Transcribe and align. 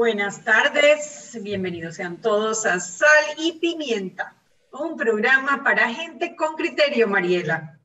Buenas 0.00 0.42
tardes, 0.44 1.38
bienvenidos 1.42 1.96
sean 1.96 2.22
todos 2.22 2.64
a 2.64 2.80
Sal 2.80 3.08
y 3.36 3.58
Pimienta, 3.58 4.34
un 4.72 4.96
programa 4.96 5.62
para 5.62 5.92
gente 5.92 6.34
con 6.36 6.56
criterio, 6.56 7.06
Mariela. 7.06 7.78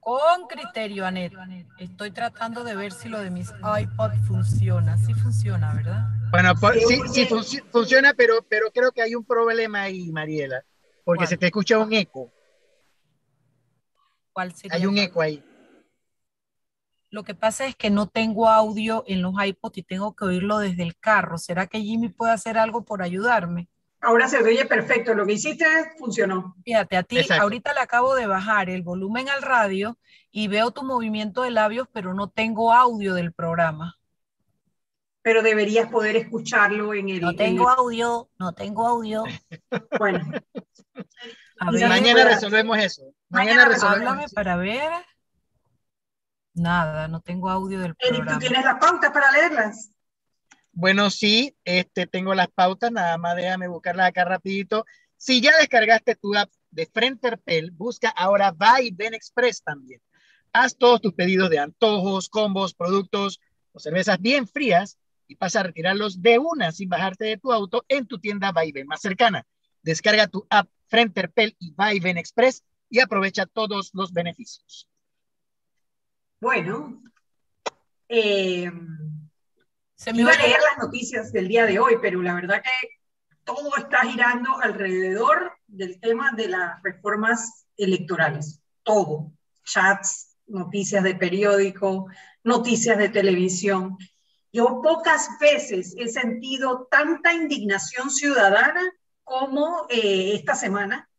Con 0.00 0.46
criterio, 0.48 1.04
Anet. 1.04 1.34
Estoy 1.78 2.10
tratando 2.10 2.64
de 2.64 2.74
ver 2.74 2.90
si 2.90 3.10
lo 3.10 3.20
de 3.20 3.28
mis 3.28 3.50
iPod 3.50 4.12
funciona. 4.26 4.96
Sí 4.96 5.12
funciona, 5.12 5.74
¿verdad? 5.74 6.06
Bueno, 6.30 6.54
sí, 6.88 7.02
sí 7.12 7.60
funciona, 7.70 8.14
pero, 8.14 8.42
pero 8.48 8.70
creo 8.72 8.90
que 8.90 9.02
hay 9.02 9.14
un 9.14 9.26
problema 9.26 9.82
ahí, 9.82 10.10
Mariela, 10.10 10.64
porque 11.04 11.26
se 11.26 11.36
te 11.36 11.48
escucha 11.48 11.78
un 11.78 11.92
eco. 11.92 12.32
¿Cuál 14.32 14.54
sería? 14.54 14.74
Hay 14.74 14.86
un 14.86 14.96
eco 14.96 15.20
ahí. 15.20 15.44
Lo 17.10 17.24
que 17.24 17.34
pasa 17.34 17.66
es 17.66 17.74
que 17.74 17.90
no 17.90 18.06
tengo 18.06 18.48
audio 18.48 19.04
en 19.06 19.22
los 19.22 19.34
iPods 19.42 19.78
y 19.78 19.82
tengo 19.82 20.14
que 20.14 20.26
oírlo 20.26 20.58
desde 20.58 20.82
el 20.82 20.96
carro. 20.98 21.38
¿Será 21.38 21.66
que 21.66 21.80
Jimmy 21.80 22.10
puede 22.10 22.32
hacer 22.32 22.58
algo 22.58 22.84
por 22.84 23.02
ayudarme? 23.02 23.68
Ahora 24.00 24.28
se 24.28 24.38
oye 24.38 24.64
perfecto. 24.66 25.14
Lo 25.14 25.26
que 25.26 25.32
hiciste 25.32 25.64
funcionó. 25.98 26.54
Fíjate, 26.64 26.96
a 26.96 27.02
ti 27.02 27.18
ahorita 27.30 27.72
le 27.74 27.80
acabo 27.80 28.14
de 28.14 28.26
bajar 28.26 28.70
el 28.70 28.82
volumen 28.82 29.28
al 29.28 29.42
radio 29.42 29.98
y 30.30 30.48
veo 30.48 30.70
tu 30.70 30.82
movimiento 30.82 31.42
de 31.42 31.50
labios, 31.50 31.88
pero 31.92 32.14
no 32.14 32.28
tengo 32.28 32.72
audio 32.72 33.14
del 33.14 33.32
programa. 33.32 33.98
Pero 35.22 35.42
deberías 35.42 35.90
poder 35.90 36.16
escucharlo 36.16 36.94
en 36.94 37.08
el. 37.08 37.20
No 37.20 37.34
tengo 37.34 37.68
audio, 37.68 38.28
no 38.38 38.52
tengo 38.52 38.86
audio. 38.86 39.24
Bueno. 39.98 40.20
mañana 41.60 42.24
resolvemos 42.24 42.78
eso. 42.78 43.02
Mañana, 43.28 43.64
resolvemos. 43.64 44.32
para 44.32 44.56
ver. 44.56 44.92
Nada, 46.58 47.08
no 47.08 47.20
tengo 47.20 47.50
audio 47.50 47.80
del 47.80 47.94
programa. 47.94 48.32
¿Tú 48.34 48.38
tienes 48.38 48.64
las 48.64 48.78
pautas 48.78 49.10
para 49.12 49.30
leerlas? 49.32 49.90
Bueno, 50.72 51.10
sí, 51.10 51.56
este, 51.64 52.06
tengo 52.06 52.34
las 52.34 52.48
pautas, 52.48 52.92
nada 52.92 53.18
más 53.18 53.36
déjame 53.36 53.68
buscarlas 53.68 54.08
acá 54.08 54.24
rapidito. 54.24 54.84
Si 55.16 55.40
ya 55.40 55.56
descargaste 55.58 56.14
tu 56.14 56.36
app 56.36 56.50
de 56.70 56.86
Frenterpel, 56.86 57.72
busca 57.72 58.08
ahora 58.10 58.52
Buy 58.52 58.92
Ben 58.92 59.14
Express 59.14 59.62
también. 59.62 60.00
Haz 60.52 60.76
todos 60.76 61.00
tus 61.00 61.14
pedidos 61.14 61.50
de 61.50 61.58
antojos, 61.58 62.28
combos, 62.28 62.74
productos 62.74 63.40
o 63.72 63.80
cervezas 63.80 64.20
bien 64.20 64.46
frías 64.46 64.98
y 65.26 65.36
pasa 65.36 65.60
a 65.60 65.64
retirarlos 65.64 66.22
de 66.22 66.38
una 66.38 66.72
sin 66.72 66.88
bajarte 66.88 67.24
de 67.24 67.36
tu 67.36 67.52
auto 67.52 67.84
en 67.88 68.06
tu 68.06 68.18
tienda 68.18 68.52
Ben 68.52 68.86
más 68.86 69.00
cercana. 69.00 69.46
Descarga 69.82 70.26
tu 70.26 70.46
app 70.48 70.68
Frenterpel 70.86 71.56
y 71.58 71.74
Ben 72.00 72.18
Express 72.18 72.64
y 72.88 73.00
aprovecha 73.00 73.46
todos 73.46 73.90
los 73.92 74.12
beneficios. 74.12 74.87
Bueno, 76.40 77.02
eh, 78.08 78.70
se 79.96 80.12
me 80.12 80.20
iba 80.20 80.30
a 80.30 80.36
leer 80.36 80.58
las 80.70 80.86
noticias 80.86 81.32
del 81.32 81.48
día 81.48 81.66
de 81.66 81.80
hoy, 81.80 81.96
pero 82.00 82.22
la 82.22 82.34
verdad 82.34 82.62
que 82.62 82.88
todo 83.42 83.76
está 83.76 84.02
girando 84.02 84.56
alrededor 84.60 85.52
del 85.66 85.98
tema 85.98 86.30
de 86.36 86.46
las 86.48 86.80
reformas 86.84 87.66
electorales. 87.76 88.60
Todo. 88.84 89.32
Chats, 89.64 90.36
noticias 90.46 91.02
de 91.02 91.16
periódico, 91.16 92.06
noticias 92.44 92.96
de 92.98 93.08
televisión. 93.08 93.98
Yo 94.52 94.80
pocas 94.80 95.28
veces 95.40 95.96
he 95.98 96.06
sentido 96.06 96.86
tanta 96.88 97.32
indignación 97.32 98.10
ciudadana 98.10 98.82
como 99.24 99.86
eh, 99.90 100.34
esta 100.34 100.54
semana 100.54 101.10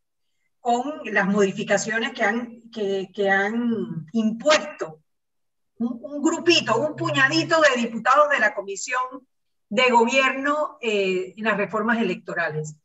con 0.60 1.02
las 1.04 1.26
modificaciones 1.26 2.12
que 2.12 2.24
han, 2.24 2.70
que 2.70 3.30
han 3.30 4.06
impuesto 4.12 4.99
un, 5.80 6.22
grupito, 6.22 6.76
un 6.78 6.94
puñadito 6.94 7.60
de 7.60 7.80
diputados 7.80 8.28
de 8.30 8.38
la 8.38 8.54
Comisión 8.54 9.26
de 9.68 9.90
Gobierno 9.90 10.78
eh, 10.80 11.34
en 11.36 11.44
las 11.44 11.56
reformas 11.56 11.98
electorales. 11.98 12.76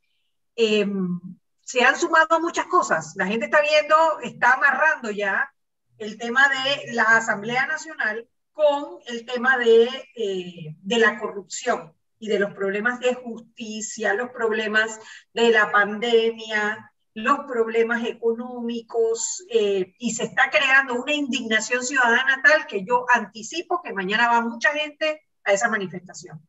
Em, 0.56 1.20
se 1.62 1.84
han 1.84 1.98
sumado 1.98 2.40
muchas 2.40 2.68
cosas. 2.68 3.14
La 3.16 3.28
gente 3.28 3.46
está 3.46 3.60
viendo, 3.62 4.20
está 4.22 4.54
amarrando 4.54 5.12
ya 5.12 5.52
el 5.98 6.18
tema 6.18 6.48
de 6.48 6.94
la 6.94 7.18
Asamblea 7.18 7.66
Nacional 7.66 8.28
con 8.54 9.00
el 9.08 9.26
tema 9.26 9.58
de, 9.58 9.90
eh, 10.16 10.76
de 10.82 10.98
la 10.98 11.20
corrupción 11.20 11.94
y 12.20 12.30
de 12.30 12.40
los 12.40 12.54
problemas 12.54 13.00
de 13.02 13.14
justicia, 13.16 14.14
los 14.14 14.30
problemas 14.30 15.00
de 15.34 15.50
la 15.50 15.72
pandemia, 15.72 16.94
los 17.16 17.40
problemas 17.48 18.06
económicos 18.06 19.46
eh, 19.50 19.96
y 20.00 20.14
se 20.14 20.26
está 20.26 20.50
creando 20.50 21.02
una 21.02 21.14
indignación 21.14 21.84
ciudadana 21.84 22.42
tal 22.44 22.68
que 22.68 22.84
yo 22.86 23.06
anticipo 23.12 23.82
que 23.82 23.94
mañana 23.94 24.28
va 24.28 24.42
mucha 24.42 24.74
gente 24.74 25.24
a 25.46 25.54
esa 25.54 25.70
manifestación. 25.70 26.46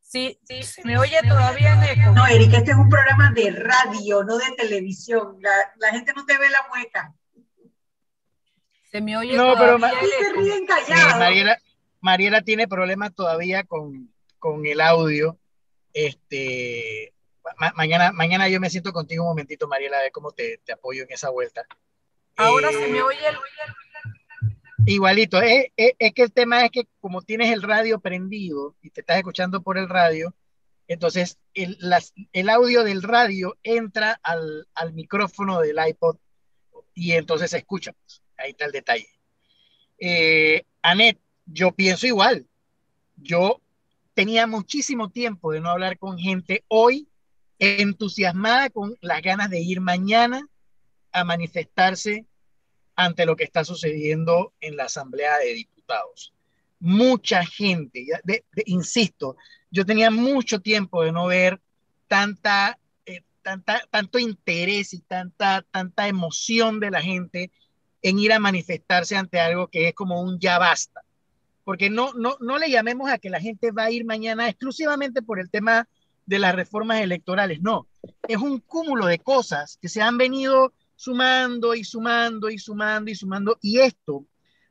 Sí, 0.00 0.40
sí, 0.44 0.62
se 0.62 0.82
me 0.84 0.96
oye 0.96 1.20
todavía 1.28 1.74
en 1.74 2.00
eco. 2.00 2.12
No, 2.12 2.26
Erika, 2.26 2.58
este 2.58 2.70
es 2.70 2.76
un 2.78 2.88
programa 2.88 3.30
de 3.32 3.50
radio, 3.50 4.24
no 4.24 4.38
de 4.38 4.52
televisión. 4.56 5.36
La, 5.40 5.90
gente 5.90 6.14
no 6.14 6.24
te 6.24 6.38
ve 6.38 6.48
la 6.48 6.66
mueca. 6.68 7.14
Se 8.90 9.02
me 9.02 9.18
oye 9.18 9.36
no, 9.36 9.54
pero 9.58 9.78
se 9.78 10.32
ríen 10.32 10.66
callados. 10.66 11.18
Mariela, 11.18 11.58
Mariela, 12.00 12.42
tiene 12.42 12.68
problemas 12.68 13.14
todavía 13.14 13.64
con, 13.64 14.14
con 14.38 14.64
el 14.64 14.80
audio. 14.80 15.38
Este, 15.92 17.13
mañana, 17.74 18.12
mañana 18.12 18.48
yo 18.48 18.60
me 18.60 18.70
siento 18.70 18.92
contigo 18.92 19.22
un 19.22 19.30
momentito, 19.30 19.68
Mariela, 19.68 19.98
a 19.98 20.02
ver 20.02 20.12
cómo 20.12 20.32
te, 20.32 20.58
te 20.64 20.72
apoyo 20.72 21.02
en 21.02 21.12
esa 21.12 21.30
vuelta. 21.30 21.66
Ahora 22.36 22.70
se 22.70 22.88
me 22.88 22.98
eh, 22.98 23.02
oye 23.02 23.28
el... 23.28 23.36
Igualito, 24.86 25.40
es, 25.40 25.68
es, 25.76 26.12
que 26.12 26.22
el 26.22 26.32
tema 26.32 26.64
es 26.64 26.70
que 26.70 26.86
como 27.00 27.22
tienes 27.22 27.50
el 27.50 27.62
radio 27.62 28.00
prendido 28.00 28.76
y 28.82 28.90
te 28.90 29.00
estás 29.00 29.16
escuchando 29.16 29.62
por 29.62 29.78
el 29.78 29.88
radio, 29.88 30.34
entonces 30.88 31.38
el, 31.54 31.78
las, 31.80 32.12
el 32.32 32.50
audio 32.50 32.84
del 32.84 33.02
radio 33.02 33.56
entra 33.62 34.20
al, 34.22 34.68
al, 34.74 34.92
micrófono 34.92 35.60
del 35.60 35.78
iPod 35.88 36.18
y 36.92 37.12
entonces 37.12 37.50
se 37.50 37.58
escucha. 37.58 37.94
Ahí 38.36 38.50
está 38.50 38.66
el 38.66 38.72
detalle. 38.72 39.08
Eh, 39.98 40.64
Anet, 40.82 41.18
yo 41.46 41.72
pienso 41.72 42.06
igual. 42.06 42.46
Yo 43.16 43.62
tenía 44.12 44.46
muchísimo 44.46 45.10
tiempo 45.10 45.52
de 45.52 45.60
no 45.60 45.70
hablar 45.70 45.98
con 45.98 46.18
gente. 46.18 46.62
Hoy 46.68 47.08
entusiasmada 47.58 48.70
con 48.70 48.96
las 49.00 49.22
ganas 49.22 49.50
de 49.50 49.60
ir 49.60 49.80
mañana 49.80 50.46
a 51.12 51.24
manifestarse 51.24 52.26
ante 52.96 53.26
lo 53.26 53.36
que 53.36 53.44
está 53.44 53.64
sucediendo 53.64 54.52
en 54.60 54.76
la 54.76 54.84
Asamblea 54.84 55.38
de 55.38 55.54
Diputados. 55.54 56.32
Mucha 56.80 57.44
gente, 57.44 58.06
insisto, 58.66 59.36
yo 59.70 59.86
tenía 59.86 60.10
mucho 60.10 60.60
tiempo 60.60 61.02
de 61.02 61.12
no 61.12 61.26
ver 61.26 61.60
tanta, 62.08 62.78
eh, 63.06 63.22
tanta, 63.42 63.82
tanto 63.90 64.18
interés 64.18 64.92
y 64.92 65.00
tanta, 65.00 65.64
tanta 65.70 66.08
emoción 66.08 66.80
de 66.80 66.90
la 66.90 67.00
gente 67.00 67.50
en 68.02 68.18
ir 68.18 68.32
a 68.32 68.38
manifestarse 68.38 69.16
ante 69.16 69.40
algo 69.40 69.68
que 69.68 69.88
es 69.88 69.94
como 69.94 70.20
un 70.20 70.38
ya 70.38 70.58
basta. 70.58 71.00
Porque 71.64 71.88
no, 71.88 72.12
no, 72.12 72.36
no 72.40 72.58
le 72.58 72.70
llamemos 72.70 73.10
a 73.10 73.18
que 73.18 73.30
la 73.30 73.40
gente 73.40 73.70
va 73.70 73.84
a 73.84 73.90
ir 73.90 74.04
mañana 74.04 74.48
exclusivamente 74.48 75.22
por 75.22 75.40
el 75.40 75.50
tema 75.50 75.88
de 76.26 76.38
las 76.38 76.54
reformas 76.54 77.00
electorales, 77.00 77.60
no, 77.60 77.86
es 78.28 78.38
un 78.38 78.60
cúmulo 78.60 79.06
de 79.06 79.18
cosas 79.18 79.78
que 79.80 79.88
se 79.88 80.02
han 80.02 80.18
venido 80.18 80.72
sumando 80.96 81.74
y 81.74 81.84
sumando 81.84 82.50
y 82.50 82.58
sumando 82.58 83.10
y 83.10 83.14
sumando, 83.14 83.58
y 83.60 83.80
esto, 83.80 84.24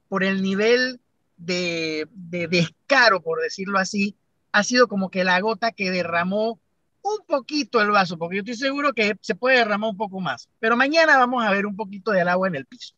por 0.08 0.24
el 0.24 0.42
nivel 0.42 1.00
de, 1.38 2.08
descaro, 2.50 3.22
por 3.22 3.42
decirlo 3.42 3.78
así, 3.80 4.16
ha 4.52 4.64
sido 4.64 4.88
como 4.88 5.10
que 5.10 5.24
la 5.24 5.40
gota 5.40 5.72
que 5.72 5.92
derramó 5.92 6.60
un 7.02 7.26
poquito 7.28 7.82
el 7.82 7.92
vaso, 7.92 8.18
porque 8.18 8.38
yo 8.38 8.40
estoy 8.42 8.56
seguro 8.56 8.94
que 8.94 9.16
se 9.22 9.36
puede 9.36 9.58
derramar 9.58 9.90
un 9.90 9.98
poco 9.98 10.20
más, 10.20 10.50
pero 10.60 10.78
mañana 10.78 11.18
vamos 11.18 11.44
a 11.44 11.52
ver 11.52 11.66
un 11.66 11.76
poquito 11.76 12.12
del 12.12 12.30
agua 12.30 12.48
en 12.48 12.56
el 12.56 12.66
piso. 12.66 12.96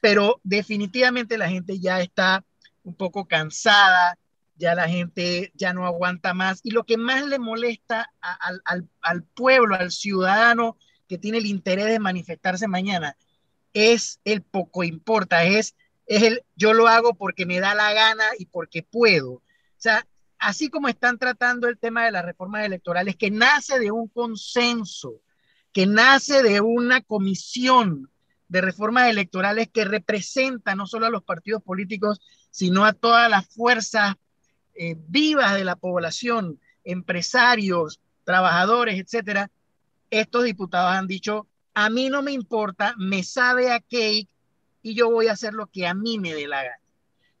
Pero 0.00 0.40
definitivamente 0.42 1.38
la 1.38 1.48
gente 1.48 1.78
ya 1.78 2.00
está 2.00 2.44
un 2.82 2.94
poco 2.94 3.26
cansada, 3.26 4.18
ya 4.56 4.74
la 4.74 4.88
gente 4.88 5.52
ya 5.54 5.72
no 5.72 5.86
aguanta 5.86 6.34
más. 6.34 6.60
Y 6.62 6.70
lo 6.70 6.84
que 6.84 6.96
más 6.96 7.26
le 7.26 7.38
molesta 7.38 8.12
al, 8.20 9.24
pueblo, 9.34 9.76
al 9.76 9.90
ciudadano 9.90 10.78
que 11.08 11.18
tiene 11.18 11.38
el 11.38 11.46
interés 11.46 11.86
de 11.86 11.98
manifestarse 11.98 12.66
mañana, 12.66 13.16
es 13.72 14.20
el 14.24 14.42
poco 14.42 14.82
importa, 14.84 15.44
es, 15.44 15.76
es 16.06 16.22
el 16.22 16.44
yo 16.56 16.72
lo 16.72 16.88
hago 16.88 17.14
porque 17.14 17.46
me 17.46 17.60
da 17.60 17.74
la 17.74 17.92
gana 17.92 18.24
y 18.38 18.46
porque 18.46 18.82
puedo. 18.82 19.32
O 19.32 19.42
sea, 19.76 20.06
así 20.38 20.70
como 20.70 20.88
están 20.88 21.18
tratando 21.18 21.68
el 21.68 21.78
tema 21.78 22.04
de 22.04 22.12
las 22.12 22.24
reformas 22.24 22.64
electorales, 22.64 23.16
que 23.16 23.30
nace 23.30 23.78
de 23.78 23.90
un 23.90 24.08
consenso, 24.08 25.20
que 25.72 25.86
nace 25.86 26.42
de 26.42 26.60
una 26.60 27.02
comisión 27.02 28.10
de 28.48 28.60
reformas 28.60 29.10
electorales 29.10 29.68
que 29.72 29.84
representa 29.84 30.74
no 30.74 30.86
solo 30.86 31.06
a 31.06 31.10
los 31.10 31.22
partidos 31.22 31.62
políticos, 31.62 32.20
sino 32.50 32.84
a 32.84 32.92
todas 32.92 33.28
las 33.30 33.46
fuerzas 33.48 34.14
eh, 34.78 34.96
vivas 35.08 35.54
de 35.54 35.64
la 35.64 35.76
población, 35.76 36.60
empresarios, 36.84 38.00
trabajadores, 38.24 38.98
etcétera, 38.98 39.50
estos 40.10 40.44
diputados 40.44 40.92
han 40.92 41.06
dicho, 41.06 41.46
a 41.74 41.90
mí 41.90 42.08
no 42.08 42.22
me 42.22 42.32
importa, 42.32 42.94
me 42.96 43.22
sabe 43.22 43.72
a 43.72 43.80
cake 43.80 44.28
y 44.82 44.94
yo 44.94 45.10
voy 45.10 45.28
a 45.28 45.32
hacer 45.32 45.52
lo 45.52 45.66
que 45.66 45.86
a 45.86 45.94
mí 45.94 46.18
me 46.18 46.34
dé 46.34 46.46
la 46.46 46.62
gana. 46.62 46.80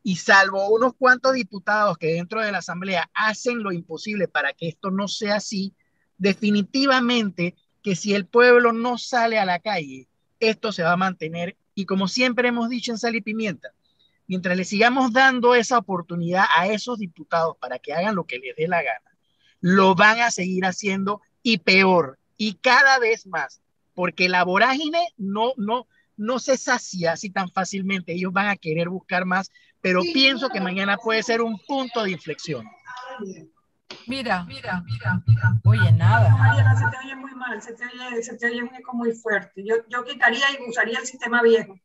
Y 0.02 0.16
salvo 0.16 0.68
unos 0.68 0.94
cuantos 0.94 1.32
diputados 1.32 1.98
que 1.98 2.14
dentro 2.14 2.40
de 2.40 2.52
la 2.52 2.58
Asamblea 2.58 3.10
hacen 3.14 3.62
lo 3.62 3.72
imposible 3.72 4.28
para 4.28 4.52
que 4.52 4.68
esto 4.68 4.90
no 4.90 5.08
sea 5.08 5.36
así, 5.36 5.72
definitivamente 6.18 7.54
que 7.82 7.96
si 7.96 8.14
el 8.14 8.26
pueblo 8.26 8.72
no 8.72 8.98
sale 8.98 9.38
a 9.38 9.44
la 9.44 9.58
calle, 9.58 10.08
esto 10.40 10.72
se 10.72 10.82
va 10.82 10.92
a 10.92 10.96
mantener. 10.96 11.56
Y 11.74 11.86
como 11.86 12.08
siempre 12.08 12.48
hemos 12.48 12.68
dicho 12.68 12.92
en 12.92 12.98
Sal 12.98 13.16
y 13.16 13.20
Pimienta, 13.20 13.72
mientras 14.26 14.56
le 14.56 14.64
sigamos 14.64 15.12
dando 15.12 15.54
esa 15.54 15.78
oportunidad 15.78 16.44
a 16.56 16.68
esos 16.68 16.98
diputados 16.98 17.56
para 17.58 17.78
que 17.78 17.92
hagan 17.92 18.14
lo 18.14 18.24
que 18.24 18.38
les 18.38 18.56
dé 18.56 18.68
la 18.68 18.82
gana, 18.82 19.16
lo 19.60 19.94
van 19.94 20.20
a 20.20 20.30
seguir 20.30 20.64
haciendo 20.64 21.22
y 21.42 21.58
peor, 21.58 22.18
y 22.36 22.54
cada 22.54 22.98
vez 22.98 23.26
más, 23.26 23.60
porque 23.94 24.28
la 24.28 24.44
vorágine 24.44 25.08
no, 25.16 25.52
no, 25.56 25.86
no 26.16 26.38
se 26.38 26.56
sacia 26.56 27.12
así 27.12 27.30
tan 27.30 27.50
fácilmente, 27.50 28.12
ellos 28.12 28.32
van 28.32 28.48
a 28.48 28.56
querer 28.56 28.88
buscar 28.88 29.24
más, 29.24 29.50
pero 29.80 30.00
pienso 30.02 30.48
que 30.48 30.60
mañana 30.60 30.96
puede 30.96 31.22
ser 31.22 31.40
un 31.40 31.58
punto 31.66 32.02
de 32.02 32.10
inflexión. 32.10 32.66
Mira, 34.06 34.44
mira, 34.44 34.82
mira, 34.84 35.22
mira. 35.26 35.60
Oye, 35.64 35.92
nada. 35.92 36.30
Mariana, 36.36 36.76
se 36.76 36.84
te 36.90 37.04
oye 37.04 37.16
muy 37.16 37.34
mal, 37.34 37.62
se 37.62 37.72
te 37.72 37.84
oye, 37.84 38.22
se 38.22 38.36
te 38.36 38.46
oye 38.46 38.62
muy, 38.62 38.82
muy 38.92 39.12
fuerte. 39.12 39.64
Yo, 39.64 39.76
yo 39.88 40.04
quitaría 40.04 40.44
y 40.52 40.68
usaría 40.68 40.98
el 40.98 41.06
sistema 41.06 41.42
viejo. 41.42 41.78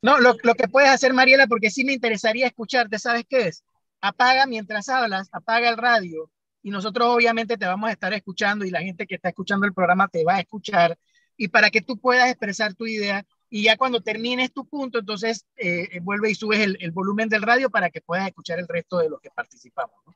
No, 0.00 0.20
lo, 0.20 0.36
lo, 0.42 0.54
que 0.54 0.68
puedes 0.68 0.90
hacer, 0.90 1.12
Mariela, 1.12 1.46
porque 1.46 1.70
sí 1.70 1.84
me 1.84 1.92
interesaría 1.92 2.46
escucharte, 2.46 2.98
¿sabes 2.98 3.24
qué 3.28 3.48
es? 3.48 3.64
Apaga 4.00 4.46
mientras 4.46 4.88
hablas, 4.88 5.28
apaga 5.32 5.68
el 5.68 5.76
radio 5.76 6.30
y 6.62 6.70
nosotros 6.70 7.08
obviamente 7.08 7.56
te 7.56 7.66
vamos 7.66 7.88
a 7.88 7.92
estar 7.92 8.12
escuchando 8.12 8.64
y 8.64 8.70
la 8.70 8.80
gente 8.80 9.06
que 9.06 9.16
está 9.16 9.30
escuchando 9.30 9.66
el 9.66 9.74
programa 9.74 10.08
te 10.08 10.24
va 10.24 10.36
a 10.36 10.40
escuchar 10.40 10.96
y 11.36 11.48
para 11.48 11.70
que 11.70 11.80
tú 11.80 11.98
puedas 11.98 12.28
expresar 12.28 12.74
tu 12.74 12.86
idea 12.86 13.24
y 13.50 13.62
ya 13.62 13.76
cuando 13.76 14.00
termines 14.00 14.52
tu 14.52 14.66
punto, 14.66 14.98
entonces 14.98 15.46
eh, 15.56 15.88
eh, 15.92 16.00
vuelve 16.00 16.30
y 16.30 16.34
subes 16.34 16.60
el, 16.60 16.76
el, 16.80 16.90
volumen 16.90 17.28
del 17.28 17.42
radio 17.42 17.70
para 17.70 17.90
que 17.90 18.00
puedas 18.00 18.26
escuchar 18.26 18.58
el 18.58 18.68
resto 18.68 18.98
de 18.98 19.08
los 19.08 19.20
que 19.20 19.30
participamos. 19.30 19.96
¿no? 20.06 20.14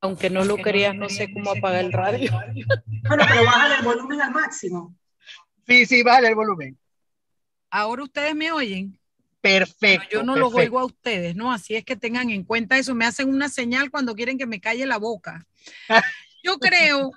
Aunque 0.00 0.30
no 0.30 0.44
lo 0.44 0.56
querías, 0.56 0.94
no 0.94 1.08
sé 1.08 1.32
cómo 1.32 1.50
apagar 1.50 1.84
el 1.84 1.92
radio. 1.92 2.30
Bueno, 3.08 3.24
pero 3.28 3.44
bájale 3.44 3.74
el 3.76 3.84
volumen 3.84 4.20
al 4.20 4.30
máximo. 4.32 4.94
Sí, 5.66 5.86
sí, 5.86 6.02
bájale 6.02 6.28
el 6.28 6.34
volumen. 6.34 6.78
Ahora 7.70 8.04
ustedes 8.04 8.34
me 8.34 8.52
oyen. 8.52 8.98
Perfecto. 9.40 10.06
Pero 10.10 10.20
yo 10.20 10.26
no 10.26 10.34
perfecto. 10.34 10.56
los 10.56 10.64
oigo 10.64 10.78
a 10.78 10.84
ustedes, 10.84 11.36
¿no? 11.36 11.52
Así 11.52 11.76
es 11.76 11.84
que 11.84 11.96
tengan 11.96 12.30
en 12.30 12.44
cuenta 12.44 12.78
eso. 12.78 12.94
Me 12.94 13.04
hacen 13.04 13.28
una 13.28 13.48
señal 13.48 13.90
cuando 13.90 14.14
quieren 14.14 14.38
que 14.38 14.46
me 14.46 14.60
calle 14.60 14.86
la 14.86 14.98
boca. 14.98 15.46
Yo 16.42 16.58
creo, 16.58 17.12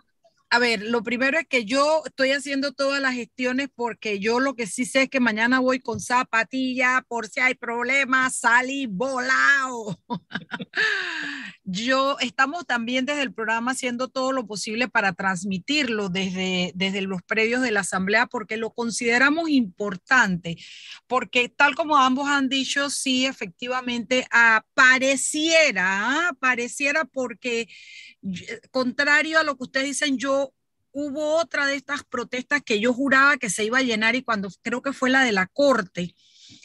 a 0.54 0.60
ver, 0.60 0.84
lo 0.84 1.02
primero 1.02 1.40
es 1.40 1.48
que 1.48 1.64
yo 1.64 2.04
estoy 2.06 2.32
haciendo 2.32 2.74
todas 2.74 3.02
las 3.02 3.14
gestiones 3.14 3.70
porque 3.74 4.20
yo 4.20 4.42
lo 4.42 4.54
que 4.54 4.68
sí 4.68 4.84
sé 4.84 5.04
es 5.04 5.10
que 5.10 5.22
mañana 5.22 5.62
voy 5.62 5.80
con 5.80 6.02
zapatilla 6.02 7.06
por 7.08 7.30
si 7.30 7.40
hay 7.40 7.56
problemas, 7.56 8.36
salí 8.36 8.86
volado. 8.86 9.98
yo 11.64 12.18
estamos 12.20 12.66
también 12.66 13.06
desde 13.06 13.22
el 13.22 13.34
programa 13.34 13.72
haciendo 13.72 14.10
todo 14.10 14.34
lo 14.34 14.46
posible 14.46 14.90
para 14.90 15.14
transmitirlo 15.14 16.10
desde, 16.10 16.74
desde 16.76 17.02
los 17.02 17.22
predios 17.24 17.62
de 17.62 17.72
la 17.72 17.80
asamblea 17.80 18.28
porque 18.28 18.58
lo 18.58 18.72
consideramos 18.72 19.50
importante, 19.50 20.58
porque 21.08 21.48
tal 21.48 21.76
como 21.76 21.96
ambos 21.96 22.28
han 22.28 22.50
dicho, 22.50 22.90
sí, 22.90 23.26
efectivamente, 23.26 24.28
ah, 24.32 24.66
pareciera, 24.74 26.28
ah, 26.28 26.32
porque 27.14 27.70
contrario 28.72 29.40
a 29.40 29.44
lo 29.44 29.58
que 29.58 29.64
ustedes 29.64 29.88
dicen, 29.88 30.18
yo 30.18 30.54
hubo 30.92 31.36
otra 31.38 31.66
de 31.66 31.76
estas 31.76 32.04
protestas 32.04 32.62
que 32.64 32.80
yo 32.80 32.94
juraba 32.94 33.38
que 33.38 33.50
se 33.50 33.64
iba 33.64 33.80
a 33.80 33.84
llenar 33.84 34.16
y 34.16 34.24
cuando 34.24 34.50
creo 34.62 34.82
que 34.82 34.94
fue 34.94 35.10
la 35.10 35.24
de 35.24 35.32
la 35.32 35.48
corte 35.48 36.16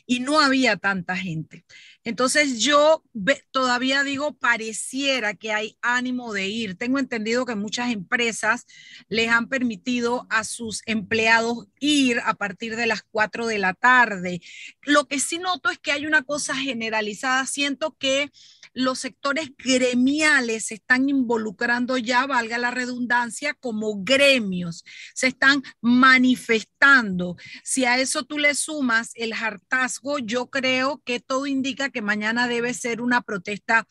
y 0.06 0.20
no 0.20 0.40
había 0.40 0.76
tanta 0.76 1.16
gente. 1.16 1.64
Entonces 2.06 2.60
yo 2.60 3.02
todavía 3.50 4.04
digo, 4.04 4.38
pareciera 4.38 5.34
que 5.34 5.50
hay 5.50 5.76
ánimo 5.82 6.32
de 6.32 6.46
ir. 6.46 6.76
Tengo 6.76 7.00
entendido 7.00 7.44
que 7.44 7.56
muchas 7.56 7.90
empresas 7.90 8.64
les 9.08 9.28
han 9.28 9.48
permitido 9.48 10.24
a 10.30 10.44
sus 10.44 10.82
empleados 10.86 11.66
ir 11.80 12.20
a 12.24 12.34
partir 12.34 12.76
de 12.76 12.86
las 12.86 13.02
4 13.02 13.48
de 13.48 13.58
la 13.58 13.74
tarde. 13.74 14.40
Lo 14.82 15.06
que 15.06 15.18
sí 15.18 15.38
noto 15.40 15.68
es 15.68 15.80
que 15.80 15.90
hay 15.90 16.06
una 16.06 16.22
cosa 16.22 16.54
generalizada. 16.54 17.44
Siento 17.44 17.96
que 17.98 18.30
los 18.76 18.98
sectores 18.98 19.50
gremiales 19.56 20.66
se 20.66 20.74
están 20.74 21.08
involucrando 21.08 21.96
ya, 21.96 22.26
valga 22.26 22.58
la 22.58 22.70
redundancia, 22.70 23.54
como 23.54 24.04
gremios, 24.04 24.84
se 25.14 25.28
están 25.28 25.62
manifestando. 25.80 27.36
Si 27.64 27.86
a 27.86 27.98
eso 27.98 28.24
tú 28.24 28.38
le 28.38 28.54
sumas 28.54 29.12
el 29.14 29.32
hartazgo, 29.32 30.18
yo 30.18 30.50
creo 30.50 31.00
que 31.06 31.20
todo 31.20 31.46
indica 31.46 31.88
que 31.88 31.95
mañana 32.02 32.48
debe 32.48 32.74
ser 32.74 33.00
una 33.00 33.22
protesta 33.22 33.86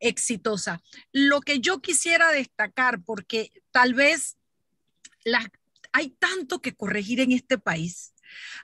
exitosa. 0.00 0.80
Lo 1.12 1.40
que 1.40 1.60
yo 1.60 1.80
quisiera 1.80 2.30
destacar, 2.32 3.02
porque 3.02 3.52
tal 3.70 3.94
vez 3.94 4.36
la, 5.24 5.50
hay 5.92 6.10
tanto 6.10 6.60
que 6.60 6.74
corregir 6.74 7.20
en 7.20 7.32
este 7.32 7.58
país, 7.58 8.14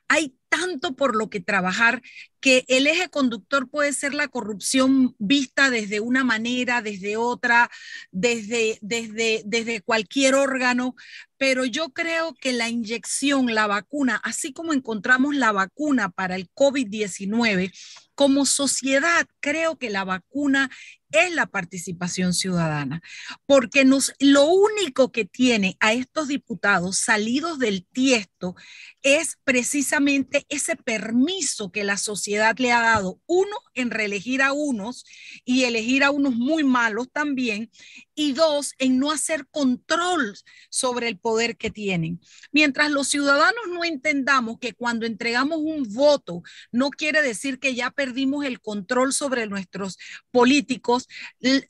hay 0.08 0.36
tanto 0.48 0.94
por 0.94 1.16
lo 1.16 1.30
que 1.30 1.40
trabajar 1.40 2.02
que 2.40 2.64
el 2.68 2.86
eje 2.86 3.08
conductor 3.08 3.68
puede 3.68 3.92
ser 3.92 4.14
la 4.14 4.28
corrupción 4.28 5.16
vista 5.18 5.70
desde 5.70 6.00
una 6.00 6.24
manera, 6.24 6.82
desde 6.82 7.16
otra, 7.16 7.70
desde, 8.12 8.78
desde, 8.82 9.42
desde 9.46 9.80
cualquier 9.80 10.34
órgano, 10.34 10.94
pero 11.38 11.64
yo 11.64 11.90
creo 11.90 12.34
que 12.34 12.52
la 12.52 12.68
inyección, 12.68 13.54
la 13.54 13.66
vacuna, 13.66 14.20
así 14.22 14.52
como 14.52 14.72
encontramos 14.72 15.34
la 15.34 15.52
vacuna 15.52 16.10
para 16.10 16.36
el 16.36 16.50
COVID-19, 16.52 17.72
como 18.14 18.46
sociedad 18.46 19.26
creo 19.40 19.78
que 19.78 19.90
la 19.90 20.04
vacuna 20.04 20.70
es 21.14 21.32
la 21.32 21.46
participación 21.46 22.34
ciudadana, 22.34 23.00
porque 23.46 23.84
nos, 23.84 24.12
lo 24.18 24.46
único 24.46 25.12
que 25.12 25.24
tiene 25.24 25.76
a 25.80 25.92
estos 25.92 26.28
diputados 26.28 26.98
salidos 26.98 27.58
del 27.58 27.86
tiesto 27.86 28.56
es 29.02 29.38
precisamente 29.44 30.44
ese 30.48 30.76
permiso 30.76 31.70
que 31.70 31.84
la 31.84 31.98
sociedad 31.98 32.56
le 32.58 32.72
ha 32.72 32.80
dado, 32.80 33.20
uno, 33.26 33.56
en 33.74 33.90
reelegir 33.90 34.42
a 34.42 34.52
unos 34.52 35.04
y 35.44 35.64
elegir 35.64 36.02
a 36.02 36.10
unos 36.10 36.34
muy 36.34 36.64
malos 36.64 37.08
también, 37.12 37.70
y 38.14 38.32
dos, 38.32 38.74
en 38.78 38.98
no 38.98 39.10
hacer 39.10 39.46
control 39.50 40.36
sobre 40.70 41.08
el 41.08 41.18
poder 41.18 41.56
que 41.56 41.70
tienen. 41.70 42.20
Mientras 42.52 42.90
los 42.90 43.08
ciudadanos 43.08 43.64
no 43.68 43.84
entendamos 43.84 44.58
que 44.58 44.74
cuando 44.74 45.06
entregamos 45.06 45.58
un 45.58 45.92
voto 45.92 46.42
no 46.72 46.90
quiere 46.90 47.22
decir 47.22 47.58
que 47.58 47.74
ya 47.74 47.90
perdimos 47.90 48.44
el 48.44 48.60
control 48.60 49.12
sobre 49.12 49.46
nuestros 49.46 49.98
políticos, 50.30 51.08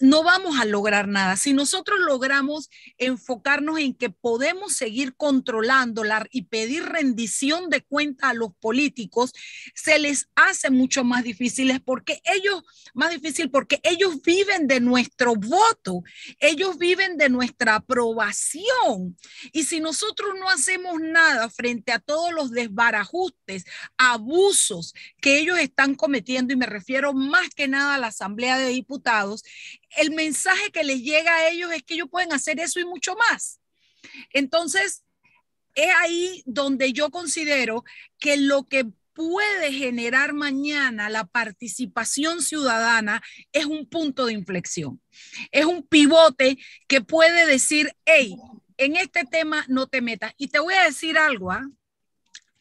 no 0.01 0.23
vamos 0.23 0.59
a 0.59 0.65
lograr 0.65 1.09
nada. 1.09 1.37
Si 1.37 1.53
nosotros 1.53 1.99
logramos 2.01 2.71
enfocarnos 2.99 3.79
en 3.79 3.95
que 3.95 4.11
podemos 4.11 4.75
seguir 4.75 5.15
controlándola 5.17 6.27
y 6.31 6.43
pedir 6.43 6.85
rendición 6.85 7.71
de 7.71 7.83
cuenta 7.83 8.31
a 8.31 8.35
los 8.35 8.55
políticos, 8.57 9.33
se 9.75 9.99
les 9.99 10.29
hace 10.35 10.71
mucho 10.71 11.05
más 11.05 11.25
difícil 11.25 11.81
porque 11.85 12.21
ellos, 12.25 12.63
más 12.95 13.11
difícil 13.11 13.51
porque 13.51 13.81
ellos 13.83 14.23
viven 14.23 14.67
de 14.67 14.81
nuestro 14.81 15.35
voto 15.35 16.03
ellos 16.39 16.79
viven 16.79 17.17
de 17.17 17.29
nuestra 17.29 17.77
aprobación. 17.77 19.17
Y 19.53 19.65
si 19.65 19.81
nosotros 19.81 20.35
no 20.39 20.49
hacemos 20.51 21.01
nada 21.01 21.49
frente 21.51 21.93
a 21.93 21.99
todos 21.99 22.33
los 22.33 22.51
desbarajustes, 22.51 23.65
abusos 23.97 24.95
que 25.21 25.39
ellos 25.39 25.59
están 25.59 25.95
cometiendo, 25.95 26.53
y 26.53 26.57
me 26.57 26.67
refiero 26.67 27.13
más 27.13 27.51
que 27.51 27.69
nada 27.69 27.95
a 27.95 27.99
la 27.99 28.09
Asamblea 28.09 28.59
de 28.59 28.69
Diputados, 28.69 29.43
el 29.97 30.11
mensaje 30.11 30.71
que 30.73 30.85
les 30.85 31.03
llega 31.03 31.35
a 31.35 31.49
ellos 31.49 31.73
es 31.73 31.83
que 31.83 31.95
ellos 31.95 32.09
pueden 32.11 32.33
hacer 32.33 32.61
eso 32.61 32.81
y 32.81 32.85
mucho 32.85 33.15
más. 33.17 33.61
Entonces, 34.31 35.05
es 35.75 35.91
ahí 36.01 36.43
donde 36.47 36.93
yo 36.93 37.11
considero 37.11 37.85
que 38.19 38.37
lo 38.37 38.65
que 38.65 38.87
puede 39.15 39.73
generar 39.73 40.35
mañana 40.35 41.09
la 41.09 41.25
participación 41.25 42.43
ciudadana 42.43 43.23
es 43.53 43.65
un 43.65 43.87
punto 43.89 44.27
de 44.27 44.35
inflexión. 44.35 45.01
Es 45.53 45.65
un 45.65 45.87
pivote 45.87 46.59
que 46.89 47.01
puede 47.01 47.47
decir, 47.47 47.93
hey, 48.05 48.37
en 48.77 48.97
este 48.97 49.25
tema 49.25 49.65
no 49.69 49.87
te 49.87 50.03
metas. 50.03 50.33
Y 50.37 50.49
te 50.49 50.59
voy 50.59 50.75
a 50.75 50.85
decir 50.85 51.17
algo, 51.17 51.53
¿ah? 51.53 51.65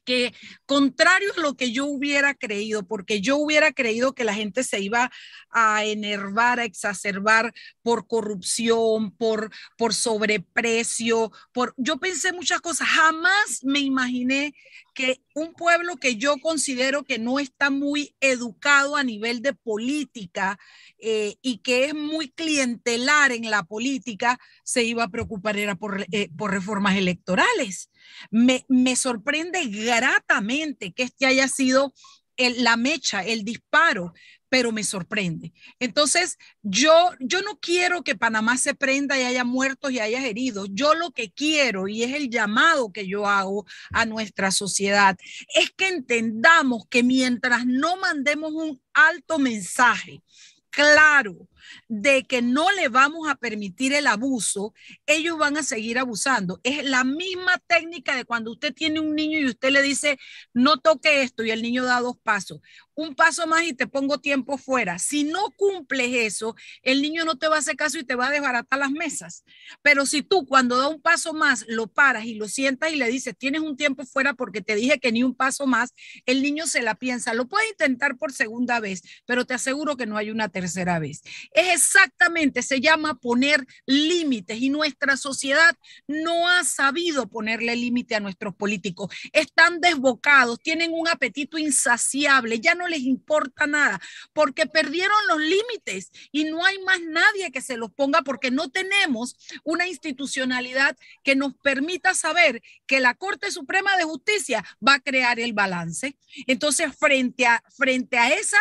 Que 0.04 0.34
contrario 0.66 1.32
a 1.38 1.42
lo 1.42 1.56
que 1.56 1.72
yo 1.72 1.86
hubiera 1.86 2.34
creído, 2.34 2.86
porque 2.88 3.22
yo 3.22 3.38
hubiera 3.38 3.72
creído 3.72 4.14
que 4.14 4.24
la 4.24 4.34
gente 4.34 4.64
se 4.64 4.80
iba 4.80 5.12
a 5.50 5.86
enervar, 5.86 6.60
a 6.60 6.66
exacerbar 6.66 7.54
por 7.82 8.08
corrupción, 8.08 9.12
por, 9.12 9.52
por 9.78 9.94
sobreprecio, 9.94 11.32
por 11.54 11.74
yo 11.78 11.98
pensé 11.98 12.34
muchas 12.34 12.62
cosas, 12.62 12.88
jamás 12.88 13.64
me 13.64 13.80
imaginé 13.80 14.54
que 14.94 15.22
un 15.34 15.54
pueblo 15.54 15.98
que 15.98 16.18
yo 16.18 16.38
considero 16.38 17.04
que 17.04 17.18
no 17.18 17.40
está 17.40 17.70
muy 17.70 18.16
educado 18.20 18.96
a 18.96 19.04
nivel 19.04 19.42
de 19.42 19.54
política 19.54 20.60
eh, 21.00 21.36
y 21.42 21.60
que 21.60 21.86
es 21.86 21.96
muy 21.96 22.30
clientelar 22.30 23.32
en 23.32 23.50
la 23.50 23.64
política, 23.64 24.40
se 24.64 24.84
iba 24.84 25.04
a 25.04 25.10
preocupar 25.10 25.58
era 25.58 25.76
por, 25.76 26.06
eh, 26.12 26.30
por 26.38 26.52
reformas 26.52 26.96
electorales. 26.96 27.90
Me, 28.32 28.66
me, 28.68 28.96
sorprende 28.96 29.66
gratamente 29.66 30.92
que 30.94 31.04
este 31.04 31.26
haya 31.26 31.48
sido 31.48 31.94
el, 32.38 32.64
la 32.64 32.78
mecha, 32.78 33.24
el 33.24 33.44
disparo, 33.44 34.14
pero 34.50 34.72
me 34.72 34.84
sorprende. 34.84 35.52
Entonces, 35.80 36.38
yo, 36.62 37.12
yo 37.20 37.42
no 37.42 37.58
quiero 37.60 38.04
que 38.04 38.16
Panamá 38.16 38.58
se 38.58 38.76
prenda 38.76 39.20
y 39.20 39.24
haya 39.24 39.44
muertos 39.44 39.92
y 39.92 40.00
haya 40.00 40.26
heridos. 40.26 40.70
Yo 40.72 40.94
lo 40.94 41.12
que 41.12 41.32
quiero, 41.32 41.88
y 41.88 42.04
es 42.04 42.14
el 42.14 42.30
llamado 42.30 42.92
que 42.92 43.08
yo 43.08 43.28
hago 43.28 43.66
a 43.92 44.06
nuestra 44.06 44.52
sociedad, 44.52 45.18
es 45.56 45.72
que 45.72 45.88
entendamos 45.88 46.84
que 46.90 47.02
mientras 47.02 47.66
no 47.66 47.98
mandemos 47.98 48.54
un 48.54 48.80
alto 48.94 49.40
mensaje, 49.40 50.22
claro 50.70 51.48
de 51.88 52.24
que 52.24 52.42
no 52.42 52.72
le 52.72 52.88
vamos 52.90 53.28
a 53.30 53.36
permitir 53.36 53.94
el 53.94 54.08
abuso, 54.08 54.74
ellos 55.06 55.38
van 55.38 55.58
a 55.58 55.64
seguir 55.64 56.00
abusando. 56.00 56.60
Es 56.64 56.84
la 56.84 57.04
misma 57.04 57.58
técnica 57.68 58.16
de 58.16 58.26
cuando 58.26 58.52
usted 58.52 58.74
tiene 58.74 59.00
un 59.00 59.16
niño 59.16 59.40
y 59.40 59.46
usted 59.46 59.72
le 59.72 59.82
dice, 59.82 60.18
no 60.54 60.80
toque 60.80 61.22
esto 61.22 61.44
y 61.44 61.52
el 61.52 61.62
niño 61.62 61.84
da 61.86 62.00
dos 62.00 62.18
pasos 62.22 62.60
un 62.96 63.16
paso 63.16 63.48
más 63.48 63.64
y 63.64 63.74
te 63.74 63.88
pongo 63.88 64.20
tiempo 64.20 64.58
fuera. 64.58 65.00
Si 65.00 65.24
no 65.24 65.50
cumples 65.58 66.14
eso, 66.14 66.56
el 66.82 67.02
niño 67.02 67.26
no 67.26 67.38
te 67.38 67.48
va 67.48 67.56
a 67.56 67.60
hacer 67.60 67.76
caso 67.76 67.98
y 67.98 68.04
te 68.04 68.16
va 68.16 68.28
a 68.28 68.32
desbaratar 68.32 68.80
las 68.80 68.92
mesas. 68.92 69.44
Pero 69.82 70.06
si 70.06 70.22
tú 70.22 70.46
cuando 70.46 70.78
da 70.78 70.88
un 70.88 71.02
paso 71.02 71.34
más 71.34 71.66
lo 71.68 71.88
paras 71.88 72.26
y 72.26 72.36
lo 72.36 72.48
sientas 72.48 72.92
y 72.92 72.96
le 72.96 73.08
dices, 73.08 73.36
tienes 73.38 73.62
un 73.62 73.76
tiempo 73.76 74.06
fuera 74.06 74.34
porque 74.34 74.62
te 74.62 74.76
dije 74.76 75.00
que 75.00 75.12
ni 75.12 75.24
un 75.24 75.36
paso 75.36 75.66
más, 75.66 75.94
el 76.26 76.42
niño 76.42 76.68
se 76.68 76.82
la 76.82 76.96
piensa. 76.96 77.34
Lo 77.34 77.48
puede 77.48 77.70
intentar 77.70 78.18
por 78.18 78.32
segunda 78.32 78.80
vez, 78.80 79.02
pero 79.26 79.46
te 79.46 79.54
aseguro 79.54 79.98
que 79.98 80.06
no 80.06 80.18
hay 80.18 80.30
una 80.30 80.50
tercera 80.50 81.00
vez. 81.00 81.22
Es 81.54 81.84
exactamente, 81.84 82.62
se 82.62 82.82
llama 82.82 83.20
poner 83.20 83.66
límites 83.86 84.60
y 84.60 84.70
nuestra 84.70 85.18
sociedad 85.18 85.76
no 86.08 86.50
ha 86.50 86.64
sabido 86.64 87.28
ponerle 87.28 87.76
límite 87.76 88.16
a 88.16 88.20
nuestros 88.20 88.56
políticos. 88.56 89.14
Están 89.32 89.80
desbocados, 89.80 90.60
tienen 90.60 90.92
un 90.94 91.08
apetito 91.08 91.58
insaciable, 91.58 92.60
ya 92.60 92.74
no 92.74 92.88
les 92.88 93.02
importa 93.02 93.68
nada, 93.68 94.02
porque 94.34 94.66
perdieron 94.66 95.18
los 95.28 95.40
límites 95.40 96.12
y 96.32 96.46
no 96.46 96.66
hay 96.66 96.80
más 96.80 97.02
nadie 97.02 97.52
que 97.52 97.62
se 97.62 97.78
los 97.78 97.92
ponga 97.92 98.22
porque 98.22 98.50
no 98.50 98.70
tenemos 98.70 99.36
una 99.64 99.88
institucionalidad 99.88 100.98
que 101.24 101.36
nos 101.36 101.54
permita 101.56 102.14
saber 102.14 102.62
que 102.88 103.00
la 103.00 103.14
Corte 103.14 103.52
Suprema 103.52 103.96
de 103.98 104.04
Justicia 104.04 104.64
va 104.86 104.96
a 104.96 105.00
crear 105.00 105.40
el 105.40 105.54
balance. 105.54 106.18
Entonces, 106.48 106.96
frente 106.98 107.46
a, 107.46 107.64
frente 107.76 108.18
a 108.18 108.34
esa 108.34 108.58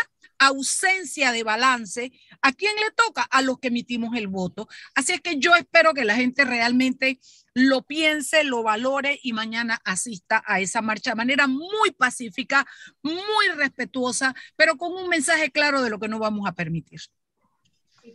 ausencia 0.46 1.32
de 1.32 1.42
balance, 1.42 2.12
¿a 2.40 2.52
quién 2.52 2.74
le 2.76 2.90
toca? 2.92 3.22
A 3.22 3.42
los 3.42 3.58
que 3.58 3.68
emitimos 3.68 4.16
el 4.16 4.28
voto. 4.28 4.68
Así 4.94 5.12
es 5.12 5.20
que 5.20 5.38
yo 5.38 5.54
espero 5.54 5.94
que 5.94 6.04
la 6.04 6.14
gente 6.14 6.44
realmente 6.44 7.20
lo 7.54 7.82
piense, 7.82 8.44
lo 8.44 8.62
valore 8.62 9.18
y 9.22 9.32
mañana 9.32 9.80
asista 9.84 10.42
a 10.46 10.60
esa 10.60 10.82
marcha 10.82 11.10
de 11.10 11.16
manera 11.16 11.46
muy 11.46 11.90
pacífica, 11.92 12.66
muy 13.02 13.48
respetuosa, 13.56 14.34
pero 14.56 14.76
con 14.76 14.92
un 14.92 15.08
mensaje 15.08 15.50
claro 15.50 15.82
de 15.82 15.90
lo 15.90 15.98
que 15.98 16.08
no 16.08 16.18
vamos 16.18 16.48
a 16.48 16.52
permitir. 16.52 17.00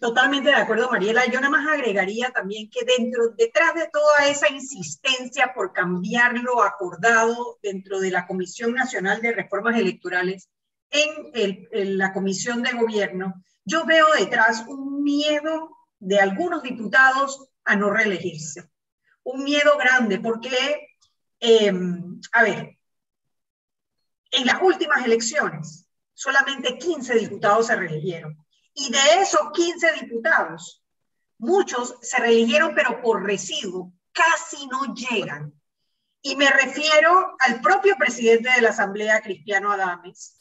Totalmente 0.01 0.49
de 0.49 0.55
acuerdo, 0.55 0.89
Mariela. 0.91 1.25
Yo 1.27 1.39
nada 1.39 1.49
más 1.49 1.65
agregaría 1.65 2.29
también 2.31 2.69
que 2.69 2.83
dentro, 2.83 3.29
detrás 3.37 3.73
de 3.73 3.87
toda 3.87 4.27
esa 4.27 4.49
insistencia 4.49 5.53
por 5.55 5.71
cambiar 5.71 6.33
lo 6.39 6.61
acordado 6.61 7.57
dentro 7.63 8.01
de 8.01 8.11
la 8.11 8.27
Comisión 8.27 8.73
Nacional 8.73 9.21
de 9.21 9.31
Reformas 9.31 9.79
Electorales 9.79 10.49
en, 10.91 11.67
en 11.71 11.97
la 11.97 12.13
Comisión 12.13 12.63
de 12.63 12.73
Gobierno, 12.73 13.43
yo 13.65 13.85
veo 13.85 14.07
detrás 14.17 14.65
un 14.67 15.03
miedo 15.03 15.77
de 15.99 16.19
algunos 16.19 16.63
diputados 16.63 17.49
a 17.65 17.75
no 17.75 17.89
reelegirse 17.89 18.69
un 19.27 19.43
miedo 19.43 19.77
grande 19.77 20.19
porque, 20.19 20.95
eh, 21.39 21.73
a 22.31 22.43
ver, 22.43 22.77
en 24.31 24.45
las 24.45 24.61
últimas 24.61 25.05
elecciones 25.05 25.85
solamente 26.13 26.77
15 26.77 27.15
diputados 27.15 27.67
se 27.67 27.75
reeligieron. 27.75 28.37
Y 28.73 28.89
de 28.89 29.21
esos 29.21 29.51
15 29.53 29.91
diputados, 30.01 30.83
muchos 31.37 31.95
se 32.01 32.17
reeligieron 32.17 32.73
pero 32.73 33.01
por 33.01 33.23
residuo, 33.23 33.91
casi 34.13 34.65
no 34.67 34.93
llegan. 34.93 35.53
Y 36.21 36.35
me 36.37 36.49
refiero 36.49 37.35
al 37.39 37.59
propio 37.61 37.95
presidente 37.97 38.49
de 38.49 38.61
la 38.61 38.69
Asamblea, 38.69 39.21
Cristiano 39.21 39.71
Adames, 39.71 40.36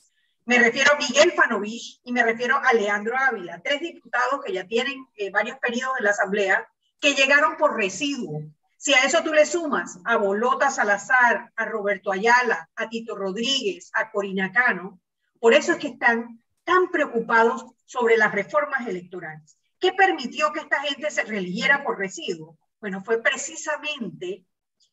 me 0.47 0.59
refiero 0.59 0.93
a 0.93 0.97
Miguel 0.97 1.33
Fanovich 1.33 2.01
y 2.05 2.13
me 2.13 2.23
refiero 2.23 2.57
a 2.57 2.73
Leandro 2.73 3.17
Ávila, 3.19 3.61
tres 3.63 3.81
diputados 3.81 4.41
que 4.45 4.53
ya 4.53 4.67
tienen 4.67 5.07
eh, 5.17 5.31
varios 5.31 5.59
periodos 5.59 5.99
en 5.99 6.05
la 6.05 6.11
Asamblea, 6.13 6.67
que 7.01 7.15
llegaron 7.15 7.57
por 7.57 7.77
residuo, 7.77 8.43
si 8.79 8.95
a 8.95 8.99
eso 8.99 9.23
tú 9.25 9.33
le 9.33 9.47
sumas 9.47 9.99
a 10.05 10.17
Bolota 10.17 10.71
Salazar, 10.71 11.53
a 11.57 11.65
Roberto 11.65 12.13
Ayala, 12.13 12.71
a 12.77 12.89
Tito 12.89 13.17
Rodríguez, 13.17 13.91
a 13.95 14.11
Corina 14.11 14.53
Cano, 14.53 15.01
por 15.41 15.55
eso 15.55 15.73
es 15.73 15.79
que 15.79 15.89
están 15.89 16.41
tan 16.63 16.91
preocupados 16.91 17.65
sobre 17.85 18.17
las 18.17 18.33
reformas 18.33 18.87
electorales. 18.87 19.59
¿Qué 19.81 19.93
permitió 19.93 20.53
que 20.53 20.61
esta 20.61 20.81
gente 20.83 21.11
se 21.11 21.25
religiera 21.25 21.83
por 21.83 21.99
residuo? 21.99 22.59
Bueno, 22.81 23.03
fue 23.03 23.23
precisamente 23.23 24.45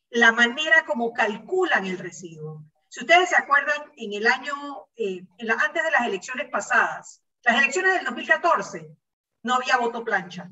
la 0.10 0.32
manera 0.32 0.86
como 0.86 1.14
calculan 1.14 1.86
el 1.86 2.00
residuo. 2.00 2.64
Si 2.94 3.00
ustedes 3.00 3.30
se 3.30 3.36
acuerdan, 3.36 3.92
en 3.98 4.14
el 4.14 4.28
año, 4.28 4.54
eh, 4.96 5.26
antes 5.60 5.84
de 5.84 5.90
las 5.90 6.06
elecciones 6.06 6.48
pasadas, 6.52 7.24
las 7.44 7.58
elecciones 7.58 7.96
del 7.96 8.06
2014, 8.06 8.88
no 9.42 9.56
había 9.56 9.78
voto 9.78 10.04
plancha 10.04 10.48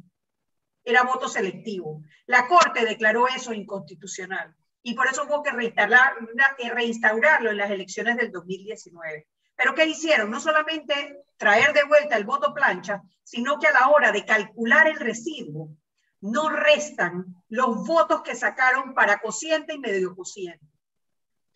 era 0.84 1.04
voto 1.04 1.30
selectivo. 1.30 2.02
La 2.26 2.48
Corte 2.48 2.84
declaró 2.84 3.28
eso 3.28 3.54
inconstitucional 3.54 4.56
y 4.82 4.96
por 4.96 5.06
eso 5.06 5.26
hubo 5.26 5.44
que 5.44 5.52
reinstaurarlo 5.52 7.52
en 7.52 7.58
las 7.58 7.70
elecciones 7.70 8.18
del 8.18 8.32
2019. 8.32 9.28
Pero 9.56 9.76
¿qué 9.76 9.86
hicieron? 9.86 10.32
No 10.32 10.40
solamente 10.40 11.20
traer 11.38 11.74
de 11.74 11.84
vuelta 11.84 12.18
el 12.18 12.26
voto 12.26 12.56
plancha, 12.56 13.04
sino 13.24 13.60
que 13.60 13.68
a 13.68 13.74
la 13.74 13.90
hora 13.90 14.12
de 14.12 14.26
calcular 14.26 14.88
el 14.88 15.00
residuo, 15.00 15.78
no 16.22 16.50
restan 16.50 17.36
los 17.50 17.86
votos 17.86 18.24
que 18.24 18.34
sacaron 18.34 18.96
para 18.96 19.20
cociente 19.20 19.76
y 19.76 19.80
medio 19.80 20.16
cociente. 20.16 20.71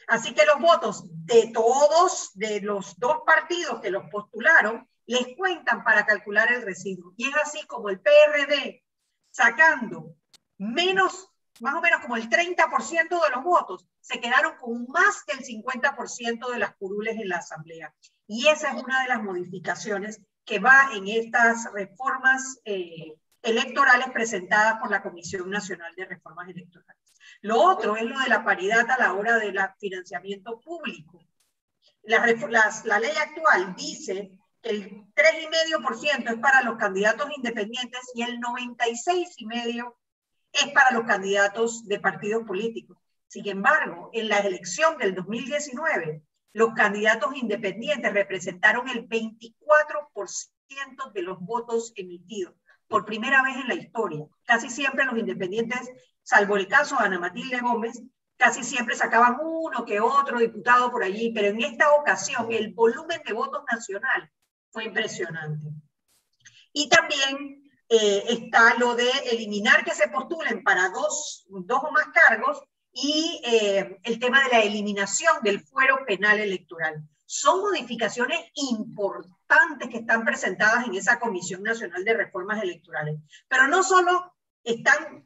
Así 0.08 0.34
que 0.34 0.46
los 0.46 0.60
votos 0.60 1.06
de 1.26 1.52
todos, 1.54 2.32
de 2.36 2.62
los 2.62 2.98
dos 3.00 3.20
partidos 3.26 3.82
que 3.82 3.90
los 3.90 4.10
postularon, 4.10 4.88
les 5.06 5.36
cuentan 5.38 5.84
para 5.84 6.06
calcular 6.06 6.52
el 6.52 6.62
residuo. 6.62 7.14
Y 7.18 7.28
es 7.28 7.36
así 7.36 7.66
como 7.68 7.90
el 7.90 8.00
PRD 8.00 8.84
sacando 9.32 10.16
menos, 10.58 11.30
más 11.60 11.76
o 11.76 11.82
menos 11.82 12.02
como 12.02 12.16
el 12.16 12.30
30% 12.30 13.10
de 13.10 13.36
los 13.36 13.44
votos, 13.44 13.88
se 14.00 14.20
quedaron 14.20 14.56
con 14.58 14.86
más 14.88 15.26
del 15.26 15.40
50% 15.40 16.52
de 16.52 16.60
las 16.60 16.76
curules 16.76 17.18
en 17.18 17.30
la 17.30 17.38
Asamblea. 17.38 17.94
Y 18.28 18.48
esa 18.48 18.72
es 18.72 18.84
una 18.84 19.02
de 19.04 19.10
las 19.10 19.22
modificaciones 19.22 20.22
que 20.46 20.60
va 20.60 20.90
en 20.94 21.08
estas 21.08 21.72
reformas 21.74 22.60
eh, 22.66 23.16
electorales 23.42 24.10
presentadas 24.12 24.80
por 24.80 24.90
la 24.92 25.02
Comisión 25.02 25.50
Nacional 25.50 25.94
de 25.96 26.06
Reformas 26.06 26.50
Electorales. 26.50 27.05
Lo 27.42 27.62
otro 27.62 27.96
es 27.96 28.04
lo 28.04 28.20
de 28.20 28.30
la 28.30 28.44
paridad 28.44 28.90
a 28.90 28.98
la 28.98 29.14
hora 29.14 29.38
del 29.38 29.58
financiamiento 29.80 30.60
público. 30.60 31.24
La, 32.04 32.26
ley 33.00 33.14
actual 33.18 33.76
dice 33.76 34.38
el 34.62 35.06
3,5% 35.14 36.34
es 36.34 36.40
para 36.40 36.64
los 36.64 36.78
candidatos 36.78 37.30
independientes 37.36 38.02
y 38.14 38.24
el 38.24 38.40
96,5% 38.40 39.96
es 40.52 40.72
para 40.72 40.92
los 40.92 41.06
candidatos 41.06 41.88
de 41.88 42.00
partidos 42.00 42.46
políticos. 42.46 42.98
Sin 43.28 43.48
embargo, 43.48 44.10
en 44.14 44.30
la 44.30 44.40
elección 44.40 44.98
del 44.98 45.14
2019, 45.14 46.24
los 46.54 46.74
candidatos 46.74 47.36
independientes 47.36 48.14
representaron 48.14 48.88
el 48.90 49.08
24% 49.08 51.12
de 51.14 51.22
los 51.22 51.40
votos 51.42 51.92
emitidos, 51.96 52.56
por 52.88 53.06
primera 53.06 53.44
vez 53.44 53.58
en 53.58 53.68
la 53.68 53.76
historia. 53.76 54.26
Casi 54.46 54.70
siempre 54.70 55.06
los 55.06 55.18
independientes, 55.18 55.90
salvo 56.24 56.58
el 56.58 56.68
caso 56.68 56.98
de 56.98 57.06
Ana 57.06 57.20
Matilde 57.20 57.60
Gómez, 57.60 58.02
casi 58.38 58.64
siempre 58.64 58.96
sacaban 58.96 59.38
uno 59.42 59.86
que 59.86 60.00
otro 60.00 60.40
diputado 60.40 60.92
por 60.92 61.04
allí, 61.04 61.32
pero 61.34 61.48
en 61.48 61.62
esta 61.62 61.92
ocasión 61.94 62.52
el 62.52 62.74
volumen 62.74 63.22
de 63.26 63.34
votos 63.34 63.64
nacional 63.72 64.32
fue 64.70 64.86
impresionante. 64.86 65.70
Y 66.74 66.90
también 66.90 67.64
eh, 67.88 68.24
está 68.28 68.76
lo 68.76 68.96
de 68.96 69.10
eliminar 69.32 69.86
que 69.86 69.94
se 69.94 70.10
postulen 70.10 70.64
para 70.64 70.90
dos, 70.90 71.46
o 71.50 71.92
más 71.92 72.08
cargos 72.14 72.62
y 72.92 73.42
eh, 73.46 74.00
el 74.04 74.20
tema 74.20 74.44
de 74.44 74.50
la 74.50 74.62
eliminación 74.62 75.42
del 75.44 75.62
fuero 75.62 76.06
penal 76.06 76.40
electoral. 76.40 77.08
Son 77.26 77.62
modificaciones 77.62 78.40
importantes 78.54 79.90
que 79.90 79.98
están 79.98 80.24
presentadas 80.24 80.86
en 80.86 80.96
esa 80.96 81.20
Comisión 81.20 81.64
Nacional 81.64 82.04
de 82.04 82.14
Reformas 82.14 82.62
Electorales, 82.62 83.20
pero 83.48 83.68
no 83.68 83.84
solo 83.84 84.34
están 84.64 85.26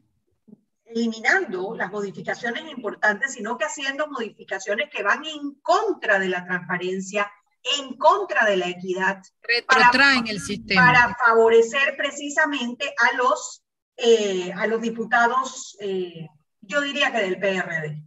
eliminando 0.85 1.75
las 1.75 1.91
modificaciones 1.91 2.63
importantes, 2.69 3.33
sino 3.33 3.57
que 3.57 3.65
haciendo 3.65 4.07
modificaciones 4.07 4.89
que 4.89 5.03
van 5.03 5.25
en 5.25 5.55
contra 5.61 6.19
de 6.19 6.29
la 6.29 6.45
transparencia 6.45 7.31
en 7.77 7.97
contra 7.97 8.45
de 8.45 8.57
la 8.57 8.67
equidad. 8.67 9.21
Retrotraen 9.41 10.27
el 10.27 10.39
sistema. 10.39 10.85
Para 10.85 11.15
favorecer 11.15 11.95
precisamente 11.97 12.93
a 12.97 13.17
los, 13.17 13.63
eh, 13.97 14.51
a 14.53 14.67
los 14.67 14.81
diputados, 14.81 15.77
eh, 15.79 16.27
yo 16.61 16.81
diría 16.81 17.11
que 17.11 17.19
del 17.19 17.39
PRD. 17.39 18.01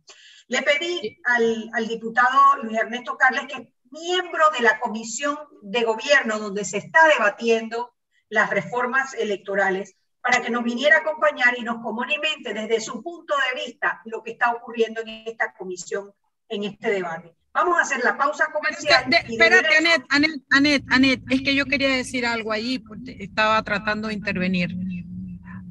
Le 0.49 0.63
pedí 0.63 1.21
al, 1.25 1.71
al, 1.75 1.87
diputado 1.87 2.63
Luis 2.63 2.79
Ernesto 2.79 3.17
Carles 3.17 3.47
que 3.47 3.73
miembro 3.93 4.45
de 4.57 4.65
la 4.65 4.81
comisión 4.81 5.39
de 5.63 5.85
gobierno 5.85 6.39
donde 6.39 6.65
se 6.65 6.79
está 6.79 7.07
debatiendo 7.09 7.95
las 8.29 8.51
reformas 8.51 9.15
electorales 9.15 9.97
para 10.23 10.41
que 10.41 10.51
nos 10.51 10.65
viniera 10.65 10.97
a 10.97 11.01
acompañar 11.01 11.55
y 11.59 11.63
nos 11.63 11.83
comunimente 11.83 12.55
desde 12.55 12.81
su 12.81 13.03
punto 13.03 13.35
de 13.35 13.65
vista 13.65 14.01
lo 14.07 14.23
que 14.23 14.33
está 14.33 14.53
ocurriendo 14.53 15.01
en 15.03 15.25
esta 15.27 15.53
comisión, 15.53 16.13
en 16.49 16.65
este 16.65 16.91
debate. 16.91 17.35
Vamos 17.53 17.79
a 17.79 17.83
hacer 17.83 18.03
la 18.03 18.17
pausa 18.17 18.47
comercial. 18.51 19.05
espérate, 19.13 19.77
Anet, 19.77 20.05
Anet, 20.09 20.43
Anet, 20.51 20.85
Anet, 20.91 21.23
es 21.29 21.43
que 21.43 21.55
yo 21.55 21.67
quería 21.67 21.91
decir 21.91 22.25
algo 22.25 22.51
allí, 22.53 22.79
porque 22.79 23.17
estaba 23.21 23.63
tratando 23.63 24.09
de 24.09 24.15
intervenir. 24.15 24.75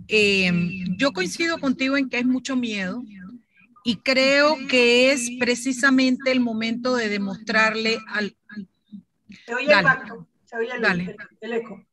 Eh, 0.08 0.51
yo 0.98 1.13
coincido 1.13 1.58
contigo 1.58 1.98
en 1.98 2.10
que 2.10 2.20
es 2.20 2.25
mucho 2.25 2.56
miedo 2.56 3.01
y 3.84 3.98
creo 4.02 4.56
que 4.70 5.12
es 5.12 5.30
precisamente 5.40 6.32
el 6.32 6.40
momento 6.40 6.96
de 6.96 7.10
demostrarle 7.10 8.00
al... 8.10 8.38
Se 9.46 9.56
oye 9.56 9.74
el 9.74 9.84
pacto, 9.84 10.28
se 10.46 10.58
oye 10.58 10.72
el, 10.74 11.16
el 11.40 11.54
eco. 11.54 11.86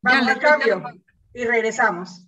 Vamos 0.00 0.28
al 0.28 0.38
cambio 0.38 0.82
y 1.34 1.44
regresamos. 1.44 2.26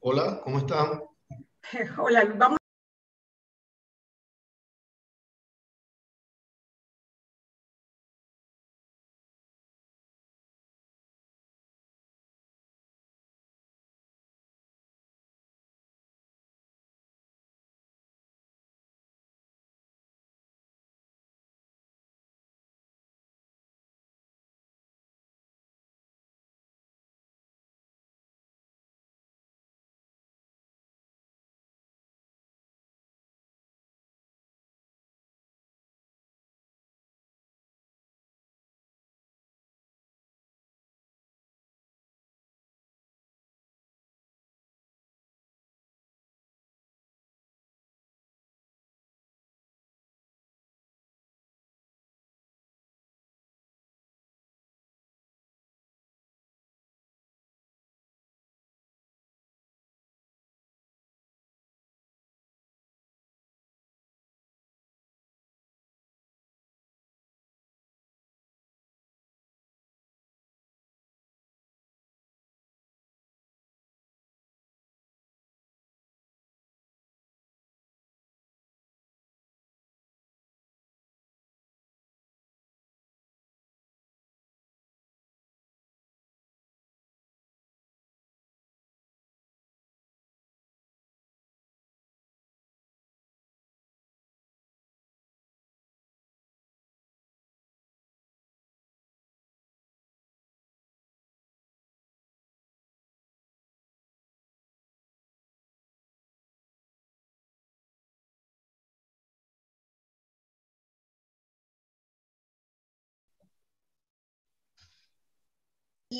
Hola, 0.00 0.40
¿cómo 0.42 0.58
están? 0.58 1.02
Hola, 1.98 2.24
vamos. 2.36 2.58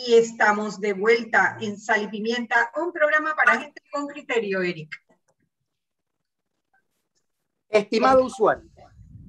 Y 0.04 0.14
estamos 0.14 0.78
de 0.78 0.92
vuelta 0.92 1.56
en 1.59 1.78
Sal 1.78 2.02
y 2.02 2.09
Pimienta, 2.09 2.70
un 2.76 2.92
programa 2.92 3.35
para 3.35 3.59
gente 3.59 3.80
con 3.90 4.06
criterio, 4.06 4.61
Eric. 4.61 4.94
Estimado 7.70 8.22
usuario, 8.22 8.70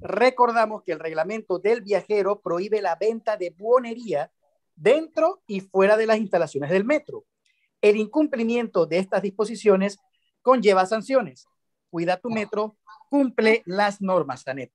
recordamos 0.01 0.83
que 0.83 0.91
el 0.91 0.99
reglamento 0.99 1.57
del 1.57 1.81
viajero 1.81 2.41
prohíbe 2.41 2.81
la 2.81 2.97
venta 2.97 3.37
de 3.37 3.51
buonería 3.51 4.29
dentro 4.75 5.41
y 5.47 5.61
fuera 5.61 5.95
de 5.95 6.05
las 6.05 6.17
instalaciones 6.17 6.69
del 6.69 6.83
metro. 6.83 7.23
El 7.81 7.95
incumplimiento 7.95 8.85
de 8.85 8.97
estas 8.97 9.21
disposiciones 9.21 9.97
conlleva 10.41 10.85
sanciones. 10.85 11.47
Cuida 11.89 12.17
tu 12.17 12.29
metro, 12.29 12.75
cumple 13.09 13.63
las 13.65 14.01
normas, 14.01 14.45
Anet. 14.45 14.73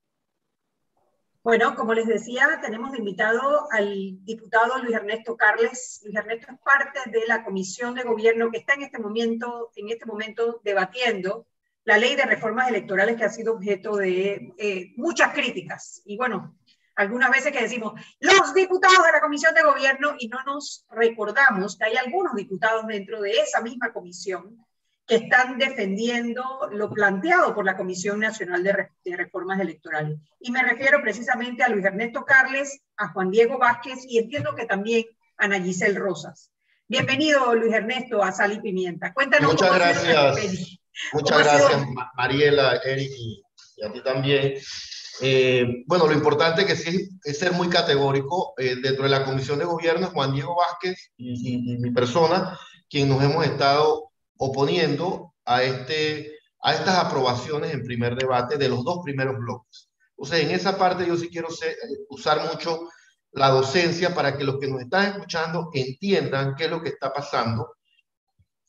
Bueno, 1.43 1.75
como 1.75 1.93
les 1.93 2.07
decía, 2.07 2.61
tenemos 2.61 2.97
invitado 2.97 3.67
al 3.69 4.23
diputado 4.23 4.77
Luis 4.81 4.95
Ernesto 4.95 5.35
Carles. 5.35 5.99
Luis 6.05 6.15
Ernesto 6.15 6.53
es 6.53 6.59
parte 6.59 7.01
de 7.09 7.27
la 7.27 7.43
comisión 7.43 7.93
de 7.95 8.03
gobierno 8.03 8.49
que 8.49 8.59
está 8.59 8.75
en 8.75 8.83
este 8.83 8.97
momento, 8.97 9.71
en 9.75 9.89
este 9.89 10.05
momento 10.05 10.61
debatiendo 10.63 11.45
la 11.83 11.97
ley 11.97 12.15
de 12.15 12.23
reformas 12.23 12.69
electorales 12.69 13.17
que 13.17 13.25
ha 13.25 13.29
sido 13.29 13.55
objeto 13.55 13.97
de 13.97 14.53
eh, 14.57 14.93
muchas 14.95 15.33
críticas. 15.33 16.01
Y 16.05 16.15
bueno, 16.15 16.57
algunas 16.95 17.29
veces 17.29 17.51
que 17.51 17.61
decimos 17.61 17.91
los 18.21 18.53
diputados 18.53 19.03
de 19.05 19.11
la 19.11 19.19
comisión 19.19 19.53
de 19.53 19.63
gobierno 19.63 20.15
y 20.19 20.29
no 20.29 20.41
nos 20.45 20.85
recordamos 20.91 21.77
que 21.77 21.83
hay 21.83 21.97
algunos 21.97 22.35
diputados 22.35 22.87
dentro 22.87 23.19
de 23.19 23.31
esa 23.31 23.59
misma 23.59 23.91
comisión 23.91 24.65
están 25.15 25.57
defendiendo 25.57 26.43
lo 26.71 26.89
planteado 26.91 27.53
por 27.53 27.65
la 27.65 27.75
Comisión 27.75 28.19
Nacional 28.19 28.63
de, 28.63 29.15
Reformas 29.17 29.59
Electorales. 29.59 30.19
Y 30.39 30.51
me 30.51 30.63
refiero 30.63 31.01
precisamente 31.01 31.63
a 31.63 31.69
Luis 31.69 31.85
Ernesto 31.85 32.23
Carles, 32.25 32.81
a 32.97 33.09
Juan 33.09 33.31
Diego 33.31 33.57
Vázquez 33.57 33.99
y 34.07 34.17
entiendo 34.17 34.55
que 34.55 34.65
también 34.65 35.05
a 35.37 35.45
Ana 35.45 35.61
Giselle 35.61 35.99
Rosas. 35.99 36.51
Bienvenido, 36.87 37.55
Luis 37.55 37.73
Ernesto, 37.73 38.23
a 38.23 38.31
Sal 38.31 38.53
y 38.53 38.59
Pimienta. 38.59 39.13
Cuéntanos. 39.13 39.53
Muchas 39.53 39.75
gracias. 39.75 40.79
Muchas 41.11 41.39
gracias, 41.39 41.81
Mariela, 42.15 42.77
Eric 42.83 43.11
y, 43.17 43.43
a 43.83 43.91
ti 43.91 44.01
también. 44.03 44.53
Eh, 45.21 45.83
bueno, 45.87 46.07
lo 46.07 46.13
importante 46.13 46.65
que 46.65 46.75
sí 46.75 47.09
es 47.23 47.39
ser 47.39 47.51
muy 47.53 47.69
categórico. 47.69 48.53
Eh, 48.57 48.75
dentro 48.81 49.03
de 49.03 49.09
la 49.09 49.25
Comisión 49.25 49.59
de 49.59 49.65
Gobierno, 49.65 50.07
Juan 50.07 50.33
Diego 50.33 50.55
Vázquez 50.55 51.11
y, 51.17 51.73
y 51.73 51.77
mi 51.77 51.91
persona, 51.91 52.57
quien 52.89 53.09
nos 53.09 53.23
hemos 53.23 53.45
estado 53.45 54.12
oponiendo 54.43 55.33
a, 55.45 55.63
este, 55.63 56.37
a 56.61 56.73
estas 56.73 56.97
aprobaciones 56.97 57.73
en 57.73 57.83
primer 57.83 58.15
debate 58.15 58.57
de 58.57 58.69
los 58.69 58.83
dos 58.83 58.99
primeros 59.03 59.37
bloques. 59.37 59.89
O 60.15 60.25
sea, 60.25 60.39
en 60.39 60.51
esa 60.51 60.77
parte 60.77 61.05
yo 61.05 61.15
sí 61.17 61.29
quiero 61.29 61.47
usar 62.09 62.45
mucho 62.49 62.89
la 63.31 63.49
docencia 63.49 64.13
para 64.13 64.37
que 64.37 64.43
los 64.43 64.59
que 64.59 64.67
nos 64.67 64.81
están 64.81 65.11
escuchando 65.11 65.69
entiendan 65.73 66.55
qué 66.55 66.65
es 66.65 66.69
lo 66.69 66.81
que 66.81 66.89
está 66.89 67.11
pasando. 67.11 67.75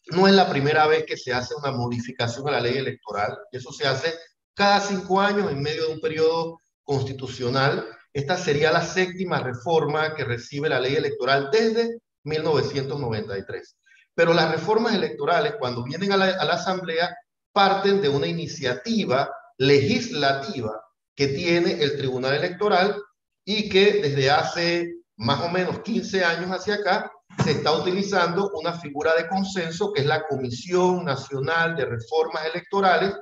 No 0.06 0.28
es 0.28 0.34
la 0.34 0.48
primera 0.48 0.86
vez 0.86 1.04
que 1.04 1.16
se 1.16 1.32
hace 1.32 1.54
una 1.54 1.72
modificación 1.72 2.48
a 2.48 2.52
la 2.52 2.60
ley 2.60 2.76
electoral, 2.76 3.36
eso 3.50 3.72
se 3.72 3.86
hace 3.86 4.14
cada 4.54 4.80
cinco 4.80 5.20
años 5.20 5.50
en 5.50 5.60
medio 5.60 5.88
de 5.88 5.94
un 5.94 6.00
periodo 6.00 6.60
constitucional. 6.82 7.86
Esta 8.12 8.36
sería 8.36 8.70
la 8.70 8.84
séptima 8.84 9.40
reforma 9.40 10.14
que 10.14 10.24
recibe 10.24 10.68
la 10.68 10.78
ley 10.78 10.94
electoral 10.94 11.48
desde 11.50 11.98
1993. 12.22 13.76
Pero 14.14 14.32
las 14.32 14.50
reformas 14.50 14.94
electorales, 14.94 15.54
cuando 15.58 15.82
vienen 15.82 16.12
a 16.12 16.16
la, 16.16 16.26
Asamblea, 16.54 17.16
parten 17.52 18.00
de 18.00 18.08
una 18.08 18.26
iniciativa 18.26 19.30
legislativa 19.58 20.80
que 21.14 21.28
tiene 21.28 21.82
el 21.82 21.96
Tribunal 21.96 22.34
Electoral 22.34 22.96
y 23.44 23.68
que 23.68 24.00
desde 24.02 24.30
hace 24.30 24.94
más 25.16 25.40
o 25.42 25.48
menos 25.48 25.80
15 25.80 26.24
años 26.24 26.50
hacia 26.50 26.74
acá 26.74 27.10
se 27.42 27.52
está 27.52 27.72
utilizando 27.72 28.50
una 28.54 28.72
figura 28.78 29.14
de 29.14 29.28
consenso 29.28 29.92
que 29.92 30.02
es 30.02 30.06
la 30.06 30.26
Comisión 30.26 31.04
Nacional 31.04 31.76
de 31.76 31.84
Reformas 31.84 32.46
Electorales, 32.46 33.14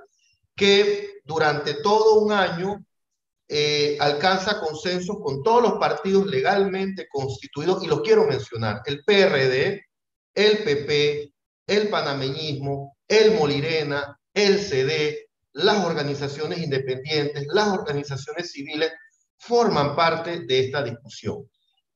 que 0.54 1.20
durante 1.24 1.74
todo 1.74 2.20
un 2.20 2.32
año 2.32 2.84
eh, 3.48 3.96
alcanza 4.00 4.60
consenso 4.60 5.20
con 5.20 5.42
todos 5.42 5.62
los 5.62 5.72
partidos 5.74 6.26
legalmente 6.26 7.06
constituidos, 7.10 7.82
y 7.82 7.86
los 7.86 8.00
quiero 8.00 8.26
mencionar, 8.26 8.82
el 8.86 9.04
PRD, 9.04 9.82
el 10.34 10.64
PP, 10.64 11.32
el 11.66 11.88
panameñismo, 11.88 12.96
el 13.06 13.34
Molirena, 13.34 14.18
el 14.32 14.58
CD, 14.58 15.28
las 15.52 15.84
organizaciones 15.84 16.58
independientes, 16.58 17.46
las 17.48 17.68
organizaciones 17.68 18.52
civiles 18.52 18.92
forman 19.36 19.94
parte 19.94 20.40
de 20.40 20.60
esta 20.60 20.82
discusión. 20.82 21.48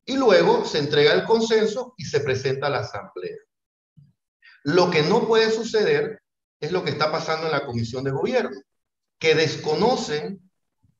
Y 0.04 0.16
luego 0.16 0.64
se 0.64 0.78
entrega 0.78 1.12
el 1.12 1.24
consenso 1.24 1.94
y 1.96 2.04
se 2.04 2.20
presenta 2.20 2.66
a 2.66 2.70
la 2.70 2.80
asamblea. 2.80 3.36
Lo 4.64 4.90
que 4.90 5.02
no 5.02 5.26
puede 5.26 5.50
suceder 5.50 6.20
es 6.60 6.72
lo 6.72 6.84
que 6.84 6.90
está 6.90 7.10
pasando 7.10 7.46
en 7.46 7.52
la 7.52 7.64
comisión 7.64 8.04
de 8.04 8.10
gobierno, 8.10 8.56
que 9.18 9.34
desconocen 9.34 10.40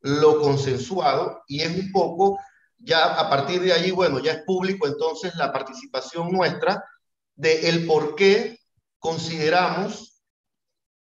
lo 0.00 0.40
consensuado 0.40 1.42
y 1.46 1.62
es 1.62 1.76
un 1.76 1.90
poco, 1.92 2.38
ya 2.78 3.18
a 3.18 3.28
partir 3.28 3.60
de 3.60 3.72
allí, 3.72 3.90
bueno, 3.90 4.20
ya 4.20 4.32
es 4.32 4.42
público 4.44 4.86
entonces 4.86 5.34
la 5.36 5.52
participación 5.52 6.30
nuestra 6.30 6.82
de 7.36 7.68
el 7.68 7.86
por 7.86 8.16
qué 8.16 8.58
consideramos 8.98 10.22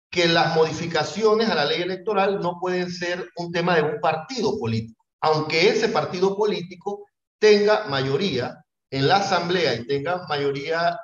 que 0.09 0.27
las 0.27 0.55
modificaciones 0.55 1.49
a 1.49 1.55
la 1.55 1.65
ley 1.65 1.81
electoral 1.81 2.39
no 2.39 2.59
pueden 2.59 2.91
ser 2.91 3.29
un 3.37 3.51
tema 3.51 3.75
de 3.75 3.81
un 3.81 3.99
partido 3.99 4.59
político, 4.59 5.03
aunque 5.21 5.69
ese 5.69 5.89
partido 5.89 6.35
político 6.35 7.05
tenga 7.39 7.85
mayoría 7.85 8.63
en 8.91 9.07
la 9.07 9.17
asamblea 9.17 9.73
y 9.73 9.87
tenga 9.87 10.25
mayoría 10.27 10.99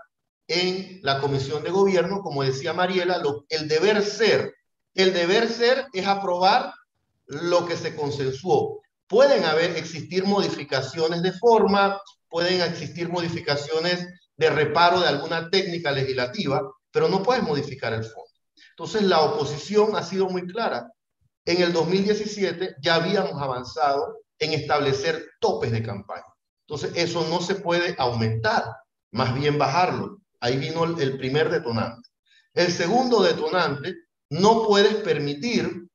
en 0.47 0.99
la 1.03 1.21
comisión 1.21 1.63
de 1.63 1.71
gobierno, 1.71 2.21
como 2.21 2.43
decía 2.43 2.73
Mariela, 2.73 3.21
el 3.49 3.67
deber 3.67 4.03
ser, 4.03 4.53
el 4.93 5.13
deber 5.13 5.47
ser 5.47 5.87
es 5.93 6.05
aprobar 6.05 6.73
lo 7.25 7.65
que 7.65 7.77
se 7.77 7.95
consensuó. 7.95 8.81
Pueden 9.07 9.43
haber, 9.45 9.77
existir 9.77 10.25
modificaciones 10.25 11.21
de 11.21 11.31
forma, 11.33 11.99
pueden 12.27 12.61
existir 12.61 13.09
modificaciones 13.09 14.07
de 14.39 14.49
reparo 14.49 15.01
de 15.01 15.07
alguna 15.09 15.49
técnica 15.49 15.91
legislativa, 15.91 16.61
pero 16.91 17.09
no 17.09 17.21
puedes 17.21 17.43
modificar 17.43 17.91
el 17.91 18.05
fondo. 18.05 18.31
Entonces 18.69 19.03
la 19.03 19.19
oposición 19.19 19.97
ha 19.97 20.03
sido 20.03 20.29
muy 20.29 20.47
clara. 20.47 20.89
En 21.45 21.61
el 21.61 21.73
2017 21.73 22.77
ya 22.81 22.95
habíamos 22.95 23.41
avanzado 23.41 24.19
en 24.39 24.53
establecer 24.53 25.29
topes 25.41 25.73
de 25.73 25.83
campaña. 25.83 26.23
Entonces 26.65 26.93
eso 26.95 27.27
no 27.27 27.41
se 27.41 27.55
puede 27.55 27.95
aumentar, 27.99 28.63
más 29.11 29.35
bien 29.35 29.57
bajarlo. 29.57 30.21
Ahí 30.39 30.57
vino 30.57 30.85
el, 30.85 31.17
primer 31.17 31.49
detonante. 31.49 32.07
El 32.53 32.71
segundo 32.71 33.21
detonante, 33.21 33.93
no 34.29 34.65
puedes 34.65 34.95
permitir 34.95 35.85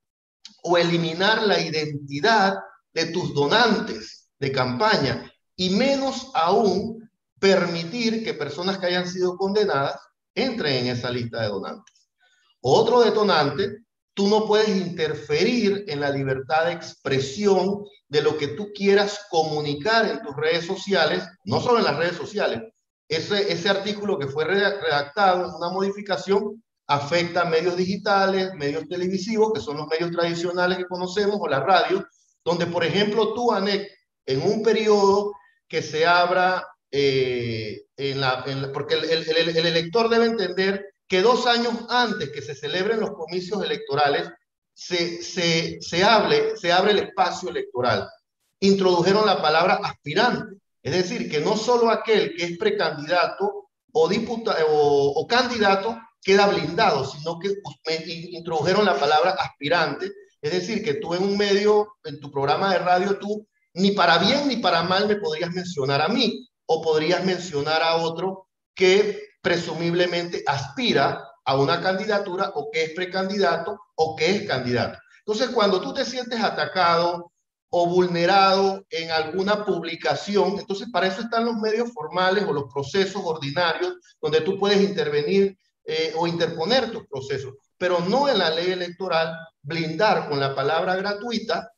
o 0.64 0.76
eliminar 0.76 1.42
la 1.44 1.60
identidad 1.60 2.58
de 2.92 3.06
tus 3.06 3.32
donantes 3.32 4.28
de 4.38 4.52
campaña 4.52 5.32
y 5.56 5.70
menos 5.70 6.30
aún 6.34 7.03
permitir 7.38 8.24
que 8.24 8.34
personas 8.34 8.78
que 8.78 8.86
hayan 8.86 9.08
sido 9.08 9.36
condenadas 9.36 9.98
entren 10.34 10.86
en 10.86 10.86
esa 10.88 11.10
lista 11.10 11.42
de 11.42 11.48
donantes. 11.48 12.10
Otro 12.60 13.02
detonante, 13.02 13.84
tú 14.14 14.28
no 14.28 14.46
puedes 14.46 14.68
interferir 14.68 15.84
en 15.88 16.00
la 16.00 16.10
libertad 16.10 16.66
de 16.66 16.72
expresión 16.72 17.84
de 18.08 18.22
lo 18.22 18.38
que 18.38 18.48
tú 18.48 18.72
quieras 18.74 19.26
comunicar 19.30 20.06
en 20.06 20.22
tus 20.22 20.34
redes 20.36 20.66
sociales, 20.66 21.24
no 21.44 21.60
solo 21.60 21.78
en 21.78 21.84
las 21.84 21.96
redes 21.96 22.16
sociales, 22.16 22.62
ese, 23.08 23.52
ese 23.52 23.68
artículo 23.68 24.18
que 24.18 24.28
fue 24.28 24.44
redactado 24.44 25.56
una 25.56 25.68
modificación 25.68 26.62
afecta 26.86 27.42
a 27.42 27.50
medios 27.50 27.76
digitales, 27.76 28.54
medios 28.54 28.86
televisivos, 28.88 29.52
que 29.52 29.60
son 29.60 29.76
los 29.76 29.86
medios 29.88 30.10
tradicionales 30.10 30.78
que 30.78 30.86
conocemos, 30.86 31.36
o 31.40 31.48
la 31.48 31.60
radio, 31.60 32.06
donde, 32.44 32.66
por 32.66 32.84
ejemplo, 32.84 33.32
tú, 33.34 33.52
Anek, 33.52 33.90
en 34.26 34.42
un 34.42 34.62
periodo 34.62 35.32
que 35.68 35.82
se 35.82 36.06
abra, 36.06 36.66
eh, 36.96 37.86
en 37.96 38.20
la, 38.20 38.44
porque 38.72 38.94
el, 38.94 39.04
el, 39.04 39.48
el, 39.56 39.66
elector 39.66 40.08
debe 40.08 40.26
entender 40.26 40.94
que 41.08 41.22
dos 41.22 41.44
años 41.48 41.74
antes 41.88 42.30
que 42.30 42.40
se 42.40 42.54
celebren 42.54 43.00
los 43.00 43.10
comicios 43.10 43.64
electorales, 43.64 44.28
se, 44.72 45.20
se, 45.20 45.80
se, 45.80 46.04
hable, 46.04 46.56
se 46.56 46.70
abre 46.70 46.92
el 46.92 47.00
espacio 47.00 47.48
electoral. 47.48 48.08
Introdujeron 48.60 49.26
la 49.26 49.42
palabra 49.42 49.80
aspirante. 49.82 50.56
Es 50.84 50.92
decir, 50.92 51.28
que 51.28 51.40
no 51.40 51.56
solo 51.56 51.90
aquel 51.90 52.36
que 52.36 52.44
es 52.44 52.58
precandidato 52.58 53.70
o, 53.92 54.08
diputado, 54.08 54.64
o, 54.68 55.26
candidato 55.26 55.98
queda 56.22 56.46
blindado, 56.46 57.04
sino 57.04 57.40
que 57.40 57.54
introdujeron 58.30 58.84
la 58.84 58.96
palabra 59.00 59.32
aspirante. 59.32 60.12
Es 60.40 60.52
decir, 60.52 60.84
que 60.84 60.94
tú 60.94 61.14
en 61.14 61.24
un 61.24 61.36
medio, 61.36 61.96
en 62.04 62.20
tu 62.20 62.30
programa 62.30 62.72
de 62.72 62.78
radio, 62.78 63.18
tú 63.18 63.48
ni 63.72 63.90
para 63.90 64.18
bien 64.18 64.46
ni 64.46 64.58
para 64.58 64.84
mal 64.84 65.08
me 65.08 65.16
podrías 65.16 65.50
mencionar 65.50 66.00
a 66.00 66.06
mí 66.06 66.48
o 66.66 66.82
podrías 66.82 67.24
mencionar 67.24 67.82
a 67.82 67.96
otro 67.96 68.48
que 68.74 69.22
presumiblemente 69.42 70.42
aspira 70.46 71.22
a 71.44 71.56
una 71.56 71.80
candidatura 71.80 72.52
o 72.54 72.70
que 72.70 72.84
es 72.84 72.90
precandidato 72.90 73.78
o 73.96 74.16
que 74.16 74.30
es 74.30 74.48
candidato. 74.48 74.98
Entonces, 75.26 75.50
cuando 75.54 75.80
tú 75.80 75.92
te 75.92 76.04
sientes 76.04 76.40
atacado, 76.42 77.32
o 77.76 77.88
vulnerado 77.88 78.86
en 78.88 79.10
alguna 79.10 79.64
publicación. 79.64 80.60
Entonces, 80.60 80.86
para 80.92 81.08
eso 81.08 81.22
están 81.22 81.44
los 81.44 81.56
medios 81.56 81.92
formales 81.92 82.44
o 82.44 82.52
los 82.52 82.72
procesos 82.72 83.20
ordinarios 83.24 83.94
donde 84.22 84.42
tú 84.42 84.56
puedes 84.60 84.80
intervenir 84.80 85.58
eh, 85.84 86.12
o 86.16 86.28
interponer 86.28 86.92
tus 86.92 87.04
procesos, 87.08 87.54
pero 87.76 87.98
no 87.98 88.28
en 88.28 88.38
la 88.38 88.50
ley 88.50 88.70
electoral 88.70 89.36
blindar 89.60 90.28
con 90.28 90.38
la 90.38 90.54
palabra 90.54 90.94
gratuita 90.94 91.68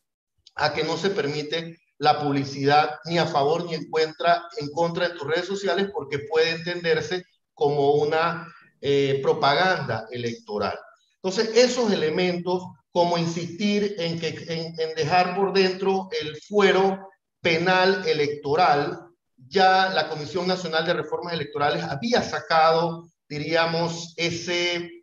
a 0.57 0.75
que 0.75 0.85
no 0.85 0.99
se 0.99 1.09
permite 1.09 1.79
la 1.99 2.21
publicidad 2.21 2.99
ni 3.07 3.19
a 3.19 3.27
favor 3.27 3.65
ni 3.65 3.75
en 3.75 3.91
contra, 3.91 4.45
en 4.59 4.69
contra 4.71 5.09
de 5.09 5.15
tus 5.15 5.27
redes 5.27 5.47
sociales 5.47 5.91
porque 5.93 6.21
puede 6.21 6.51
entenderse 6.51 7.25
como 7.55 7.93
una 7.93 8.47
eh, 8.81 9.21
propaganda 9.23 10.07
electoral. 10.11 10.79
Entonces, 11.15 11.57
esos 11.57 11.91
elementos 11.91 12.63
como 12.97 13.19
insistir 13.19 13.95
en, 13.99 14.19
que, 14.19 14.29
en, 14.49 14.95
dejar 14.95 15.37
por 15.37 15.53
dentro 15.53 16.09
el 16.19 16.35
fuero 16.37 17.11
penal 17.43 18.03
electoral. 18.09 18.99
Ya 19.37 19.91
la 19.91 20.09
Comisión 20.09 20.47
Nacional 20.47 20.87
de 20.87 20.95
Reformas 20.95 21.35
Electorales 21.35 21.85
había 21.85 22.23
sacado, 22.23 23.07
diríamos, 23.29 24.15
ese, 24.17 25.03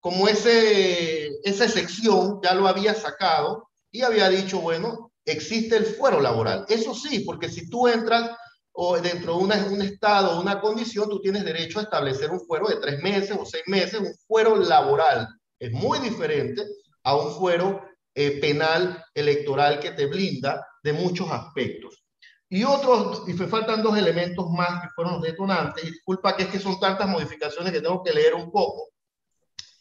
como 0.00 0.28
ese, 0.28 1.30
esa 1.44 1.66
sección, 1.66 2.40
ya 2.42 2.52
lo 2.52 2.68
había 2.68 2.94
sacado 2.94 3.70
y 3.90 4.02
había 4.02 4.28
dicho, 4.28 4.60
bueno, 4.60 5.10
existe 5.24 5.76
el 5.76 5.86
fuero 5.86 6.20
laboral. 6.20 6.64
Eso 6.68 6.94
sí, 6.94 7.20
porque 7.20 7.48
si 7.48 7.68
tú 7.68 7.88
entras 7.88 8.30
o 8.72 8.98
dentro 8.98 9.38
de 9.38 9.44
un 9.44 9.82
estado 9.82 10.32
o 10.32 10.40
una 10.40 10.60
condición, 10.60 11.08
tú 11.08 11.20
tienes 11.20 11.44
derecho 11.44 11.78
a 11.78 11.82
establecer 11.82 12.30
un 12.30 12.40
fuero 12.40 12.66
de 12.66 12.76
tres 12.76 13.00
meses 13.02 13.36
o 13.38 13.44
seis 13.44 13.62
meses, 13.66 14.00
un 14.00 14.14
fuero 14.26 14.56
laboral. 14.56 15.28
Es 15.58 15.70
muy 15.70 16.00
diferente 16.00 16.62
a 17.04 17.16
un 17.16 17.32
fuero 17.34 17.82
eh, 18.14 18.40
penal 18.40 19.04
electoral 19.14 19.78
que 19.78 19.92
te 19.92 20.06
blinda 20.06 20.66
de 20.82 20.92
muchos 20.92 21.30
aspectos. 21.30 22.04
Y 22.48 22.62
otros, 22.64 23.28
y 23.28 23.32
me 23.32 23.46
faltan 23.46 23.82
dos 23.82 23.96
elementos 23.96 24.48
más 24.50 24.82
que 24.82 24.88
fueron 24.94 25.14
los 25.14 25.22
detonantes, 25.22 25.84
y 25.84 25.90
disculpa 25.90 26.36
que 26.36 26.44
es 26.44 26.48
que 26.50 26.60
son 26.60 26.78
tantas 26.78 27.08
modificaciones 27.08 27.72
que 27.72 27.80
tengo 27.80 28.02
que 28.02 28.12
leer 28.12 28.34
un 28.34 28.50
poco, 28.52 28.90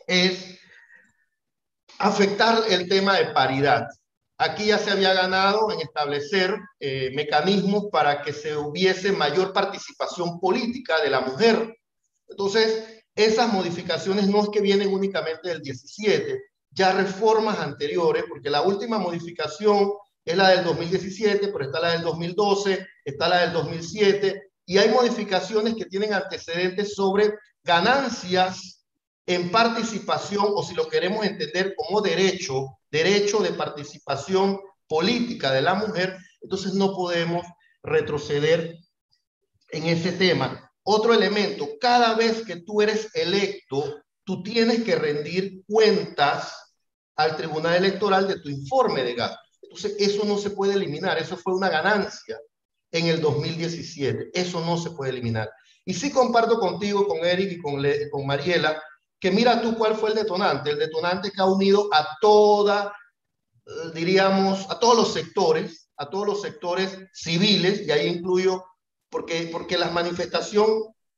es 0.08 0.58
afectar 2.00 2.64
el 2.70 2.88
tema 2.88 3.18
de 3.18 3.28
paridad. 3.28 3.88
Aquí 4.38 4.68
ya 4.68 4.80
se 4.80 4.92
había 4.92 5.14
ganado 5.14 5.72
en 5.72 5.82
establecer 5.82 6.56
eh, 6.80 7.12
mecanismos 7.16 7.86
para 7.92 8.22
que 8.24 8.34
se 8.34 8.58
hubiese 8.58 9.12
mayor 9.12 9.54
participación 9.54 10.40
política 10.40 11.02
de 11.02 11.10
la 11.10 11.22
mujer. 11.22 11.78
Entonces, 12.28 13.04
esas 13.16 13.54
modificaciones 13.54 14.28
no 14.28 14.42
es 14.42 14.50
que 14.50 14.62
vienen 14.62 14.92
únicamente 14.92 15.50
del 15.50 15.62
17, 15.62 16.42
ya 16.72 16.94
reformas 16.94 17.60
anteriores, 17.60 18.24
porque 18.28 18.50
la 18.50 18.64
última 18.64 18.98
modificación 18.98 19.92
es 20.26 20.36
la 20.36 20.50
del 20.50 20.64
2017, 20.64 21.50
pero 21.50 21.66
está 21.66 21.80
la 21.80 21.92
del 21.92 22.02
2012, 22.02 22.88
está 23.06 23.30
la 23.30 23.42
del 23.42 23.54
2007, 23.54 24.50
y 24.66 24.78
hay 24.78 24.90
modificaciones 24.90 25.76
que 25.76 25.86
tienen 25.86 26.14
antecedentes 26.14 26.96
sobre 26.96 27.34
ganancias 27.64 28.86
en 29.28 29.52
participación, 29.52 30.48
o 30.48 30.64
si 30.64 30.74
lo 30.74 30.88
queremos 30.88 31.26
entender 31.26 31.76
como 31.76 32.02
derecho, 32.02 32.80
derecho 32.94 33.40
de 33.40 33.54
participación 33.54 34.60
política 34.88 35.52
de 35.52 35.64
la 35.64 35.74
mujer, 35.74 36.16
entonces 36.42 36.76
no 36.76 36.94
podemos 36.94 37.44
retroceder 37.82 38.78
en 39.70 39.88
ese 39.88 40.12
tema. 40.12 40.72
Otro 40.84 41.12
elemento, 41.12 41.68
cada 41.82 42.14
vez 42.14 42.46
que 42.46 42.58
tú 42.58 42.84
eres 42.84 43.10
electo, 43.16 44.04
tú 44.24 44.44
tienes 44.44 44.84
que 44.84 44.96
rendir 44.96 45.64
cuentas 45.66 46.54
al 47.16 47.36
Tribunal 47.36 47.78
Electoral 47.78 48.28
de 48.28 48.40
tu 48.40 48.50
informe 48.50 49.04
de 49.04 49.16
gastos. 49.16 49.40
Entonces, 49.64 49.96
eso 49.98 50.24
no 50.26 50.38
se 50.38 50.52
puede 50.52 50.74
eliminar, 50.74 51.18
eso 51.18 51.36
fue 51.36 51.56
una 51.56 51.70
ganancia 51.70 52.38
en 52.92 53.08
el 53.08 53.22
2017, 53.22 54.30
eso 54.36 54.64
no 54.64 54.78
se 54.78 54.92
puede 54.92 55.10
eliminar. 55.10 55.50
Y 55.84 55.96
sí 55.96 56.12
comparto 56.12 56.60
contigo, 56.60 57.08
con 57.08 57.26
Eric 57.26 57.54
y 57.54 57.58
con, 57.60 57.84
con 58.12 58.28
Mariela, 58.28 58.80
que 59.24 59.32
mira 59.32 59.62
tú 59.62 59.78
cuál 59.78 59.96
fue 59.96 60.10
el 60.10 60.18
detonante, 60.18 60.72
el 60.72 60.80
detonante 60.80 61.32
que 61.32 61.42
ha 61.42 61.46
unido 61.46 61.88
a 61.94 62.06
toda, 62.20 62.94
eh, 63.66 63.72
diríamos, 63.94 64.70
a 64.70 64.78
todos 64.78 64.98
los 64.98 65.14
sectores, 65.14 65.90
a 65.96 66.10
todos 66.10 66.28
los 66.28 66.42
sectores 66.42 66.98
civiles, 67.14 67.88
y 67.88 67.92
ahí 67.92 68.08
incluyo, 68.08 68.66
porque, 69.10 69.48
porque 69.50 69.78
la 69.78 69.90
manifestación 69.92 70.68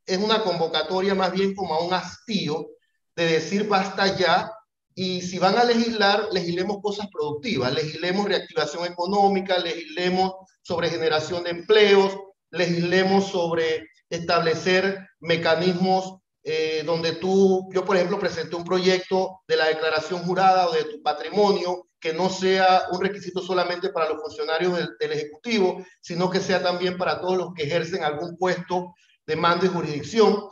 es 0.06 0.20
una 0.20 0.44
convocatoria 0.44 1.16
más 1.16 1.32
bien 1.32 1.56
como 1.56 1.74
a 1.74 1.84
un 1.84 1.96
hastío 1.96 2.68
de 3.16 3.26
decir 3.26 3.68
basta 3.68 4.16
ya 4.16 4.52
y 4.94 5.24
si 5.24 5.40
van 5.40 5.58
a 5.58 5.64
legislar, 5.64 6.28
legislemos 6.32 6.78
cosas 6.84 7.08
productivas, 7.12 7.74
legislemos 7.74 8.28
reactivación 8.28 8.86
económica, 8.86 9.58
legislemos 9.58 10.32
sobre 10.62 10.92
generación 10.92 11.44
de 11.44 11.50
empleos, 11.50 12.16
legislemos 12.52 13.30
sobre 13.32 13.88
establecer 14.12 15.08
mecanismos 15.20 16.20
eh, 16.48 16.84
donde 16.86 17.14
tú, 17.14 17.68
yo 17.74 17.84
por 17.84 17.96
ejemplo 17.96 18.20
presenté 18.20 18.56
un 18.56 18.64
proyecto 18.64 19.42
de 19.48 19.56
la 19.56 19.66
declaración 19.66 20.22
jurada 20.24 20.70
o 20.70 20.74
de 20.74 20.84
tu 20.84 21.02
patrimonio 21.02 21.88
que 22.00 22.14
no 22.14 22.30
sea 22.30 22.84
un 22.92 23.02
requisito 23.02 23.42
solamente 23.42 23.90
para 23.90 24.08
los 24.10 24.22
funcionarios 24.22 24.78
del, 24.78 24.90
del 25.00 25.14
Ejecutivo, 25.14 25.84
sino 26.02 26.30
que 26.30 26.40
sea 26.40 26.62
también 26.62 27.00
para 27.00 27.20
todos 27.20 27.36
los 27.36 27.54
que 27.56 27.64
ejercen 27.64 28.04
algún 28.04 28.38
puesto 28.38 28.94
de 29.26 29.36
mando 29.36 29.66
y 29.66 29.70
jurisdicción. 29.70 30.44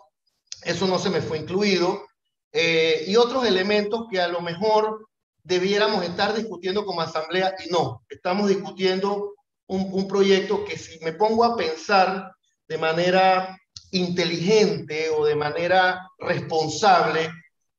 Eso 0.64 0.88
no 0.88 0.98
se 0.98 1.12
me 1.12 1.22
fue 1.22 1.38
incluido. 1.38 2.08
Eh, 2.52 3.04
y 3.06 3.16
otros 3.16 3.46
elementos 3.46 4.08
que 4.10 4.20
a 4.20 4.28
lo 4.28 4.42
mejor 4.42 5.08
debiéramos 5.44 6.04
estar 6.04 6.34
discutiendo 6.34 6.86
como 6.86 7.02
asamblea 7.02 7.54
y 7.64 7.70
no. 7.70 8.04
Estamos 8.10 8.50
discutiendo 8.50 9.36
un, 9.68 9.90
un 9.92 10.08
proyecto 10.08 10.66
que 10.66 10.76
si 10.76 10.98
me 11.04 11.14
pongo 11.14 11.44
a 11.44 11.56
pensar 11.56 12.32
de 12.68 12.78
manera 12.80 13.60
inteligente 13.92 15.10
o 15.10 15.26
de 15.26 15.36
manera 15.36 16.10
responsable, 16.18 17.32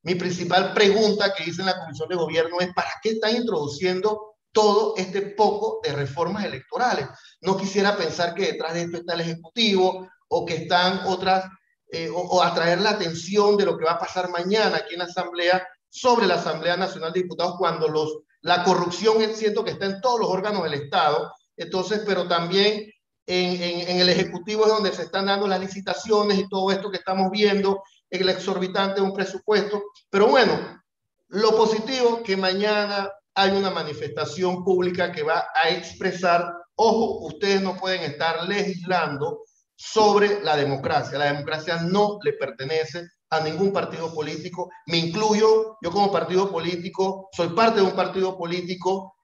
mi 0.03 0.15
principal 0.15 0.73
pregunta 0.73 1.35
que 1.35 1.45
hice 1.45 1.63
en 1.63 1.67
la 1.67 1.79
Comisión 1.79 2.09
de 2.09 2.17
Gobierno 2.17 2.61
es, 2.61 2.73
¿para 2.75 2.91
qué 3.03 3.11
están 3.11 3.37
introduciendo 3.37 4.37
todo 4.53 4.95
este 4.97 5.23
poco 5.23 5.81
de 5.83 5.93
reformas 5.93 6.45
electorales? 6.45 7.09
No 7.41 7.57
quisiera 7.57 7.97
pensar 7.97 8.35
que 8.35 8.53
detrás 8.53 8.75
de 8.75 8.83
esto 8.83 8.99
está 8.99 9.15
el 9.15 9.23
Ejecutivo 9.23 10.09
o 10.29 10.45
que 10.45 10.57
están 10.57 11.01
otras 11.07 11.47
eh, 11.91 12.11
o, 12.13 12.43
atraer 12.43 12.81
la 12.81 12.91
atención 12.91 13.57
de 13.57 13.65
lo 13.67 13.79
que 13.79 13.85
va 13.85 13.93
a 13.93 13.99
pasar 13.99 14.29
mañana 14.29 14.79
aquí 14.79 14.95
en 14.95 15.01
la 15.01 15.05
Asamblea 15.05 15.67
sobre 15.89 16.27
la 16.27 16.35
Asamblea 16.35 16.77
Nacional 16.77 17.13
de 17.13 17.23
Diputados 17.23 17.55
cuando 17.57 17.89
los, 17.89 18.19
la 18.41 18.65
corrupción 18.65 19.17
siento 19.35 19.65
que 19.65 19.71
está 19.71 19.87
en 19.87 20.01
todos 20.01 20.21
los 20.21 20.29
órganos 20.29 20.65
del 20.65 20.75
Estado, 20.75 21.33
entonces, 21.57 22.03
pero 22.05 22.27
también 22.27 22.91
en, 23.27 23.63
en, 23.63 23.89
en, 23.89 24.01
el 24.01 24.09
Ejecutivo 24.09 24.65
es 24.65 24.73
donde 24.73 24.93
se 24.93 25.03
están 25.03 25.27
dando 25.27 25.47
las 25.47 25.61
licitaciones 25.61 26.39
y 26.39 26.49
todo 26.49 26.71
esto 26.71 26.91
que 26.91 26.99
estamos 26.99 27.31
viendo, 27.31 27.83
el 28.11 28.29
exorbitante 28.29 29.01
de 29.01 29.07
un 29.07 29.15
presupuesto, 29.15 29.83
pero 30.11 30.29
bueno, 30.29 30.83
lo 31.29 31.57
positivo 31.57 32.23
que 32.23 32.37
mañana 32.37 33.11
hay 33.35 33.51
una 33.51 33.71
manifestación 33.71 34.63
pública 34.63 35.11
que 35.11 35.23
va 35.23 35.49
a 35.55 35.71
expresar, 35.71 36.53
ojo, 36.77 37.27
ustedes 37.27 37.61
no 37.61 37.77
pueden 37.77 38.03
estar 38.03 38.49
legislando 38.49 39.43
sobre 39.75 40.43
la 40.43 40.57
democracia. 40.57 41.19
La 41.19 41.33
democracia 41.33 41.83
no 41.83 42.19
le 42.23 42.35
pertenece 42.35 43.09
a 43.31 43.41
ningún 43.41 43.73
partido 43.73 44.15
político. 44.15 44.71
Me 44.87 44.99
incluyo, 44.99 45.77
yo 45.83 45.91
como 45.91 46.13
partido 46.13 46.51
político, 46.51 47.29
soy 47.33 47.49
parte 47.49 47.81
de 47.81 47.87
un 47.87 47.97
partido 47.97 48.39
político, 48.39 49.17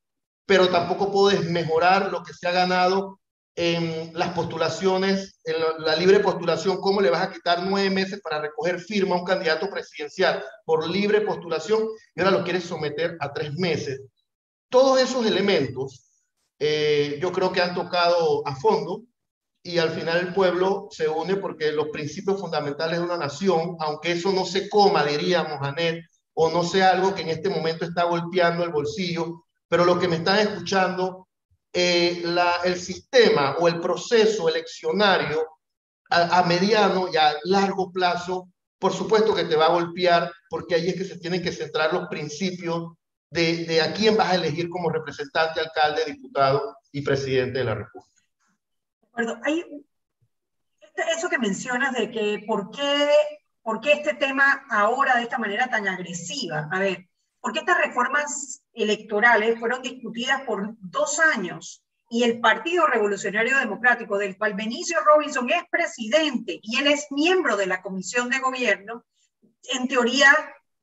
pero 0.44 0.68
tampoco 0.68 1.12
puedo 1.12 1.28
desmejorar 1.28 2.10
lo 2.10 2.24
que 2.24 2.34
se 2.34 2.48
ha 2.48 2.52
ganado 2.52 3.20
en 3.56 4.12
las 4.14 4.32
postulaciones, 4.32 5.40
en 5.44 5.56
la 5.84 5.96
libre 5.96 6.20
postulación, 6.20 6.80
¿cómo 6.80 7.00
le 7.00 7.10
vas 7.10 7.26
a 7.26 7.32
quitar 7.32 7.62
nueve 7.64 7.90
meses 7.90 8.20
para 8.22 8.40
recoger 8.40 8.80
firma 8.80 9.16
a 9.16 9.18
un 9.18 9.24
candidato 9.24 9.68
presidencial 9.68 10.42
por 10.64 10.88
libre 10.88 11.22
postulación 11.22 11.88
y 12.14 12.20
ahora 12.20 12.38
lo 12.38 12.44
quieres 12.44 12.64
someter 12.64 13.16
a 13.20 13.32
tres 13.32 13.52
meses? 13.54 14.00
Todos 14.68 15.00
esos 15.00 15.26
elementos 15.26 16.10
eh, 16.58 17.18
yo 17.20 17.32
creo 17.32 17.50
que 17.52 17.62
han 17.62 17.74
tocado 17.74 18.46
a 18.46 18.54
fondo 18.54 19.02
y 19.62 19.78
al 19.78 19.90
final 19.90 20.20
el 20.20 20.34
pueblo 20.34 20.88
se 20.90 21.08
une 21.08 21.36
porque 21.36 21.72
los 21.72 21.88
principios 21.88 22.40
fundamentales 22.40 22.98
de 22.98 23.04
una 23.04 23.16
nación, 23.16 23.76
aunque 23.80 24.12
eso 24.12 24.32
no 24.32 24.44
se 24.44 24.68
coma, 24.68 25.04
diríamos, 25.04 25.58
Anet, 25.60 26.04
o 26.34 26.50
no 26.50 26.62
sea 26.62 26.90
algo 26.90 27.14
que 27.14 27.22
en 27.22 27.30
este 27.30 27.48
momento 27.48 27.84
está 27.84 28.04
golpeando 28.04 28.62
el 28.62 28.70
bolsillo, 28.70 29.44
pero 29.68 29.84
lo 29.84 29.98
que 29.98 30.08
me 30.08 30.16
están 30.16 30.38
escuchando, 30.38 31.28
eh, 31.72 32.22
el 32.64 32.76
sistema 32.80 33.56
o 33.58 33.68
el 33.68 33.80
proceso 33.80 34.48
eleccionario 34.48 35.46
a, 36.10 36.42
mediano 36.42 37.08
y 37.12 37.16
a 37.16 37.36
largo 37.44 37.92
plazo, 37.92 38.48
por 38.78 38.92
supuesto 38.92 39.34
que 39.34 39.44
te 39.44 39.54
va 39.54 39.66
a 39.66 39.72
golpear, 39.72 40.32
porque 40.48 40.74
ahí 40.74 40.88
es 40.88 40.96
que 40.96 41.04
se 41.04 41.18
tienen 41.18 41.40
que 41.40 41.52
centrar 41.52 41.92
los 41.92 42.08
principios 42.08 42.94
de, 43.30 43.64
de 43.64 43.80
a 43.80 43.92
quién 43.92 44.16
vas 44.16 44.30
a 44.30 44.34
elegir 44.34 44.68
como 44.68 44.90
representante, 44.90 45.60
alcalde, 45.60 46.04
diputado 46.06 46.76
y 46.90 47.02
presidente 47.02 47.60
de 47.60 47.64
la 47.64 47.76
República 47.76 48.10
acuerdo. 49.10 49.40
Hay 49.44 49.64
este, 50.80 51.02
eso 51.16 51.28
que 51.28 51.38
mencionas 51.38 51.92
de 51.94 52.10
que 52.10 52.44
por 52.46 52.70
qué, 52.70 53.10
por 53.62 53.80
qué 53.80 53.92
este 53.92 54.14
tema 54.14 54.64
ahora 54.70 55.16
de 55.16 55.24
esta 55.24 55.38
manera 55.38 55.68
tan 55.68 55.86
agresiva. 55.88 56.68
A 56.70 56.78
ver, 56.78 57.08
porque 57.40 57.60
estas 57.60 57.78
reformas 57.78 58.62
electorales 58.72 59.58
fueron 59.58 59.82
discutidas 59.82 60.42
por 60.42 60.74
dos 60.78 61.18
años 61.18 61.82
y 62.10 62.24
el 62.24 62.40
Partido 62.40 62.86
Revolucionario 62.86 63.58
Democrático, 63.58 64.18
del 64.18 64.36
cual 64.36 64.54
Benicio 64.54 64.98
Robinson 65.04 65.48
es 65.50 65.62
presidente 65.70 66.58
y 66.60 66.78
él 66.78 66.88
es 66.88 67.06
miembro 67.10 67.56
de 67.56 67.66
la 67.66 67.82
Comisión 67.82 68.28
de 68.28 68.40
Gobierno, 68.40 69.04
en 69.72 69.86
teoría, 69.86 70.32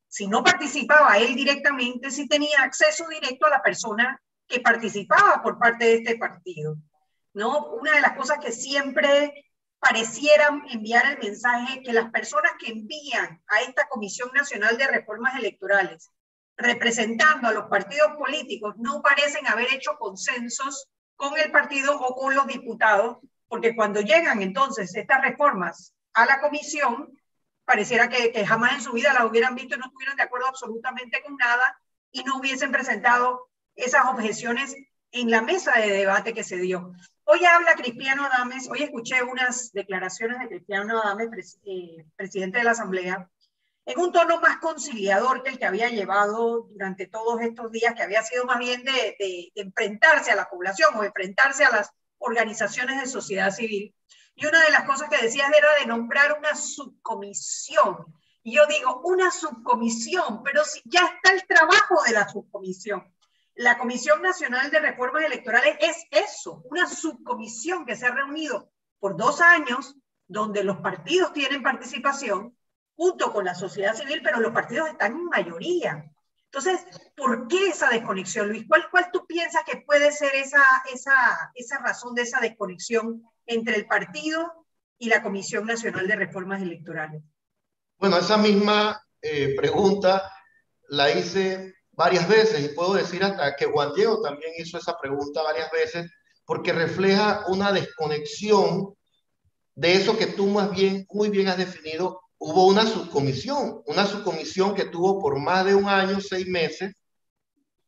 si 0.08 0.28
no 0.28 0.44
participaba 0.44 1.18
él 1.18 1.36
directamente, 1.36 2.12
sí 2.12 2.28
tenía 2.28 2.62
acceso 2.62 3.08
directo 3.10 3.46
a 3.46 3.52
la 3.52 3.62
persona 3.62 4.22
que 4.48 4.62
participaba 4.62 5.44
por 5.44 5.60
parte 5.60 5.86
de 5.86 5.96
este 5.96 6.18
partido. 6.18 6.78
¿no? 7.34 7.72
Una 7.72 7.92
de 7.94 8.02
las 8.02 8.16
cosas 8.16 8.40
que 8.40 8.54
siempre 8.54 9.46
parecieran 9.80 10.64
enviar 10.70 11.06
el 11.12 11.20
mensaje 11.20 11.84
que 11.84 11.94
las 11.94 12.10
personas 12.10 12.54
que 12.58 12.72
envían 12.72 13.44
a 13.48 13.62
esta 13.62 13.88
Comisión 13.90 14.32
Nacional 14.34 14.78
de 14.78 14.88
Reformas 14.88 15.36
Electorales 15.38 16.10
representando 16.58 17.48
a 17.48 17.54
los 17.54 17.66
partidos 17.66 18.18
políticos 18.18 18.76
no 18.78 19.02
parecen 19.02 19.46
haber 19.48 19.74
hecho 19.74 19.98
consensos 19.98 20.88
con 21.16 21.38
el 21.38 21.52
partido 21.52 22.00
o 22.00 22.16
con 22.16 22.36
los 22.36 22.48
diputados, 22.48 23.18
porque 23.48 23.76
cuando 23.76 24.02
llegan 24.02 24.42
entonces 24.42 24.96
estas 24.96 25.22
reformas 25.22 25.94
a 26.14 26.26
la 26.26 26.42
comisión, 26.42 27.18
pareciera 27.64 28.10
que, 28.10 28.46
jamás 28.46 28.74
en 28.74 28.82
su 28.82 28.94
vida 28.94 29.14
las 29.14 29.26
hubieran 29.26 29.56
visto 29.56 29.76
y 29.76 29.80
no 29.80 29.86
estuvieran 29.86 30.18
de 30.18 30.24
acuerdo 30.24 30.48
absolutamente 30.48 31.22
con 31.22 31.36
nada 31.38 31.80
y 32.12 32.24
no 32.24 32.38
hubiesen 32.38 32.72
presentado 32.72 33.50
esas 33.76 34.06
objeciones 34.08 34.76
en 35.12 35.30
la 35.30 35.42
mesa 35.42 35.74
de 35.74 35.92
debate 35.92 36.34
que 36.34 36.44
se 36.44 36.58
dio. 36.58 36.94
Hoy 37.26 37.44
habla 37.46 37.76
Cristiano 37.76 38.24
Adames, 38.24 38.70
hoy 38.70 38.84
escuché 38.84 39.22
unas 39.22 39.72
declaraciones 39.74 40.40
de 40.40 40.48
Cristiano 40.48 41.02
Adames, 41.02 41.60
eh, 41.66 42.06
presidente 42.16 42.60
de 42.60 42.64
la 42.64 42.72
Asamblea, 42.72 43.30
en 43.88 43.98
un 44.00 44.12
tono 44.12 44.42
más 44.42 44.58
conciliador 44.58 45.44
que 45.44 45.52
el 45.52 45.58
que 45.58 45.66
había 45.66 45.88
llevado 45.88 46.68
durante 46.70 47.08
todos 47.08 47.40
estos 47.40 47.72
días, 47.72 47.96
que 47.96 48.04
había 48.04 48.22
sido 48.22 48.44
más 48.44 48.60
bien 48.60 48.84
de, 48.84 49.52
enfrentarse 49.56 50.30
a 50.30 50.36
la 50.36 50.50
población 50.50 50.94
o 50.96 51.06
enfrentarse 51.06 51.64
a 51.64 51.72
las 51.72 51.90
organizaciones 52.18 53.00
de 53.00 53.08
sociedad 53.08 53.50
civil. 53.50 53.96
Y 54.36 54.46
una 54.46 54.62
de 54.62 54.72
las 54.72 54.84
cosas 54.84 55.10
que 55.10 55.24
decías 55.24 55.50
era 55.58 55.74
de 55.80 55.86
nombrar 55.86 56.38
una 56.38 56.54
subcomisión. 56.54 58.14
Y 58.44 58.58
yo 58.58 58.66
digo, 58.68 59.00
una 59.06 59.32
subcomisión, 59.32 60.44
pero 60.44 60.66
si 60.66 60.82
ya 60.84 61.06
está 61.06 61.34
el 61.34 61.48
trabajo 61.48 62.04
de 62.06 62.12
la 62.12 62.28
subcomisión. 62.28 63.10
La 63.56 63.78
Comisión 63.78 64.22
Nacional 64.22 64.70
de 64.70 64.82
Reformas 64.82 65.24
Electorales 65.24 65.78
es 65.80 66.06
eso, 66.12 66.62
una 66.70 66.88
subcomisión 66.88 67.86
que 67.86 67.96
se 67.96 68.06
ha 68.06 68.12
reunido 68.12 68.70
por 69.00 69.16
dos 69.16 69.40
años, 69.40 69.96
donde 70.28 70.66
los 70.66 70.78
partidos 70.78 71.32
tienen 71.32 71.64
participación 71.64 72.57
junto 72.98 73.32
con 73.32 73.46
la 73.46 73.56
sociedad 73.56 73.96
civil, 73.96 74.22
pero 74.22 74.42
los 74.42 74.52
partidos 74.52 74.90
están 74.90 75.14
en 75.14 75.26
mayoría. 75.26 76.12
Entonces, 76.46 76.82
¿por 77.16 77.48
qué 77.48 77.68
esa 77.68 77.90
desconexión, 77.90 78.50
Luis? 78.50 78.66
¿Cuál, 78.68 78.88
cuál 78.90 79.10
tú 79.14 79.26
piensas 79.28 79.64
que 79.66 79.84
puede 79.86 80.12
ser 80.12 80.34
esa, 80.36 80.64
esa, 80.92 81.14
esa 81.54 81.78
razón 81.78 82.16
de 82.16 82.24
esa 82.24 82.40
desconexión 82.40 83.24
entre 83.46 83.76
el 83.76 83.86
partido 83.86 84.66
y 84.98 85.10
la 85.10 85.22
Comisión 85.22 85.66
Nacional 85.66 86.08
de 86.08 86.16
Reformas 86.16 86.62
Electorales? 86.62 87.22
Bueno, 88.00 88.18
esa 88.18 88.38
misma 88.38 89.00
eh, 89.22 89.56
pregunta 89.56 90.32
la 90.90 91.12
hice 91.12 91.76
varias 91.92 92.28
veces 92.28 92.64
y 92.64 92.76
puedo 92.76 92.94
decir 92.94 93.24
hasta 93.24 93.56
que 93.56 93.66
Juan 93.66 93.94
Diego 93.94 94.22
también 94.22 94.54
hizo 94.58 94.78
esa 94.78 94.98
pregunta 94.98 95.44
varias 95.44 95.70
veces 95.72 96.12
porque 96.46 96.72
refleja 96.72 97.44
una 97.48 97.72
desconexión 97.72 98.96
de 99.76 99.94
eso 99.94 100.18
que 100.18 100.28
tú 100.28 100.48
más 100.48 100.72
bien, 100.72 101.06
muy 101.12 101.30
bien 101.30 101.50
has 101.50 101.58
definido. 101.58 102.22
Hubo 102.40 102.68
una 102.68 102.86
subcomisión, 102.86 103.82
una 103.88 104.06
subcomisión 104.06 104.76
que 104.76 104.86
tuvo 104.86 105.20
por 105.20 105.40
más 105.40 105.66
de 105.66 105.76
un 105.76 105.88
año, 105.88 106.20
seis 106.22 106.48
meses, 106.48 106.94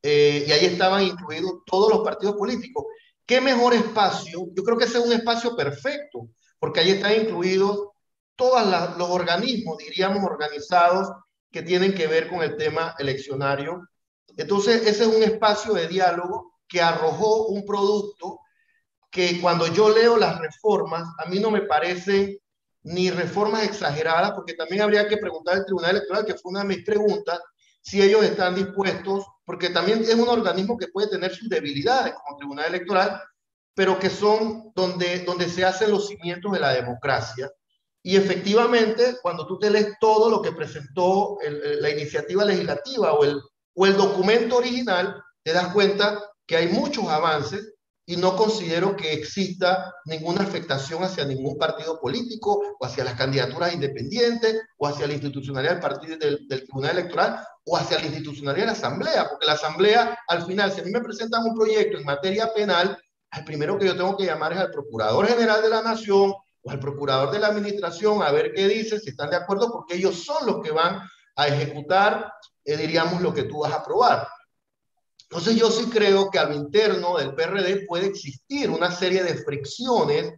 eh, 0.02 0.46
y 0.48 0.52
ahí 0.52 0.66
estaban 0.66 1.04
incluidos 1.04 1.62
todos 1.66 1.92
los 1.92 2.02
partidos 2.04 2.36
políticos. 2.36 2.86
¿Qué 3.26 3.42
mejor 3.42 3.74
espacio? 3.74 4.48
Yo 4.56 4.64
creo 4.64 4.78
que 4.78 4.86
ese 4.86 4.98
es 4.98 5.06
un 5.06 5.14
espacio 5.14 5.56
perfecto, 5.56 6.30
porque 6.58 6.80
ahí 6.80 6.92
están 6.92 7.14
incluidos 7.14 7.90
todos 8.36 8.98
los 8.98 9.10
organismos, 9.10 9.78
diríamos, 9.78 10.24
organizados 10.24 11.10
que 11.52 11.62
tienen 11.62 11.94
que 11.94 12.08
ver 12.08 12.30
con 12.30 12.42
el 12.42 12.56
tema 12.58 12.96
eleccionario 12.98 13.82
entonces, 14.40 14.88
ese 14.88 15.04
es 15.04 15.10
un 15.10 15.22
espacio 15.22 15.74
de 15.74 15.88
diálogo 15.88 16.62
que 16.66 16.82
arrojó 16.82 17.48
un 17.48 17.66
producto 17.66 18.40
que 19.12 19.42
cuando 19.42 19.68
yo 19.68 19.90
leo 19.90 20.16
las 20.16 20.40
reformas, 20.40 21.10
a 21.18 21.28
mí 21.30 21.40
no 21.40 21.52
me 21.52 21.64
parece 21.64 22.40
ni 22.90 23.12
reformas 23.12 23.64
exageradas, 23.64 24.32
porque 24.32 24.56
también 24.56 24.82
habría 24.82 25.08
que 25.08 25.18
preguntar 25.18 25.58
al 25.58 25.66
Tribunal 25.66 25.92
Electoral, 25.92 26.26
que 26.26 26.34
fue 26.34 26.50
una 26.50 26.62
de 26.62 26.68
mis 26.68 26.84
preguntas, 26.84 27.40
si 27.82 28.02
ellos 28.02 28.24
están 28.24 28.56
dispuestos, 28.56 29.26
porque 29.46 29.70
también 29.70 30.02
es 30.02 30.16
un 30.16 30.28
organismo 30.28 30.76
que 30.76 30.88
puede 30.88 31.08
tener 31.08 31.34
sus 31.34 31.48
debilidades 31.50 32.14
como 32.16 32.38
Tribunal 32.38 32.66
Electoral, 32.66 33.22
pero 33.76 34.00
que 34.00 34.10
son 34.10 34.72
donde, 34.76 35.20
donde 35.20 35.48
se 35.48 35.64
hacen 35.64 35.92
los 35.92 36.08
cimientos 36.08 36.52
de 36.52 36.60
la 36.60 36.74
democracia. 36.74 37.52
Y 38.02 38.16
efectivamente, 38.16 39.18
cuando 39.22 39.46
tú 39.46 39.60
te 39.60 39.70
lees 39.70 39.94
todo 40.00 40.30
lo 40.30 40.42
que 40.42 40.52
presentó 40.52 41.38
la 41.44 41.90
iniciativa 41.92 42.44
legislativa 42.44 43.14
o 43.14 43.24
el, 43.24 43.40
o 43.76 43.86
el 43.86 43.96
documento 43.96 44.58
original, 44.58 45.22
te 45.44 45.54
das 45.54 45.72
cuenta 45.74 46.20
que 46.48 46.58
hay 46.58 46.70
muchos 46.70 47.08
avances 47.08 47.76
y 48.10 48.18
no 48.18 48.36
considero 48.36 48.96
que 48.96 49.14
exista 49.14 49.94
ninguna 50.06 50.42
afectación 50.42 51.04
hacia 51.04 51.26
ningún 51.26 51.60
partido 51.60 52.02
político 52.02 52.60
o 52.80 52.84
hacia 52.84 53.04
las 53.04 53.14
candidaturas 53.14 53.72
independientes 53.72 54.64
o 54.80 54.88
hacia 54.88 55.06
la 55.06 55.14
institucionalidad 55.14 55.74
del 55.74 55.80
partido 55.80 56.18
del, 56.18 56.48
Tribunal 56.48 56.98
Electoral 56.98 57.46
o 57.66 57.78
hacia 57.78 58.00
la 58.00 58.08
institucionalidad 58.08 58.64
de 58.64 58.72
la 58.72 58.78
Asamblea, 58.78 59.30
porque 59.30 59.46
la 59.46 59.54
Asamblea, 59.54 60.18
al 60.28 60.44
final, 60.44 60.72
si 60.72 60.82
a 60.82 60.86
mí 60.86 60.90
me 60.90 61.02
presentan 61.02 61.44
un 61.44 61.54
proyecto 61.54 62.00
en 62.00 62.04
materia 62.04 62.52
penal, 62.52 62.98
el 63.32 63.44
primero 63.44 63.78
que 63.78 63.86
yo 63.86 63.96
tengo 63.96 64.18
que 64.18 64.26
llamar 64.26 64.54
es 64.54 64.60
al 64.60 64.72
Procurador 64.72 65.28
General 65.28 65.62
de 65.62 65.70
la 65.70 65.84
Nación 65.84 66.34
o 66.64 66.72
al 66.72 66.80
Procurador 66.80 67.30
de 67.30 67.38
la 67.38 67.50
Administración 67.50 68.24
a 68.24 68.32
ver 68.32 68.54
qué 68.56 68.68
dice, 68.68 69.00
si 69.00 69.12
están 69.12 69.30
de 69.30 69.36
acuerdo, 69.36 69.72
porque 69.72 69.94
ellos 69.94 70.24
son 70.26 70.48
los 70.48 70.64
que 70.64 70.72
van 70.72 71.00
a 71.36 71.48
ejecutar, 71.48 72.34
eh, 72.66 72.76
diríamos, 72.76 73.22
lo 73.22 73.32
que 73.36 73.44
tú 73.44 73.60
vas 73.60 73.72
a 73.72 73.82
aprobar. 73.82 74.28
Entonces 75.30 75.58
yo 75.58 75.70
sí 75.70 75.86
creo 75.86 76.32
que 76.32 76.40
a 76.40 76.46
lo 76.46 76.56
interno 76.56 77.18
del 77.18 77.36
PRD 77.36 77.86
puede 77.86 78.08
existir 78.08 78.70
una 78.70 78.92
serie 78.92 79.24
de 79.24 79.36
fricciones 79.36 80.34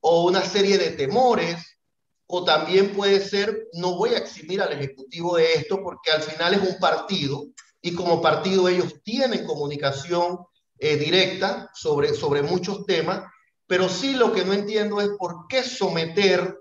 o 0.00 0.24
una 0.24 0.40
serie 0.40 0.78
de 0.78 0.92
temores, 0.92 1.78
o 2.26 2.42
también 2.42 2.92
puede 2.94 3.20
ser, 3.20 3.68
no 3.74 3.96
voy 3.96 4.10
a 4.10 4.18
eximir 4.18 4.62
al 4.62 4.72
Ejecutivo 4.72 5.36
de 5.36 5.52
esto 5.54 5.82
porque 5.82 6.10
al 6.10 6.22
final 6.22 6.54
es 6.54 6.62
un 6.62 6.78
partido 6.78 7.48
y 7.82 7.94
como 7.94 8.22
partido 8.22 8.66
ellos 8.68 8.94
tienen 9.02 9.44
comunicación 9.44 10.38
eh, 10.78 10.96
directa 10.96 11.70
sobre, 11.74 12.14
sobre 12.14 12.42
muchos 12.42 12.86
temas, 12.86 13.24
pero 13.66 13.90
sí 13.90 14.14
lo 14.14 14.32
que 14.32 14.44
no 14.44 14.54
entiendo 14.54 15.02
es 15.02 15.10
por 15.18 15.48
qué 15.48 15.62
someter 15.62 16.58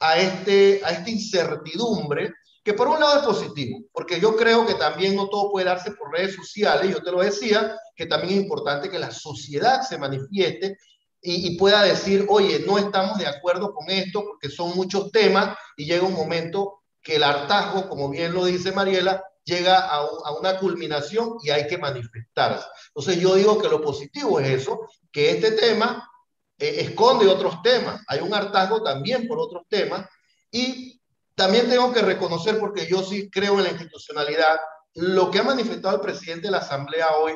a, 0.00 0.18
este, 0.18 0.80
a 0.84 0.90
esta 0.90 1.10
incertidumbre 1.10 2.32
que 2.66 2.74
por 2.74 2.88
un 2.88 2.98
lado 2.98 3.20
es 3.20 3.24
positivo, 3.24 3.78
porque 3.92 4.18
yo 4.18 4.34
creo 4.34 4.66
que 4.66 4.74
también 4.74 5.14
no 5.14 5.28
todo 5.28 5.52
puede 5.52 5.66
darse 5.66 5.92
por 5.92 6.10
redes 6.10 6.34
sociales, 6.34 6.90
yo 6.90 7.00
te 7.00 7.12
lo 7.12 7.20
decía, 7.20 7.78
que 7.94 8.06
también 8.06 8.34
es 8.34 8.42
importante 8.42 8.90
que 8.90 8.98
la 8.98 9.12
sociedad 9.12 9.82
se 9.82 9.96
manifieste 9.98 10.76
y, 11.22 11.56
pueda 11.56 11.84
decir, 11.84 12.26
oye, 12.28 12.64
no 12.66 12.76
estamos 12.76 13.18
de 13.18 13.28
acuerdo 13.28 13.72
con 13.72 13.88
esto 13.88 14.24
porque 14.24 14.48
son 14.48 14.74
muchos 14.74 15.12
temas 15.12 15.56
y 15.76 15.84
llega 15.84 16.04
un 16.04 16.14
momento 16.14 16.82
que 17.00 17.14
el 17.16 17.22
hartazgo, 17.22 17.88
como 17.88 18.10
bien 18.10 18.34
lo 18.34 18.44
dice 18.44 18.72
Mariela, 18.72 19.22
llega 19.44 19.78
a, 19.78 19.98
a, 19.98 20.32
una 20.32 20.58
culminación 20.58 21.36
y 21.44 21.50
hay 21.50 21.68
que 21.68 21.78
manifestarse. 21.78 22.66
Entonces 22.88 23.20
yo 23.20 23.36
digo 23.36 23.58
que 23.58 23.68
lo 23.68 23.80
positivo 23.80 24.40
es 24.40 24.62
eso, 24.62 24.88
que 25.12 25.30
este 25.30 25.52
tema 25.52 26.10
eh, 26.58 26.78
esconde 26.80 27.28
otros 27.28 27.62
temas, 27.62 28.02
hay 28.08 28.18
un 28.22 28.34
hartazgo 28.34 28.82
también 28.82 29.28
por 29.28 29.38
otros 29.38 29.62
temas 29.68 30.08
y 30.50 31.00
también 31.36 31.68
tengo 31.68 31.92
que 31.92 32.02
reconocer, 32.02 32.58
porque 32.58 32.86
yo 32.86 33.02
sí 33.02 33.30
creo 33.30 33.58
en 33.58 33.64
la 33.64 33.70
institucionalidad, 33.70 34.58
lo 34.94 35.30
que 35.30 35.38
ha 35.38 35.44
manifestado 35.44 35.96
el 35.96 36.00
presidente 36.00 36.48
de 36.48 36.52
la 36.52 36.58
Asamblea 36.58 37.14
hoy 37.16 37.34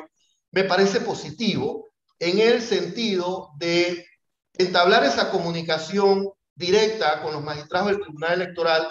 me 0.51 0.63
parece 0.63 1.01
positivo 1.01 1.91
en 2.19 2.39
el 2.39 2.61
sentido 2.61 3.51
de 3.57 4.05
entablar 4.55 5.03
esa 5.03 5.29
comunicación 5.29 6.29
directa 6.55 7.21
con 7.21 7.33
los 7.33 7.43
magistrados 7.43 7.89
del 7.89 8.01
Tribunal 8.01 8.41
Electoral, 8.41 8.87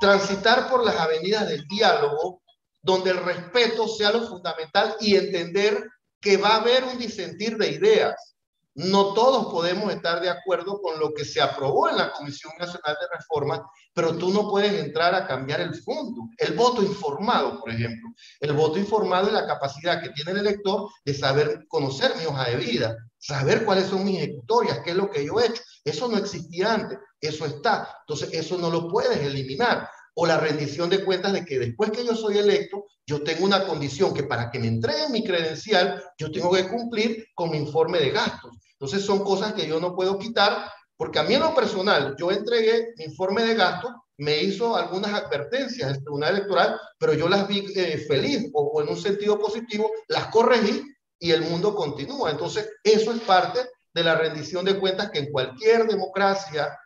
transitar 0.00 0.70
por 0.70 0.84
las 0.84 0.96
avenidas 0.96 1.48
del 1.48 1.66
diálogo, 1.66 2.42
donde 2.82 3.10
el 3.10 3.18
respeto 3.18 3.88
sea 3.88 4.12
lo 4.12 4.26
fundamental 4.28 4.96
y 5.00 5.16
entender 5.16 5.90
que 6.20 6.36
va 6.36 6.50
a 6.50 6.60
haber 6.60 6.84
un 6.84 6.98
disentir 6.98 7.56
de 7.56 7.70
ideas. 7.70 8.35
No 8.76 9.14
todos 9.14 9.46
podemos 9.46 9.90
estar 9.90 10.20
de 10.20 10.28
acuerdo 10.28 10.82
con 10.82 11.00
lo 11.00 11.14
que 11.14 11.24
se 11.24 11.40
aprobó 11.40 11.88
en 11.88 11.96
la 11.96 12.12
Comisión 12.12 12.52
Nacional 12.58 12.94
de 13.00 13.16
Reforma, 13.16 13.66
pero 13.94 14.18
tú 14.18 14.30
no 14.30 14.50
puedes 14.50 14.84
entrar 14.84 15.14
a 15.14 15.26
cambiar 15.26 15.62
el 15.62 15.74
fondo. 15.82 16.28
El 16.36 16.52
voto 16.52 16.82
informado, 16.82 17.58
por 17.58 17.70
ejemplo. 17.70 18.10
El 18.38 18.52
voto 18.52 18.78
informado 18.78 19.28
es 19.28 19.32
la 19.32 19.46
capacidad 19.46 20.02
que 20.02 20.10
tiene 20.10 20.32
el 20.32 20.46
elector 20.46 20.90
de 21.06 21.14
saber 21.14 21.64
conocer 21.68 22.16
mi 22.18 22.26
hoja 22.26 22.50
de 22.50 22.56
vida, 22.56 22.96
saber 23.16 23.64
cuáles 23.64 23.86
son 23.86 24.04
mis 24.04 24.18
ejecutorias, 24.18 24.80
qué 24.84 24.90
es 24.90 24.96
lo 24.96 25.10
que 25.10 25.24
yo 25.24 25.40
he 25.40 25.46
hecho. 25.46 25.62
Eso 25.82 26.06
no 26.08 26.18
existía 26.18 26.74
antes, 26.74 26.98
eso 27.18 27.46
está. 27.46 27.88
Entonces, 28.00 28.28
eso 28.34 28.58
no 28.58 28.68
lo 28.68 28.90
puedes 28.90 29.18
eliminar. 29.18 29.88
O 30.18 30.26
la 30.26 30.38
rendición 30.38 30.90
de 30.90 31.04
cuentas 31.04 31.32
de 31.32 31.44
que 31.44 31.58
después 31.58 31.90
que 31.90 32.04
yo 32.04 32.16
soy 32.16 32.38
electo, 32.38 32.86
yo 33.06 33.22
tengo 33.22 33.44
una 33.44 33.66
condición 33.66 34.14
que 34.14 34.24
para 34.24 34.50
que 34.50 34.58
me 34.58 34.66
entreguen 34.66 35.12
mi 35.12 35.22
credencial, 35.22 36.02
yo 36.18 36.32
tengo 36.32 36.50
que 36.52 36.68
cumplir 36.68 37.26
con 37.34 37.50
mi 37.50 37.58
informe 37.58 37.98
de 37.98 38.10
gastos. 38.10 38.56
Entonces 38.72 39.04
son 39.04 39.22
cosas 39.22 39.52
que 39.52 39.66
yo 39.66 39.78
no 39.78 39.94
puedo 39.94 40.18
quitar 40.18 40.70
porque 40.96 41.18
a 41.18 41.24
mí 41.24 41.34
en 41.34 41.40
lo 41.40 41.54
personal, 41.54 42.16
yo 42.18 42.30
entregué 42.30 42.94
mi 42.96 43.04
informe 43.04 43.42
de 43.42 43.54
gasto, 43.54 44.04
me 44.18 44.42
hizo 44.42 44.76
algunas 44.76 45.12
advertencias 45.12 45.90
el 45.90 46.02
Tribunal 46.02 46.36
Electoral, 46.36 46.80
pero 46.98 47.12
yo 47.12 47.28
las 47.28 47.46
vi 47.46 47.66
eh, 47.76 47.98
feliz 48.08 48.50
o, 48.54 48.80
en 48.80 48.88
un 48.88 48.96
sentido 48.96 49.38
positivo, 49.38 49.90
las 50.08 50.28
corregí 50.28 50.82
y 51.18 51.32
el 51.32 51.42
mundo 51.42 51.74
continúa. 51.74 52.30
Entonces, 52.30 52.70
eso 52.82 53.12
es 53.12 53.20
parte 53.20 53.60
de 53.92 54.04
la 54.04 54.14
rendición 54.14 54.64
de 54.64 54.78
cuentas 54.78 55.10
que 55.10 55.18
en 55.18 55.30
cualquier 55.30 55.86
democracia, 55.86 56.78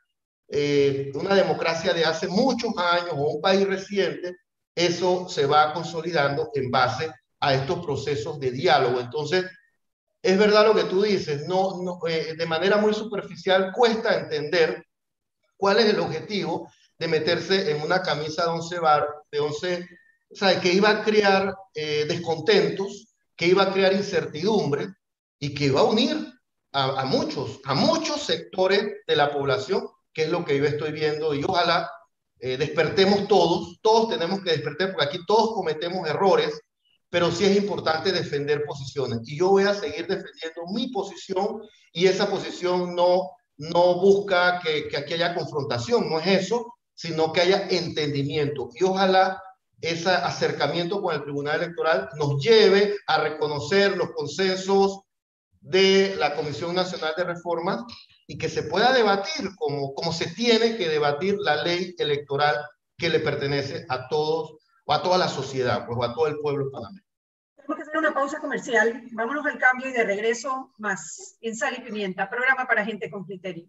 eh, 0.51 1.13
una 1.15 1.35
democracia 1.35 1.93
de 1.93 2.05
hace 2.05 2.27
muchos 2.29 2.73
años 2.77 3.13
o 3.13 3.35
un 3.35 3.41
país 3.41 3.67
reciente, 3.67 4.37
eso 4.75 5.29
se 5.29 5.47
va 5.47 5.73
consolidando 5.73 6.51
en 6.55 6.71
base 6.71 7.13
a 7.41 7.55
estos 7.55 7.85
procesos 7.85 8.39
de 8.41 8.51
diálogo. 8.51 9.01
Entonces, 9.01 9.47
es 10.23 10.39
verdad 10.39 10.67
lo 10.67 10.75
que 10.75 10.85
tú 10.85 11.03
dices, 11.03 11.47
no, 11.47 11.83
no 11.83 11.99
eh, 12.07 12.35
de 12.37 12.47
manera 12.47 12.77
muy 12.77 12.93
superficial 12.93 13.73
cuesta 13.73 14.19
entender 14.19 14.85
cuál 15.57 15.79
es 15.79 15.87
el 15.87 16.01
objetivo 16.01 16.71
de 16.99 17.09
meterse 17.09 17.71
en 17.71 17.83
una 17.83 18.03
camisa 18.03 18.45
de 18.45 18.51
once 18.51 18.79
bar, 18.79 19.07
de 19.31 19.41
once, 19.41 19.89
o 20.31 20.35
sea, 20.35 20.61
que 20.61 20.73
iba 20.73 20.91
a 20.91 21.03
crear 21.03 21.55
eh, 21.75 22.05
descontentos, 22.07 23.15
que 23.35 23.47
iba 23.47 23.63
a 23.63 23.73
crear 23.73 23.93
incertidumbre 23.93 24.89
y 25.39 25.55
que 25.55 25.67
iba 25.67 25.81
a 25.81 25.85
unir 25.85 26.27
a, 26.73 27.05
muchos, 27.05 27.61
a 27.65 27.75
muchos 27.75 28.23
sectores 28.23 28.85
de 29.07 29.17
la 29.17 29.33
población, 29.33 29.89
que 30.13 30.25
es 30.25 30.31
lo 30.31 30.45
que 30.45 30.59
yo 30.59 30.65
estoy 30.65 30.93
viendo 30.93 31.35
y 31.35 31.45
ojalá 31.45 31.91
eh, 32.39 32.57
despertemos 32.57 33.29
todos, 33.29 33.79
todos 33.83 34.09
tenemos 34.09 34.41
que 34.41 34.53
despertar, 34.53 34.93
porque 34.93 35.07
aquí 35.07 35.19
todos 35.27 35.53
cometemos 35.53 36.09
errores, 36.09 36.59
pero 37.11 37.31
sí 37.31 37.45
es 37.45 37.57
importante 37.57 38.13
defender 38.13 38.65
posiciones. 38.65 39.21
Y 39.25 39.39
yo 39.39 39.51
voy 39.51 39.65
a 39.65 39.75
seguir 39.75 40.07
defendiendo 40.07 40.63
mi 40.73 40.89
posición 40.89 41.61
y 41.93 42.07
esa 42.07 42.31
posición 42.31 42.95
no, 42.95 43.31
no 43.59 44.01
busca 44.01 44.61
que, 44.61 44.89
que 44.89 44.97
aquí 44.97 45.15
haya 45.15 45.35
confrontación, 45.35 46.09
no 46.09 46.19
es 46.19 46.45
eso, 46.45 46.75
sino 46.95 47.33
que 47.33 47.43
haya 47.43 47.69
entendimiento. 47.69 48.71
Y 48.75 48.85
ojalá 48.85 49.43
ese 49.81 50.11
acercamiento 50.11 51.01
con 51.03 51.15
el 51.15 51.23
Tribunal 51.23 51.63
Electoral 51.63 52.09
nos 52.17 52.43
lleve 52.43 52.97
a 53.07 53.19
reconocer 53.19 53.97
los 53.97 54.11
consensos 54.13 55.01
de 55.61 56.17
la 56.19 56.35
Comisión 56.35 56.75
Nacional 56.75 57.15
de 57.17 57.25
Reformas 57.25 57.85
y 58.31 58.39
que 58.39 58.49
se 58.49 58.63
pueda 58.63 58.93
debatir 58.93 59.57
como, 59.57 59.93
como 59.93 60.13
se 60.13 60.33
tiene 60.33 60.77
que 60.77 60.89
debatir 60.89 61.35
la 61.41 61.65
ley 61.65 61.97
electoral 61.99 62.55
que 62.97 63.09
le 63.09 63.19
pertenece 63.19 63.85
a 63.89 64.07
todos 64.07 64.57
o 64.85 64.93
a 64.93 65.03
toda 65.03 65.19
la 65.19 65.27
sociedad, 65.27 65.85
pues, 65.85 65.99
o 65.99 66.05
a 66.05 66.15
todo 66.15 66.29
el 66.29 66.39
pueblo 66.39 66.71
panameño. 66.71 67.03
Tenemos 67.57 67.77
que 67.77 67.83
hacer 67.83 67.99
una 67.99 68.15
pausa 68.15 68.39
comercial. 68.39 69.03
Vámonos 69.11 69.45
al 69.47 69.59
cambio 69.59 69.89
y 69.89 69.93
de 69.93 70.05
regreso 70.05 70.71
más 70.79 71.39
en 71.41 71.57
Sal 71.57 71.75
y 71.79 71.81
Pimienta, 71.81 72.31
programa 72.31 72.69
para 72.69 72.85
gente 72.85 73.11
con 73.11 73.25
criterio. 73.25 73.67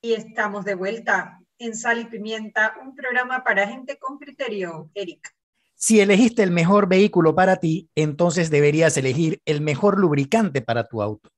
Y 0.00 0.12
estamos 0.12 0.64
de 0.64 0.74
vuelta 0.74 1.40
en 1.58 1.76
Sal 1.76 2.00
y 2.00 2.04
Pimienta, 2.04 2.74
un 2.82 2.94
programa 2.94 3.42
para 3.42 3.66
gente 3.66 3.98
con 3.98 4.18
criterio, 4.18 4.90
Eric. 4.94 5.34
Si 5.74 6.00
elegiste 6.00 6.42
el 6.42 6.50
mejor 6.50 6.88
vehículo 6.88 7.34
para 7.34 7.56
ti, 7.56 7.90
entonces 7.94 8.50
deberías 8.50 8.96
elegir 8.96 9.40
el 9.44 9.60
mejor 9.60 9.98
lubricante 9.98 10.62
para 10.62 10.88
tu 10.88 11.02
auto. 11.02 11.30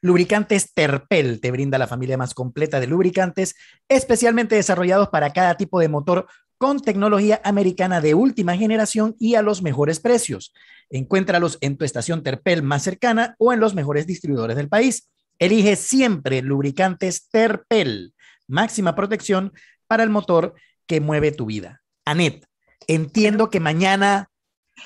Lubricantes 0.00 0.72
Terpel 0.74 1.40
te 1.40 1.50
brinda 1.50 1.78
la 1.78 1.86
familia 1.86 2.16
más 2.16 2.34
completa 2.34 2.80
de 2.80 2.86
lubricantes, 2.86 3.54
especialmente 3.88 4.54
desarrollados 4.54 5.08
para 5.08 5.32
cada 5.32 5.56
tipo 5.56 5.80
de 5.80 5.88
motor 5.88 6.26
con 6.58 6.80
tecnología 6.80 7.40
americana 7.44 8.00
de 8.00 8.14
última 8.14 8.56
generación 8.56 9.16
y 9.18 9.34
a 9.34 9.42
los 9.42 9.62
mejores 9.62 9.98
precios. 9.98 10.52
Encuéntralos 10.90 11.58
en 11.60 11.76
tu 11.76 11.84
estación 11.84 12.22
Terpel 12.22 12.62
más 12.62 12.82
cercana 12.84 13.34
o 13.38 13.52
en 13.52 13.60
los 13.60 13.74
mejores 13.74 14.06
distribuidores 14.06 14.56
del 14.56 14.68
país. 14.68 15.10
Elige 15.42 15.74
siempre 15.74 16.40
lubricantes 16.40 17.28
Terpel, 17.28 18.14
máxima 18.46 18.94
protección 18.94 19.52
para 19.88 20.04
el 20.04 20.08
motor 20.08 20.54
que 20.86 21.00
mueve 21.00 21.32
tu 21.32 21.46
vida. 21.46 21.82
Anet, 22.04 22.46
entiendo 22.86 23.50
que 23.50 23.58
mañana 23.58 24.30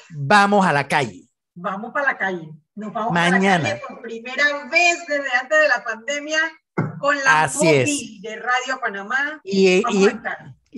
vamos 0.09 0.65
a 0.65 0.73
la 0.73 0.89
calle. 0.89 1.29
Vamos 1.55 1.93
para 1.93 2.07
la 2.07 2.17
calle. 2.17 2.49
Nos 2.75 2.91
vamos 2.91 3.13
mañana. 3.13 3.59
la 3.59 3.69
calle 3.69 3.83
por 3.87 4.01
primera 4.01 4.45
vez 4.71 4.99
desde 5.07 5.29
antes 5.39 5.61
de 5.61 5.69
la 5.69 5.85
pandemia 5.85 6.41
con 7.01 7.23
la 7.23 7.43
Así 7.43 8.19
de 8.23 8.37
Radio 8.37 8.81
Panamá. 8.81 9.43
Y, 9.45 9.83
y, 9.91 10.09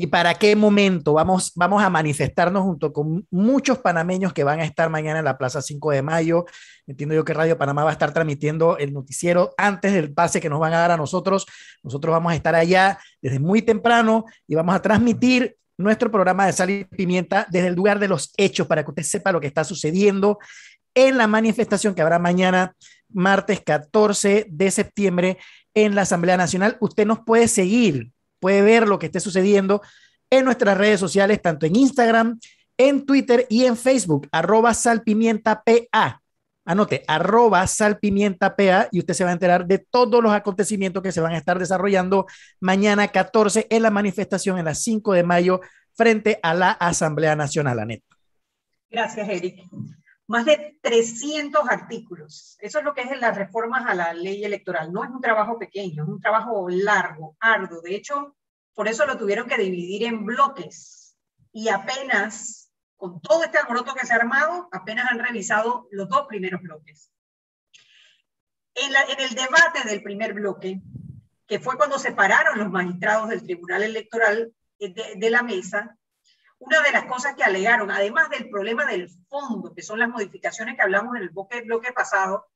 ¿Y 0.00 0.06
para 0.06 0.34
qué 0.34 0.54
momento? 0.54 1.14
Vamos, 1.14 1.50
vamos 1.56 1.82
a 1.82 1.90
manifestarnos 1.90 2.62
junto 2.62 2.92
con 2.92 3.26
muchos 3.32 3.78
panameños 3.78 4.32
que 4.32 4.44
van 4.44 4.60
a 4.60 4.64
estar 4.64 4.88
mañana 4.90 5.18
en 5.18 5.24
la 5.24 5.36
Plaza 5.36 5.60
5 5.60 5.90
de 5.90 6.02
Mayo. 6.02 6.44
Entiendo 6.86 7.16
yo 7.16 7.24
que 7.24 7.34
Radio 7.34 7.58
Panamá 7.58 7.82
va 7.82 7.90
a 7.90 7.94
estar 7.94 8.14
transmitiendo 8.14 8.78
el 8.78 8.92
noticiero 8.92 9.54
antes 9.56 9.92
del 9.92 10.14
pase 10.14 10.40
que 10.40 10.48
nos 10.48 10.60
van 10.60 10.72
a 10.72 10.78
dar 10.78 10.92
a 10.92 10.96
nosotros. 10.96 11.46
Nosotros 11.82 12.12
vamos 12.12 12.30
a 12.30 12.36
estar 12.36 12.54
allá 12.54 12.96
desde 13.20 13.40
muy 13.40 13.60
temprano 13.60 14.24
y 14.46 14.54
vamos 14.54 14.76
a 14.76 14.80
transmitir 14.80 15.56
nuestro 15.76 16.12
programa 16.12 16.46
de 16.46 16.52
sal 16.52 16.70
y 16.70 16.84
pimienta 16.84 17.48
desde 17.50 17.66
el 17.66 17.74
lugar 17.74 17.98
de 17.98 18.06
los 18.06 18.32
hechos 18.36 18.68
para 18.68 18.84
que 18.84 18.92
usted 18.92 19.02
sepa 19.02 19.32
lo 19.32 19.40
que 19.40 19.48
está 19.48 19.64
sucediendo 19.64 20.38
en 20.94 21.18
la 21.18 21.26
manifestación 21.26 21.96
que 21.96 22.02
habrá 22.02 22.20
mañana, 22.20 22.76
martes 23.08 23.62
14 23.62 24.46
de 24.48 24.70
septiembre, 24.70 25.38
en 25.74 25.96
la 25.96 26.02
Asamblea 26.02 26.36
Nacional. 26.36 26.76
Usted 26.78 27.04
nos 27.04 27.18
puede 27.24 27.48
seguir 27.48 28.12
puede 28.40 28.62
ver 28.62 28.88
lo 28.88 28.98
que 28.98 29.06
esté 29.06 29.20
sucediendo 29.20 29.82
en 30.30 30.44
nuestras 30.44 30.76
redes 30.76 31.00
sociales, 31.00 31.40
tanto 31.40 31.66
en 31.66 31.76
Instagram, 31.76 32.38
en 32.76 33.04
Twitter 33.06 33.46
y 33.48 33.64
en 33.64 33.76
Facebook, 33.76 34.28
arroba 34.30 34.74
salpimientapa. 34.74 36.22
Anote, 36.64 37.02
arroba 37.08 37.66
salpimientapa 37.66 38.88
y 38.92 38.98
usted 38.98 39.14
se 39.14 39.24
va 39.24 39.30
a 39.30 39.32
enterar 39.32 39.66
de 39.66 39.78
todos 39.78 40.22
los 40.22 40.32
acontecimientos 40.32 41.02
que 41.02 41.12
se 41.12 41.20
van 41.22 41.32
a 41.32 41.38
estar 41.38 41.58
desarrollando 41.58 42.26
mañana 42.60 43.08
14 43.08 43.66
en 43.70 43.82
la 43.82 43.90
manifestación 43.90 44.58
en 44.58 44.66
las 44.66 44.82
5 44.82 45.14
de 45.14 45.22
mayo 45.22 45.60
frente 45.94 46.38
a 46.42 46.52
la 46.52 46.72
Asamblea 46.72 47.34
Nacional, 47.36 47.80
Anet. 47.80 48.02
Gracias, 48.90 49.28
Eric. 49.28 49.62
Más 50.28 50.44
de 50.44 50.78
300 50.82 51.66
artículos. 51.70 52.58
Eso 52.60 52.78
es 52.78 52.84
lo 52.84 52.92
que 52.92 53.00
es 53.00 53.18
las 53.18 53.34
reformas 53.34 53.86
a 53.86 53.94
la 53.94 54.12
ley 54.12 54.44
electoral. 54.44 54.92
No 54.92 55.02
es 55.02 55.10
un 55.10 55.22
trabajo 55.22 55.58
pequeño, 55.58 56.02
es 56.02 56.08
un 56.08 56.20
trabajo 56.20 56.68
largo, 56.68 57.34
arduo. 57.40 57.80
De 57.80 57.94
hecho, 57.94 58.36
por 58.74 58.88
eso 58.88 59.06
lo 59.06 59.16
tuvieron 59.16 59.48
que 59.48 59.56
dividir 59.56 60.04
en 60.04 60.26
bloques. 60.26 61.16
Y 61.50 61.70
apenas, 61.70 62.70
con 62.98 63.22
todo 63.22 63.42
este 63.42 63.56
alboroto 63.56 63.94
que 63.94 64.06
se 64.06 64.12
ha 64.12 64.16
armado, 64.16 64.68
apenas 64.70 65.10
han 65.10 65.18
revisado 65.18 65.88
los 65.92 66.10
dos 66.10 66.26
primeros 66.28 66.60
bloques. 66.60 67.10
En, 68.74 68.92
el 69.18 69.34
debate 69.34 69.88
del 69.88 70.02
primer 70.02 70.34
bloque, 70.34 70.82
que 71.46 71.58
fue 71.58 71.78
cuando 71.78 71.98
separaron 71.98 72.58
los 72.58 72.70
magistrados 72.70 73.30
del 73.30 73.42
Tribunal 73.42 73.82
Electoral 73.82 74.52
eh, 74.78 74.92
de 75.16 75.30
la 75.30 75.42
mesa, 75.42 75.96
una 76.58 76.82
de 76.82 76.92
las 76.92 77.04
cosas 77.04 77.34
que 77.34 77.44
alegaron, 77.44 77.90
además 77.90 78.30
del 78.30 78.48
problema 78.48 78.84
del 78.86 79.08
fondo, 79.28 79.72
que 79.74 79.82
son 79.82 79.98
las 79.98 80.08
modificaciones 80.08 80.76
que 80.76 80.82
hablamos 80.82 81.16
en 81.16 81.22
el 81.22 81.30
bloque, 81.30 81.92
pasado, 81.92 82.48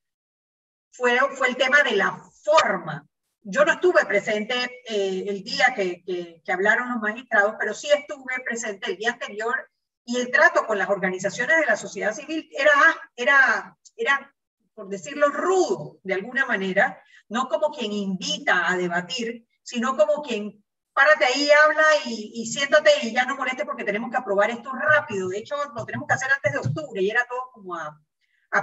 fue, 0.90 1.18
fue 1.36 1.48
el 1.48 1.56
tema 1.56 1.82
de 1.82 1.96
la 1.96 2.20
forma. 2.42 3.06
Yo 3.42 3.64
no 3.64 3.72
estuve 3.72 4.04
presente 4.06 4.54
eh, 4.88 5.24
el 5.26 5.42
día 5.42 5.72
que, 5.74 6.02
que, 6.04 6.52
hablaron 6.52 6.90
los 6.90 7.00
magistrados, 7.00 7.54
pero 7.58 7.74
sí 7.74 7.88
estuve 7.92 8.34
presente 8.44 8.90
el 8.90 8.96
día 8.96 9.12
anterior 9.12 9.70
y 10.04 10.18
el 10.18 10.30
trato 10.30 10.66
con 10.66 10.78
las 10.78 10.88
organizaciones 10.88 11.58
de 11.58 11.66
la 11.66 11.76
sociedad 11.76 12.12
civil 12.12 12.48
era, 12.56 12.72
era, 13.16 13.78
era 13.96 14.34
por 14.74 14.88
decirlo, 14.88 15.28
rudo 15.28 15.98
de 16.02 16.14
alguna 16.14 16.46
manera, 16.46 17.02
no 17.28 17.48
como 17.48 17.70
quien 17.70 17.92
invita 17.92 18.70
a 18.70 18.76
debatir, 18.76 19.46
sino 19.62 19.96
como 19.96 20.22
quien 20.22 20.61
párate 20.92 21.24
ahí, 21.24 21.48
habla 21.50 21.82
y, 22.06 22.46
siéntate 22.46 22.90
y 23.02 23.12
ya 23.12 23.24
no 23.24 23.36
moleste 23.36 23.64
porque 23.64 23.84
tenemos 23.84 24.10
que 24.10 24.16
aprobar 24.16 24.50
esto 24.50 24.72
rápido. 24.72 25.28
De 25.28 25.38
hecho, 25.38 25.56
lo 25.74 25.84
tenemos 25.84 26.06
que 26.06 26.14
hacer 26.14 26.30
antes 26.30 26.52
de 26.52 26.58
octubre 26.58 27.02
y 27.02 27.10
era 27.10 27.26
todo 27.26 27.50
como 27.52 27.74
a, 27.74 27.98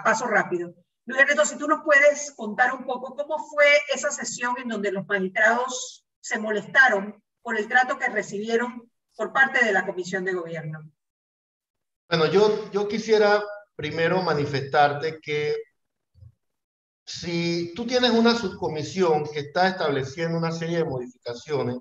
paso 0.04 0.28
rápido. 0.28 0.74
Luis 1.06 1.22
Ernesto, 1.22 1.46
si 1.46 1.58
tú 1.58 1.68
nos 1.68 1.84
puedes 1.84 2.34
contar 2.36 2.74
un 2.74 2.86
poco 2.86 3.16
cómo 3.16 3.40
fue 3.50 3.66
esa 3.94 4.12
sesión 4.12 4.56
en 4.60 4.70
donde 4.70 4.92
los 4.92 5.08
magistrados 5.08 6.06
se 6.20 6.38
molestaron 6.38 7.24
por 7.42 7.58
el 7.58 7.68
trato 7.68 7.98
que 7.98 8.08
recibieron 8.10 8.92
por 9.16 9.34
parte 9.34 9.66
de 9.66 9.72
la 9.72 9.86
Comisión 9.86 10.24
de 10.24 10.34
Gobierno. 10.34 10.92
Bueno, 12.08 12.28
yo, 12.28 12.70
yo 12.72 12.88
quisiera 12.88 13.44
primero 13.76 14.22
manifestarte 14.22 15.20
que 15.20 15.56
si 17.06 17.74
tú 17.74 17.88
tienes 17.88 18.12
una 18.12 18.36
subcomisión 18.36 19.24
que 19.24 19.40
está 19.40 19.70
estableciendo 19.70 20.38
una 20.38 20.52
serie 20.52 20.78
de 20.78 20.86
modificaciones, 20.86 21.78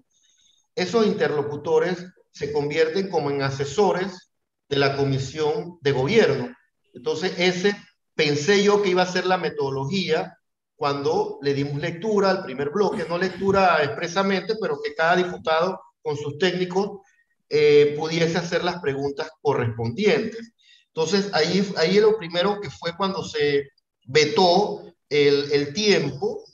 esos 0.79 1.07
interlocutores 1.07 2.07
se 2.31 2.53
convierten 2.53 3.11
como 3.11 3.31
en 3.31 3.43
asesores 3.43 4.31
de 4.68 4.76
la 4.76 4.97
comisión 4.97 5.79
de 5.81 5.93
gobierno. 5.93 6.55
Entonces, 6.95 7.33
ese 7.39 7.76
pensé 8.14 8.62
yo 8.62 8.81
que 8.83 8.91
iba 8.91 9.03
a 9.03 9.12
ser 9.12 9.26
la 9.26 9.39
metodología 9.39 10.39
cuando 10.76 11.39
le 11.43 11.55
dimos 11.55 11.81
lectura 11.81 12.31
al 12.31 12.45
primer 12.45 12.70
bloque, 12.70 13.05
no 13.09 13.18
lectura 13.18 13.83
expresamente, 13.83 14.55
pero 14.61 14.81
que 14.81 14.95
cada 14.95 15.16
diputado 15.16 15.81
con 16.01 16.16
sus 16.16 16.39
técnicos 16.39 17.01
eh, 17.49 17.95
pudiese 17.99 18.39
hacer 18.39 18.62
las 18.62 18.81
preguntas 18.81 19.31
correspondientes. 19.43 20.53
Entonces, 20.87 21.31
ahí, 21.33 21.68
ahí 21.76 21.99
lo 21.99 22.16
primero 22.16 22.61
que 22.61 22.70
fue 22.70 22.97
cuando 22.97 23.24
se 23.24 23.70
vetó 24.07 24.85
el, 25.09 25.51
el 25.51 25.72
tiempo. 25.72 26.45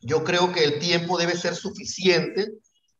Yo 0.00 0.22
creo 0.22 0.52
que 0.52 0.62
el 0.62 0.78
tiempo 0.78 1.18
debe 1.18 1.36
ser 1.36 1.56
suficiente 1.56 2.52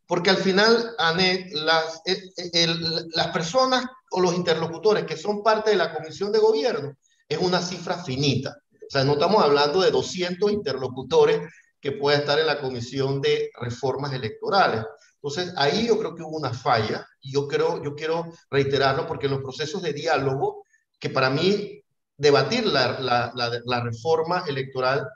porque 0.09 0.31
al 0.31 0.39
final, 0.39 0.95
Anet, 0.97 1.53
las, 1.53 2.01
eh, 2.07 2.19
eh, 2.55 2.67
las 3.15 3.29
personas 3.29 3.85
o 4.11 4.23
los 4.23 4.35
interlocutores 4.35 5.05
que 5.05 5.19
son 5.19 5.43
parte 5.43 5.71
de 5.71 5.77
la 5.77 5.95
comisión 5.95 6.33
de 6.33 6.39
gobierno 6.39 6.95
es 7.29 7.39
una 7.39 7.61
cifra 7.61 8.03
finita. 8.03 8.57
O 8.73 8.91
sea, 8.91 9.05
no 9.05 9.13
estamos 9.13 9.45
hablando 9.45 9.83
de 9.83 9.91
200 9.91 10.51
interlocutores 10.51 11.43
que 11.79 11.93
pueda 11.93 12.17
estar 12.17 12.39
en 12.39 12.47
la 12.47 12.59
comisión 12.59 13.21
de 13.21 13.51
reformas 13.61 14.15
electorales. 14.15 14.83
Entonces, 15.17 15.53
ahí 15.59 15.87
yo 15.89 15.99
creo 15.99 16.15
que 16.15 16.23
hubo 16.23 16.39
una 16.39 16.55
falla 16.55 17.07
y 17.21 17.31
yo, 17.31 17.47
creo, 17.47 17.85
yo 17.85 17.95
quiero 17.95 18.33
reiterarlo 18.51 19.07
porque 19.07 19.27
en 19.27 19.33
los 19.33 19.43
procesos 19.43 19.83
de 19.83 19.93
diálogo, 19.93 20.65
que 20.99 21.11
para 21.11 21.29
mí 21.29 21.83
debatir 22.17 22.67
la, 22.67 22.99
la, 22.99 23.31
la, 23.35 23.61
la 23.63 23.81
reforma 23.83 24.45
electoral 24.49 25.07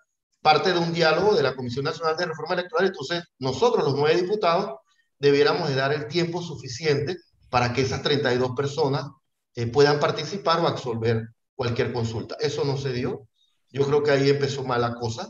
parte 0.42 0.70
de 0.70 0.78
un 0.78 0.92
diálogo 0.92 1.34
de 1.34 1.44
la 1.44 1.54
Comisión 1.56 1.86
Nacional 1.86 2.14
de 2.16 2.26
Reforma 2.26 2.54
Electoral, 2.54 2.88
entonces 2.88 3.24
nosotros 3.38 3.84
los 3.84 3.94
nueve 3.94 4.20
diputados 4.20 4.81
debiéramos 5.22 5.68
de 5.68 5.76
dar 5.76 5.92
el 5.92 6.08
tiempo 6.08 6.42
suficiente 6.42 7.16
para 7.48 7.72
que 7.72 7.82
esas 7.82 8.02
32 8.02 8.56
personas 8.56 9.06
eh, 9.54 9.68
puedan 9.68 10.00
participar 10.00 10.58
o 10.58 10.66
absolver 10.66 11.28
cualquier 11.54 11.92
consulta. 11.92 12.36
Eso 12.40 12.64
no 12.64 12.76
se 12.76 12.92
dio. 12.92 13.28
Yo 13.70 13.86
creo 13.86 14.02
que 14.02 14.10
ahí 14.10 14.28
empezó 14.28 14.64
mal 14.64 14.80
la 14.80 14.96
cosa. 14.96 15.28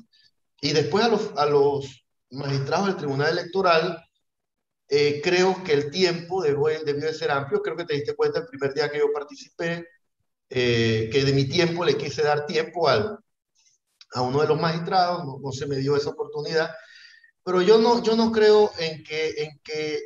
Y 0.63 0.73
después 0.73 1.05
a 1.05 1.09
los, 1.09 1.33
a 1.37 1.45
los 1.45 2.07
magistrados 2.31 2.87
del 2.87 2.97
Tribunal 2.97 3.37
Electoral, 3.37 4.03
eh, 4.89 5.21
creo 5.23 5.63
que 5.63 5.75
el 5.75 5.91
tiempo 5.91 6.43
debió, 6.43 6.69
debió, 6.87 7.09
de 7.09 7.13
ser 7.13 7.31
amplio. 7.31 7.61
Creo 7.61 7.77
que 7.77 7.85
te 7.85 7.95
diste 7.95 8.17
cuenta 8.17 8.39
el 8.39 8.47
primer 8.47 8.73
día 8.73 8.91
que 8.91 8.99
yo 8.99 9.13
participé, 9.13 9.87
eh, 10.49 11.11
que 11.13 11.23
de 11.23 11.35
mi 11.35 11.45
tiempo 11.45 11.85
le 11.85 11.99
quise 11.99 12.23
dar 12.23 12.47
tiempo 12.47 12.89
al, 12.89 13.19
a 14.15 14.23
uno 14.23 14.41
de 14.41 14.49
los 14.49 14.59
magistrados, 14.59 15.23
no, 15.27 15.39
no 15.39 15.53
se 15.53 15.67
me 15.67 15.77
dio 15.77 15.97
esa 15.97 16.09
oportunidad 16.09 16.71
pero 17.45 17.63
yo 17.63 17.79
no, 17.79 18.03
yo 18.03 18.17
no 18.17 18.31
creo 18.31 18.71
en 18.79 19.03
que, 19.03 19.31
en 19.43 19.61
que 19.63 20.01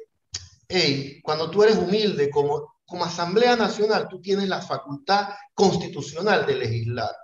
hey, 0.68 1.20
cuando 1.22 1.50
tú 1.50 1.62
eres 1.62 1.76
humilde 1.76 2.30
como, 2.30 2.80
como 2.84 3.04
Asamblea 3.04 3.56
Nacional, 3.56 4.08
tú 4.08 4.20
tienes 4.20 4.48
la 4.48 4.62
facultad 4.62 5.28
constitucional 5.54 6.46
de 6.46 6.56
legislar. 6.56 7.14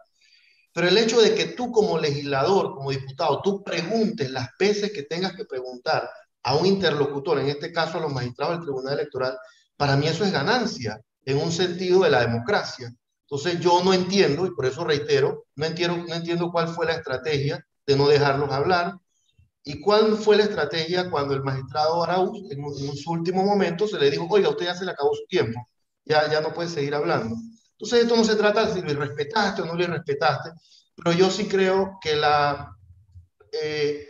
Pero 0.73 0.89
el 0.89 0.97
hecho 0.97 1.21
de 1.21 1.35
que 1.35 1.47
tú 1.47 1.71
como 1.71 1.99
legislador, 1.99 2.75
como 2.75 2.91
diputado, 2.91 3.41
tú 3.43 3.63
preguntes 3.63 4.31
las 4.31 4.49
veces 4.59 4.93
que 4.93 5.03
tengas 5.03 5.35
que 5.35 5.45
preguntar 5.45 6.09
a 6.45 6.57
un 6.57 6.67
interlocutor, 6.67 7.39
en 7.39 7.49
este 7.49 7.73
caso 7.73 7.99
a 7.99 8.01
los 8.01 8.13
magistrados 8.13 8.57
del 8.57 8.65
Tribunal 8.65 8.95
Electoral, 8.95 9.37
para 9.77 9.97
mí 9.97 10.07
eso 10.07 10.25
es 10.25 10.33
ganancia 10.33 11.01
en 11.25 11.39
un 11.39 11.53
sentido 11.53 12.03
de 12.03 12.11
la 12.11 12.21
democracia. 12.21 12.93
Entonces 13.23 13.61
yo 13.61 13.83
no 13.85 13.95
entiendo, 13.95 14.47
y 14.47 14.55
por 14.55 14.67
eso 14.67 14.85
reitero, 14.85 15.47
no 15.57 15.67
entiendo, 15.67 15.97
no 15.97 16.15
entiendo 16.15 16.51
cuál 16.51 16.69
fue 16.69 16.87
la 16.87 16.95
estrategia 16.95 17.65
de 17.87 17.97
no 17.97 18.09
dejarlos 18.09 18.51
hablar, 18.51 18.95
¿Y 19.65 19.81
cuál 19.81 20.17
fue 20.17 20.37
la 20.37 20.45
estrategia 20.45 21.09
cuando 21.09 21.35
el 21.35 21.43
magistrado 21.43 22.03
Arauz, 22.03 22.51
en, 22.51 22.65
en 22.65 22.97
su 22.97 23.13
último 23.13 23.45
momento, 23.45 23.87
se 23.87 23.99
le 23.99 24.11
dijo, 24.11 24.27
oiga, 24.29 24.49
usted 24.49 24.67
ya 24.67 24.75
se 24.75 24.85
le 24.85 24.91
acabó 24.91 25.15
su 25.15 25.25
tiempo, 25.27 25.69
ya, 26.05 26.29
ya 26.31 26.41
no 26.41 26.53
puede 26.53 26.69
seguir 26.69 26.95
hablando? 26.95 27.37
Entonces, 27.73 28.03
esto 28.03 28.17
no 28.17 28.25
se 28.25 28.37
trata 28.37 28.67
de 28.67 28.75
si 28.75 28.81
lo 28.81 29.01
respetaste 29.01 29.63
o 29.63 29.67
no 29.67 29.75
lo 29.75 29.87
respetaste, 29.87 30.51
pero 30.97 31.13
yo 31.17 31.31
sí 31.31 31.47
creo 31.47 31.99
que 32.01 32.17
la, 32.17 32.77
eh, 33.53 34.09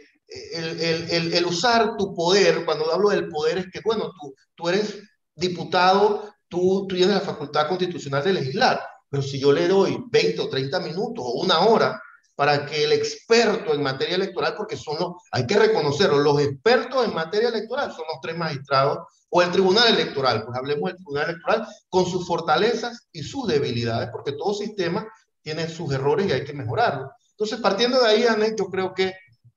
el, 0.54 0.80
el, 0.80 1.34
el, 1.34 1.46
usar 1.46 1.96
tu 1.96 2.14
poder, 2.14 2.64
cuando 2.64 2.90
hablo 2.90 3.10
del 3.10 3.28
poder, 3.28 3.58
es 3.58 3.66
que, 3.70 3.80
bueno, 3.84 4.10
tú, 4.18 4.34
tú 4.54 4.68
eres 4.68 5.02
diputado, 5.34 6.32
tú, 6.48 6.86
tú 6.88 6.96
tienes 6.96 7.14
la 7.14 7.20
facultad 7.20 7.68
constitucional 7.68 8.24
de 8.24 8.32
legislar, 8.32 8.80
pero 9.08 9.22
si 9.22 9.38
yo 9.38 9.52
le 9.52 9.68
doy 9.68 10.02
20 10.10 10.40
o 10.40 10.48
30 10.48 10.80
minutos 10.80 11.24
o 11.26 11.42
una 11.42 11.60
hora 11.60 12.00
para 12.34 12.66
que 12.66 12.84
el 12.84 12.92
experto 12.92 13.74
en 13.74 13.82
materia 13.82 14.16
electoral, 14.16 14.54
porque 14.56 14.76
son 14.76 14.98
los, 14.98 15.12
hay 15.30 15.46
que 15.46 15.58
reconocerlo, 15.58 16.18
los 16.18 16.40
expertos 16.40 17.04
en 17.04 17.14
materia 17.14 17.48
electoral 17.48 17.90
son 17.92 18.04
los 18.10 18.20
tres 18.22 18.36
magistrados 18.36 18.98
o 19.30 19.42
el 19.42 19.50
tribunal 19.50 19.88
electoral, 19.88 20.44
pues 20.44 20.56
hablemos 20.56 20.88
del 20.88 20.96
tribunal 20.96 21.30
electoral 21.30 21.66
con 21.88 22.06
sus 22.06 22.26
fortalezas 22.26 23.08
y 23.12 23.22
sus 23.22 23.46
debilidades, 23.46 24.10
porque 24.10 24.32
todo 24.32 24.54
sistema 24.54 25.06
tiene 25.42 25.68
sus 25.68 25.92
errores 25.92 26.26
y 26.26 26.32
hay 26.32 26.44
que 26.44 26.52
mejorarlo. 26.52 27.10
Entonces, 27.30 27.60
partiendo 27.60 28.00
de 28.00 28.08
ahí, 28.08 28.26
Anet, 28.26 28.56
yo 28.58 28.66
creo 28.66 28.94
que 28.94 29.14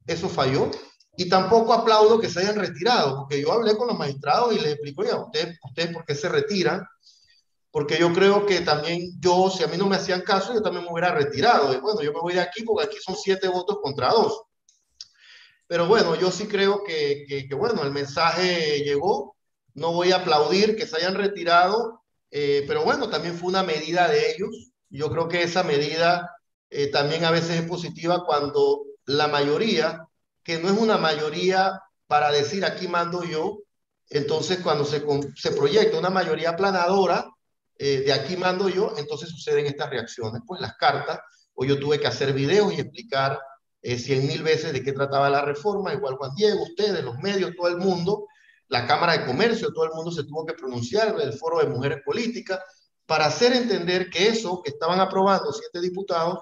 eso 0.07 0.29
falló. 0.29 0.71
Y 1.17 1.29
tampoco 1.29 1.73
aplaudo 1.73 2.19
que 2.19 2.29
se 2.29 2.41
hayan 2.41 2.55
retirado, 2.55 3.19
porque 3.19 3.41
yo 3.41 3.51
hablé 3.53 3.77
con 3.77 3.87
los 3.87 3.97
magistrados 3.97 4.53
y 4.53 4.59
les 4.59 4.73
explico, 4.73 5.03
ya, 5.03 5.15
ustedes, 5.17 5.57
ustedes 5.63 5.93
por 5.93 6.03
qué 6.03 6.13
se 6.13 6.27
retiran, 6.27 6.85
porque 7.75 7.99
yo 7.99 8.13
creo 8.13 8.45
que 8.45 8.61
también 8.61 9.19
yo, 9.19 9.49
si 9.49 9.61
a 9.61 9.67
mí 9.67 9.75
no 9.75 9.85
me 9.85 9.97
hacían 9.97 10.21
caso, 10.21 10.53
yo 10.53 10.61
también 10.61 10.85
me 10.85 10.91
hubiera 10.93 11.13
retirado. 11.13 11.73
Y 11.73 11.77
bueno, 11.81 12.01
yo 12.01 12.13
me 12.13 12.21
voy 12.21 12.33
de 12.33 12.39
aquí 12.39 12.63
porque 12.63 12.85
aquí 12.85 12.97
son 13.05 13.17
siete 13.17 13.49
votos 13.49 13.79
contra 13.83 14.11
dos. 14.11 14.43
Pero 15.67 15.85
bueno, 15.85 16.15
yo 16.15 16.31
sí 16.31 16.47
creo 16.47 16.85
que, 16.85 17.25
que, 17.27 17.53
bueno, 17.53 17.83
el 17.83 17.91
mensaje 17.91 18.79
llegó. 18.79 19.35
No 19.73 19.91
voy 19.91 20.13
a 20.13 20.19
aplaudir 20.19 20.77
que 20.77 20.87
se 20.87 20.95
hayan 20.95 21.15
retirado, 21.15 22.01
eh, 22.31 22.63
pero 22.65 22.85
bueno, 22.85 23.09
también 23.09 23.37
fue 23.37 23.49
una 23.49 23.63
medida 23.63 24.07
de 24.07 24.31
ellos. 24.31 24.71
Yo 24.89 25.11
creo 25.11 25.27
que 25.27 25.43
esa 25.43 25.63
medida 25.63 26.33
eh, 26.69 26.87
también 26.87 27.25
a 27.25 27.31
veces 27.31 27.59
es 27.59 27.67
positiva 27.67 28.23
cuando 28.25 28.83
la 29.03 29.27
mayoría, 29.27 30.07
que 30.45 30.59
no 30.59 30.69
es 30.69 30.79
una 30.79 30.97
mayoría 30.97 31.81
para 32.07 32.31
decir 32.31 32.63
aquí 32.63 32.87
mando 32.87 33.25
yo, 33.25 33.57
entonces 34.09 34.59
cuando 34.59 34.85
se, 34.85 35.03
se 35.35 35.51
proyecta 35.51 35.99
una 35.99 36.09
mayoría 36.09 36.51
aplanadora, 36.51 37.34
eh, 37.77 38.01
de 38.05 38.13
aquí 38.13 38.37
mando 38.37 38.69
yo, 38.69 38.93
entonces 38.97 39.29
suceden 39.29 39.65
estas 39.65 39.89
reacciones. 39.89 40.41
Pues 40.45 40.61
las 40.61 40.75
cartas, 40.77 41.19
o 41.53 41.65
yo 41.65 41.79
tuve 41.79 41.99
que 41.99 42.07
hacer 42.07 42.33
videos 42.33 42.73
y 42.73 42.81
explicar 42.81 43.39
eh, 43.81 43.97
cien 43.97 44.25
mil 44.27 44.43
veces 44.43 44.73
de 44.73 44.83
qué 44.83 44.93
trataba 44.93 45.29
la 45.29 45.41
reforma, 45.41 45.93
igual 45.93 46.15
Juan 46.15 46.33
Diego, 46.35 46.63
ustedes, 46.63 47.03
los 47.03 47.17
medios, 47.19 47.51
todo 47.55 47.67
el 47.67 47.77
mundo, 47.77 48.27
la 48.67 48.87
Cámara 48.87 49.17
de 49.17 49.25
Comercio, 49.25 49.71
todo 49.73 49.85
el 49.85 49.91
mundo 49.93 50.11
se 50.11 50.23
tuvo 50.23 50.45
que 50.45 50.53
pronunciar, 50.53 51.15
el 51.21 51.33
Foro 51.33 51.59
de 51.59 51.67
Mujeres 51.67 51.99
Políticas, 52.03 52.59
para 53.05 53.27
hacer 53.27 53.53
entender 53.53 54.09
que 54.09 54.27
eso 54.27 54.61
que 54.63 54.71
estaban 54.71 54.99
aprobando 54.99 55.53
siete 55.53 55.79
diputados 55.81 56.39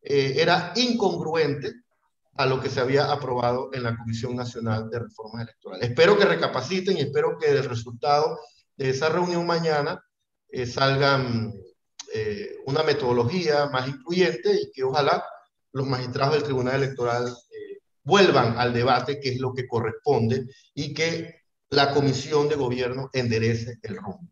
eh, 0.00 0.34
era 0.36 0.72
incongruente 0.76 1.72
a 2.36 2.46
lo 2.46 2.60
que 2.60 2.70
se 2.70 2.80
había 2.80 3.10
aprobado 3.10 3.70
en 3.72 3.82
la 3.82 3.96
Comisión 3.96 4.34
Nacional 4.34 4.88
de 4.88 5.00
Reformas 5.00 5.42
Electorales. 5.42 5.88
Espero 5.88 6.16
que 6.16 6.24
recapaciten 6.24 6.96
y 6.96 7.00
espero 7.00 7.38
que 7.38 7.50
el 7.50 7.64
resultado 7.64 8.38
de 8.76 8.90
esa 8.90 9.08
reunión 9.08 9.46
mañana 9.46 10.02
eh, 10.48 10.66
salgan 10.66 11.52
eh, 12.14 12.56
una 12.66 12.82
metodología 12.82 13.66
más 13.66 13.88
incluyente 13.88 14.52
y 14.54 14.70
que 14.72 14.84
ojalá 14.84 15.24
los 15.72 15.86
magistrados 15.86 16.34
del 16.34 16.44
Tribunal 16.44 16.76
Electoral 16.82 17.26
eh, 17.26 17.78
vuelvan 18.04 18.58
al 18.58 18.72
debate, 18.72 19.20
que 19.20 19.30
es 19.30 19.40
lo 19.40 19.52
que 19.52 19.66
corresponde, 19.66 20.46
y 20.74 20.94
que 20.94 21.42
la 21.70 21.92
Comisión 21.92 22.48
de 22.48 22.54
Gobierno 22.54 23.10
enderece 23.12 23.78
el 23.82 23.96
rumbo. 23.96 24.30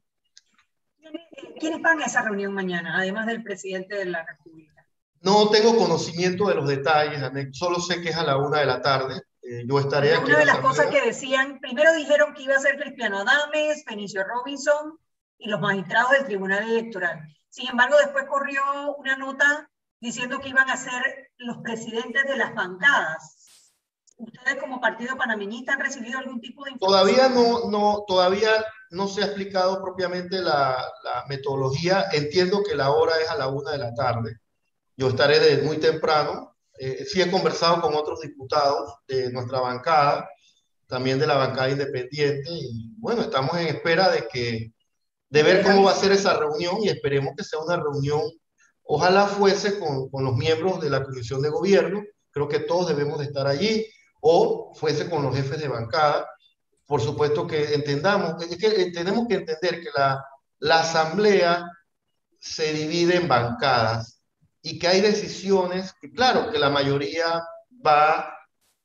¿Quiénes 1.59 1.83
van 1.83 2.01
a 2.01 2.07
esa 2.07 2.23
reunión 2.23 2.53
mañana, 2.53 2.97
además 2.97 3.27
del 3.27 3.43
presidente 3.43 3.97
de 3.97 4.07
la 4.07 4.25
República? 4.25 4.87
No 5.21 5.51
tengo 5.51 5.77
conocimiento 5.77 6.49
de 6.49 6.55
los 6.55 6.69
detalles, 6.69 7.21
solo 7.53 7.81
sé 7.81 8.01
que 8.03 8.11
es 8.11 8.17
a 8.17 8.25
la 8.25 8.37
una 8.37 8.61
de 8.61 8.67
la 8.67 8.81
tarde. 8.81 9.23
yo 9.67 9.81
estaré 9.81 10.15
aquí. 10.15 10.31
Una 10.31 10.39
de 10.39 10.45
las 10.45 10.59
cosas 10.59 10.87
que 10.87 11.01
decían, 11.01 11.61
primero 11.61 11.95
dijeron 11.95 12.35
que 12.35 12.43
iba 12.43 12.57
a 12.57 12.61
ser 12.61 12.79
Cristiano 12.79 13.19
Adames, 13.19 13.85
Benicio 13.85 14.23
Robinson, 14.25 14.99
y 15.45 15.49
los 15.49 15.61
magistrados 15.61 16.13
del 16.13 16.25
Tribunal 16.25 16.71
Electoral. 16.71 17.21
Sin 17.51 17.69
embargo, 17.69 17.97
después 17.99 18.25
corrió 18.29 18.63
una 18.99 19.17
nota 19.17 19.71
diciendo 20.01 20.41
que 20.41 20.49
iban 20.49 20.71
a 20.71 20.77
ser 20.77 21.31
los 21.37 21.59
presidentes 21.59 22.25
de 22.25 22.37
las 22.37 22.55
bancadas. 22.55 23.63
¿Ustedes 24.17 24.57
como 24.57 24.81
partido 24.81 25.17
panameñista 25.17 25.75
han 25.75 25.81
recibido 25.81 26.19
algún 26.19 26.41
tipo 26.41 26.65
de 26.65 26.73
información? 26.73 27.07
Todavía 27.07 27.29
no, 27.29 27.71
no, 27.71 28.05
todavía 28.07 28.51
no 28.91 29.07
se 29.07 29.23
ha 29.23 29.27
explicado 29.27 29.83
propiamente 29.83 30.41
la, 30.41 30.77
la 31.03 31.25
metodología. 31.29 32.07
Entiendo 32.13 32.63
que 32.63 32.75
la 32.75 32.91
hora 32.91 33.13
es 33.23 33.29
a 33.29 33.37
la 33.37 33.49
una 33.49 33.73
de 33.73 33.79
la 33.79 33.93
tarde. 33.95 34.39
Yo 34.97 35.09
estaré 35.09 35.41
desde 35.41 35.63
muy 35.63 35.79
temprano. 35.79 36.57
Eh, 36.79 37.05
sí 37.05 37.21
he 37.21 37.31
conversado 37.31 37.83
con 37.83 37.95
otros 37.95 38.21
diputados 38.21 38.95
de 39.07 39.31
nuestra 39.31 39.61
bancada, 39.61 40.29
también 40.87 41.19
de 41.19 41.27
la 41.27 41.37
bancada 41.37 41.71
independiente, 41.71 42.51
y 42.51 42.95
bueno, 42.99 43.23
estamos 43.23 43.57
en 43.59 43.69
espera 43.69 44.09
de 44.11 44.27
que 44.27 44.75
de 45.31 45.43
ver 45.43 45.63
cómo 45.63 45.85
va 45.85 45.93
a 45.93 45.97
ser 45.97 46.13
esa 46.13 46.39
reunión 46.39 46.77
y 46.83 46.89
esperemos 46.89 47.35
que 47.37 47.45
sea 47.45 47.59
una 47.59 47.77
reunión, 47.77 48.23
ojalá 48.85 49.27
fuese 49.27 49.79
con, 49.79 50.09
con 50.11 50.25
los 50.25 50.37
miembros 50.37 50.81
de 50.81 50.91
la 50.91 51.03
Comisión 51.03 51.43
de 51.43 51.51
Gobierno, 51.51 52.03
creo 52.31 52.49
que 52.49 52.61
todos 52.61 52.89
debemos 52.89 53.19
de 53.19 53.27
estar 53.27 53.47
allí, 53.47 53.87
o 54.21 54.73
fuese 54.75 55.09
con 55.09 55.23
los 55.23 55.37
jefes 55.37 55.61
de 55.61 55.69
bancada. 55.69 56.27
Por 56.87 57.01
supuesto 57.01 57.47
que 57.47 57.75
entendamos, 57.75 58.43
es 58.43 58.57
que 58.57 58.91
tenemos 58.91 59.27
que 59.29 59.35
entender 59.35 59.81
que 59.81 59.91
la, 59.95 60.25
la 60.59 60.81
asamblea 60.81 61.71
se 62.41 62.73
divide 62.73 63.17
en 63.17 63.29
bancadas 63.29 64.23
y 64.63 64.79
que 64.79 64.89
hay 64.89 65.01
decisiones 65.03 65.95
que, 66.01 66.11
claro, 66.11 66.51
que 66.51 66.59
la 66.59 66.71
mayoría 66.71 67.43
va 67.87 68.35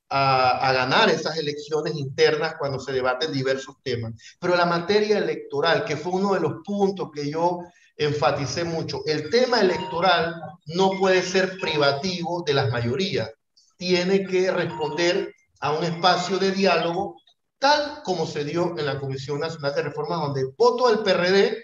a, 0.10 0.72
ganar 0.74 1.10
esas 1.10 1.38
elecciones 1.38 1.96
internas 1.96 2.56
cuando 2.58 2.80
se 2.80 2.92
debaten 2.92 3.32
diversos 3.32 3.76
temas. 3.84 4.14
Pero 4.40 4.56
la 4.56 4.66
materia 4.66 5.18
electoral, 5.18 5.86
que 5.86 5.98
fue 5.98 6.14
uno 6.14 6.34
de 6.34 6.40
los 6.40 6.62
puntos 6.64 7.10
que 7.14 7.30
yo 7.30 7.60
enfaticé 7.96 8.64
mucho, 8.64 9.02
el 9.06 9.30
tema 9.30 9.60
electoral 9.60 10.42
no 10.68 10.92
puede 10.98 11.22
ser 11.22 11.58
privativo 11.60 12.44
de 12.46 12.54
las 12.54 12.72
mayorías, 12.72 13.30
tiene 13.78 14.26
que 14.26 14.52
responder 14.52 15.34
a 15.60 15.74
un 15.74 15.84
espacio 15.84 16.38
de 16.38 16.52
diálogo 16.52 17.18
tal 17.60 18.02
como 18.04 18.26
se 18.26 18.46
dio 18.46 18.78
en 18.80 18.86
la 18.86 19.00
Comisión 19.00 19.40
Nacional 19.40 19.76
de 19.76 19.84
Reformas, 19.84 20.22
donde 20.22 20.42
el 20.42 20.54
voto 20.58 20.88
del 20.88 21.00
PRD 21.00 21.62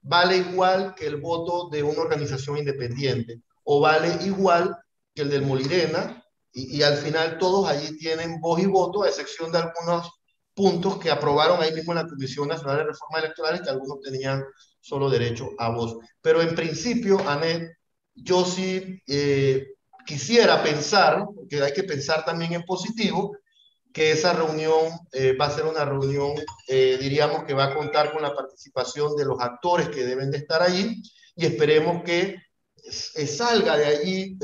vale 0.00 0.36
igual 0.36 0.94
que 0.94 1.06
el 1.06 1.16
voto 1.16 1.68
de 1.68 1.82
una 1.82 2.00
organización 2.00 2.58
independiente, 2.58 3.42
o 3.64 3.80
vale 3.80 4.24
igual 4.24 4.76
que 5.14 5.22
el 5.22 5.30
del 5.30 5.42
Molirena, 5.42 6.21
y, 6.52 6.82
al 6.82 6.96
final 6.98 7.38
todos 7.38 7.68
allí 7.68 7.96
tienen 7.96 8.40
voz 8.40 8.60
y 8.60 8.66
voto, 8.66 9.02
a 9.02 9.08
excepción 9.08 9.50
de 9.50 9.58
algunos 9.58 10.10
puntos 10.54 10.98
que 10.98 11.10
aprobaron 11.10 11.62
ahí 11.62 11.72
mismo 11.72 11.92
en 11.92 11.98
la 11.98 12.06
Comisión 12.06 12.48
Nacional 12.48 12.78
de 12.78 12.84
Reformas 12.84 13.24
Electorales, 13.24 13.62
que 13.62 13.70
algunos 13.70 14.00
tenían 14.00 14.44
solo 14.80 15.08
derecho 15.08 15.50
a 15.58 15.70
voz. 15.70 15.96
Pero 16.20 16.42
en 16.42 16.54
principio, 16.54 17.18
Anet, 17.26 17.72
yo 18.14 18.44
sí 18.44 19.00
eh, 19.06 19.66
quisiera 20.04 20.62
pensar, 20.62 21.24
porque 21.34 21.62
hay 21.62 21.72
que 21.72 21.84
pensar 21.84 22.24
también 22.24 22.52
en 22.52 22.64
positivo, 22.64 23.36
que 23.92 24.10
esa 24.10 24.32
reunión 24.32 24.90
eh, 25.12 25.34
va 25.36 25.46
a 25.46 25.50
ser 25.50 25.64
una 25.64 25.84
reunión, 25.84 26.32
eh, 26.66 26.98
diríamos 27.00 27.44
que 27.44 27.54
va 27.54 27.64
a 27.64 27.74
contar 27.74 28.12
con 28.12 28.22
la 28.22 28.34
participación 28.34 29.16
de 29.16 29.24
los 29.24 29.40
actores 29.40 29.88
que 29.88 30.04
deben 30.04 30.30
de 30.30 30.38
estar 30.38 30.62
allí 30.62 31.02
y 31.36 31.46
esperemos 31.46 32.02
que 32.02 32.36
salga 33.26 33.76
de 33.76 33.86
allí 33.86 34.38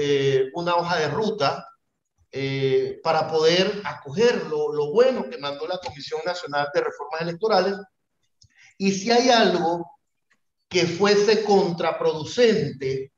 una 0.54 0.76
hoja 0.76 0.96
de 0.96 1.09
ruta 1.09 1.68
eh, 2.31 3.01
para 3.03 3.26
poder 3.26 3.81
acoger 3.85 4.47
lo, 4.49 4.93
bueno 4.93 5.31
que 5.31 5.39
mandó 5.39 5.66
la 5.66 5.79
Comisión 5.79 6.20
Nacional 6.26 6.68
de 6.74 6.83
Reformas 6.83 7.22
Electorales. 7.22 7.76
Y 8.76 8.93
si 8.93 9.11
hay 9.11 9.31
algo 9.31 9.91
que 10.68 10.87
fuese 10.87 11.43
contraproducente, 11.43 13.12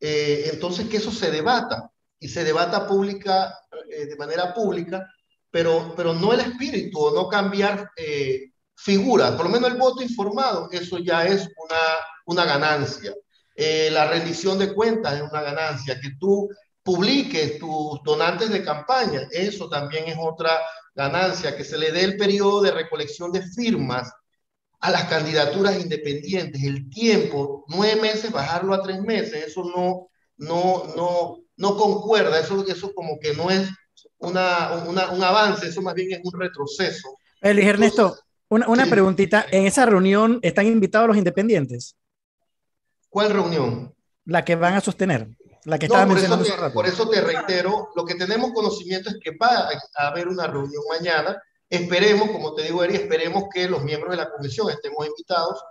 eh, 0.00 0.50
entonces 0.52 0.88
que 0.88 0.96
eso 0.96 1.12
se 1.12 1.30
debata 1.30 1.90
y 2.18 2.28
se 2.28 2.44
debata 2.44 2.86
pública, 2.86 3.58
eh, 3.90 4.06
de 4.06 4.16
manera 4.16 4.54
pública, 4.54 5.06
pero, 5.50 5.92
pero 5.94 6.14
no 6.14 6.32
el 6.32 6.40
espíritu, 6.40 7.10
no 7.14 7.28
cambiar 7.28 7.90
figuras, 8.74 9.32
por 9.32 9.44
lo 9.44 9.52
menos 9.52 9.70
el 9.70 9.76
voto 9.76 10.02
informado, 10.02 10.68
eso 10.72 10.98
ya 10.98 11.26
es 11.26 11.42
una, 11.42 11.80
una 12.24 12.44
ganancia. 12.44 13.14
la 13.56 14.08
rendición 14.08 14.58
de 14.58 14.74
cuentas 14.74 15.14
es 15.14 15.22
una 15.22 15.42
ganancia, 15.42 16.00
que 16.00 16.16
tú 16.18 16.48
publiques 16.84 17.58
tus 17.58 18.00
donantes 18.04 18.50
de 18.50 18.62
campaña. 18.62 19.26
Eso 19.32 19.68
también 19.68 20.06
es 20.06 20.16
otra 20.20 20.60
ganancia, 20.94 21.56
que 21.56 21.64
se 21.64 21.76
le 21.76 21.90
dé 21.90 22.04
el 22.04 22.16
periodo 22.16 22.62
de 22.62 22.70
recolección 22.70 23.32
de 23.32 23.42
firmas 23.42 24.12
a 24.80 24.90
las 24.90 25.04
candidaturas 25.04 25.80
independientes, 25.80 26.62
el 26.62 26.90
tiempo, 26.90 27.64
nueve 27.68 28.00
meses, 28.02 28.30
bajarlo 28.30 28.74
a 28.74 28.82
tres 28.82 29.00
meses, 29.00 29.46
eso 29.46 29.64
no, 29.64 30.08
no, 30.36 30.94
no, 30.94 31.38
no 31.56 31.76
concuerda, 31.76 32.38
eso, 32.38 32.64
eso 32.68 32.92
como 32.94 33.18
que 33.18 33.32
no 33.34 33.50
es 33.50 33.66
una, 34.18 34.84
una, 34.86 35.10
un 35.10 35.24
avance, 35.24 35.66
eso 35.66 35.80
más 35.80 35.94
bien 35.94 36.12
es 36.12 36.20
un 36.22 36.38
retroceso. 36.38 37.16
Luis 37.40 37.66
Ernesto, 37.66 38.14
una, 38.48 38.68
una 38.68 38.86
preguntita. 38.86 39.46
¿En 39.50 39.66
esa 39.66 39.86
reunión 39.86 40.38
están 40.42 40.66
invitados 40.66 41.08
los 41.08 41.16
independientes? 41.16 41.96
¿Cuál 43.08 43.30
reunión? 43.30 43.94
La 44.26 44.44
que 44.44 44.54
van 44.54 44.74
a 44.74 44.80
sostener. 44.80 45.28
La 45.64 45.78
que 45.78 45.86
estaba 45.86 46.04
por 46.04 46.14
mencionando 46.14 46.44
eso, 46.44 46.56
te, 46.56 46.70
por 46.70 46.86
eso 46.86 47.08
te 47.08 47.20
reitero, 47.22 47.88
lo 47.94 48.04
que 48.04 48.14
tenemos 48.16 48.52
conocimiento 48.52 49.08
es 49.08 49.16
que 49.22 49.36
va 49.36 49.68
a 49.96 50.06
haber 50.08 50.28
una 50.28 50.46
reunión 50.46 50.82
mañana. 50.90 51.40
Esperemos, 51.70 52.30
como 52.30 52.54
te 52.54 52.64
digo, 52.64 52.84
Eri, 52.84 52.96
esperemos 52.96 53.44
que 53.52 53.68
los 53.68 53.82
miembros 53.82 54.10
de 54.10 54.18
la 54.18 54.30
comisión 54.30 54.68
estemos 54.68 55.06
invitados 55.06 55.64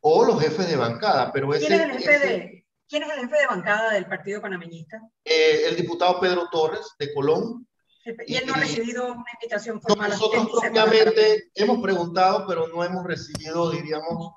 o 0.00 0.24
los 0.24 0.40
jefes 0.40 0.68
de 0.68 0.76
bancada. 0.76 1.32
Pero 1.32 1.52
ese, 1.52 1.66
¿Quién, 1.66 1.80
es 1.80 1.86
el 1.86 1.98
jefe 1.98 2.18
de, 2.20 2.66
¿Quién 2.88 3.02
es 3.02 3.10
el 3.10 3.20
jefe 3.20 3.38
de 3.38 3.46
bancada 3.46 3.92
del 3.92 4.06
Partido 4.06 4.40
Panameñista? 4.40 5.00
Eh, 5.24 5.62
el 5.66 5.76
diputado 5.76 6.20
Pedro 6.20 6.48
Torres, 6.50 6.94
de 6.98 7.12
Colón. 7.12 7.66
Y 8.26 8.36
él 8.36 8.46
no 8.46 8.54
ha 8.54 8.58
recibido 8.58 9.12
una 9.12 9.24
invitación 9.34 9.80
formal. 9.80 10.10
nosotros 10.10 10.48
obviamente 10.54 11.50
hemos 11.54 11.82
preguntado, 11.82 12.46
pero 12.46 12.68
no 12.68 12.84
hemos 12.84 13.04
recibido, 13.04 13.70
diríamos, 13.70 14.34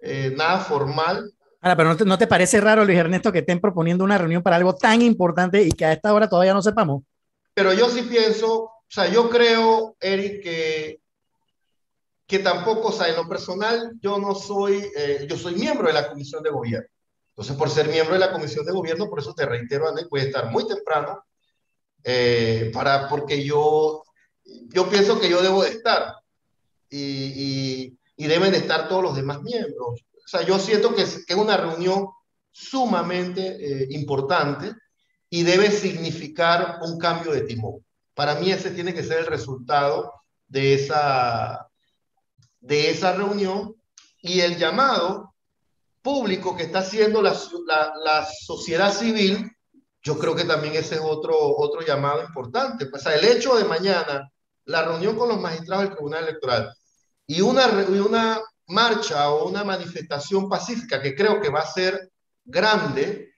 eh, 0.00 0.32
nada 0.36 0.60
formal 0.60 1.32
Ahora, 1.60 1.76
pero 1.76 1.94
¿no 2.04 2.18
te, 2.18 2.26
parece 2.26 2.60
raro, 2.60 2.84
Luis 2.84 2.98
Ernesto, 2.98 3.32
que 3.32 3.40
estén 3.40 3.60
proponiendo 3.60 4.04
una 4.04 4.16
reunión 4.16 4.42
para 4.42 4.56
algo 4.56 4.76
tan 4.76 5.02
importante 5.02 5.62
y 5.62 5.70
que 5.70 5.84
a 5.84 5.92
esta 5.92 6.14
hora 6.14 6.28
todavía 6.28 6.54
no 6.54 6.62
sepamos? 6.62 7.02
Pero 7.52 7.72
yo 7.72 7.88
sí 7.88 8.02
pienso, 8.02 8.62
o 8.62 8.84
sea, 8.88 9.08
yo 9.10 9.28
creo, 9.28 9.96
Eric, 9.98 10.42
que, 10.42 11.00
que 12.26 12.38
tampoco, 12.38 12.88
o 12.88 12.92
sea, 12.92 13.08
en 13.08 13.16
lo 13.16 13.28
personal, 13.28 13.92
yo 14.00 14.18
no 14.18 14.36
soy, 14.36 14.88
eh, 14.96 15.26
yo 15.28 15.36
soy 15.36 15.56
miembro 15.56 15.88
de 15.88 15.94
la 15.94 16.08
Comisión 16.08 16.44
de 16.44 16.50
Gobierno. 16.50 16.88
Entonces, 17.30 17.56
por 17.56 17.70
ser 17.70 17.88
miembro 17.88 18.14
de 18.14 18.20
la 18.20 18.30
Comisión 18.30 18.64
de 18.64 18.72
Gobierno, 18.72 19.08
por 19.08 19.18
eso 19.18 19.34
te 19.34 19.46
reitero, 19.46 19.88
Andrés, 19.88 20.08
voy 20.08 20.20
a 20.20 20.24
estar 20.24 20.50
muy 20.50 20.66
temprano, 20.68 21.24
eh, 22.04 22.70
para, 22.72 23.08
porque 23.08 23.44
yo, 23.44 24.04
yo 24.44 24.88
pienso 24.88 25.18
que 25.18 25.28
yo 25.28 25.42
debo 25.42 25.64
de 25.64 25.70
estar 25.70 26.14
y, 26.88 26.98
y, 26.98 27.98
y 28.16 28.26
deben 28.28 28.52
de 28.52 28.58
estar 28.58 28.88
todos 28.88 29.02
los 29.02 29.16
demás 29.16 29.42
miembros. 29.42 30.04
O 30.28 30.30
sea, 30.30 30.42
yo 30.42 30.58
siento 30.58 30.94
que 30.94 31.00
es, 31.00 31.24
una 31.34 31.56
reunión 31.56 32.10
sumamente 32.52 33.40
eh, 33.46 33.86
importante 33.92 34.74
y 35.30 35.42
debe 35.42 35.70
significar 35.70 36.80
un 36.82 36.98
cambio 36.98 37.32
de 37.32 37.40
timón. 37.40 37.82
Para 38.12 38.34
mí 38.34 38.52
ese 38.52 38.72
tiene 38.72 38.92
que 38.92 39.02
ser 39.02 39.20
el 39.20 39.26
resultado 39.26 40.12
de 40.46 40.74
esa, 40.74 41.66
de 42.60 42.90
esa 42.90 43.14
reunión 43.14 43.74
y 44.20 44.40
el 44.40 44.58
llamado 44.58 45.34
público 46.02 46.54
que 46.54 46.64
está 46.64 46.80
haciendo 46.80 47.22
la, 47.22 47.34
la, 48.04 48.26
sociedad 48.26 48.92
civil, 48.92 49.50
yo 50.02 50.18
creo 50.18 50.34
que 50.36 50.44
también 50.44 50.74
ese 50.74 50.96
es 50.96 51.00
otro, 51.02 51.38
otro 51.56 51.80
llamado 51.80 52.22
importante. 52.22 52.86
O 52.92 52.98
sea, 52.98 53.14
el 53.14 53.24
hecho 53.24 53.56
de 53.56 53.64
mañana, 53.64 54.30
la 54.66 54.82
reunión 54.84 55.16
con 55.16 55.30
los 55.30 55.40
magistrados 55.40 55.84
del 55.84 55.94
Tribunal 55.94 56.24
Electoral 56.24 56.74
y 57.26 57.40
una, 57.40 57.66
una 57.66 58.42
marcha 58.68 59.30
o 59.30 59.48
una 59.48 59.64
manifestación 59.64 60.48
pacífica 60.48 61.00
que 61.00 61.14
creo 61.14 61.40
que 61.40 61.48
va 61.50 61.60
a 61.60 61.72
ser 61.72 62.10
grande, 62.44 63.32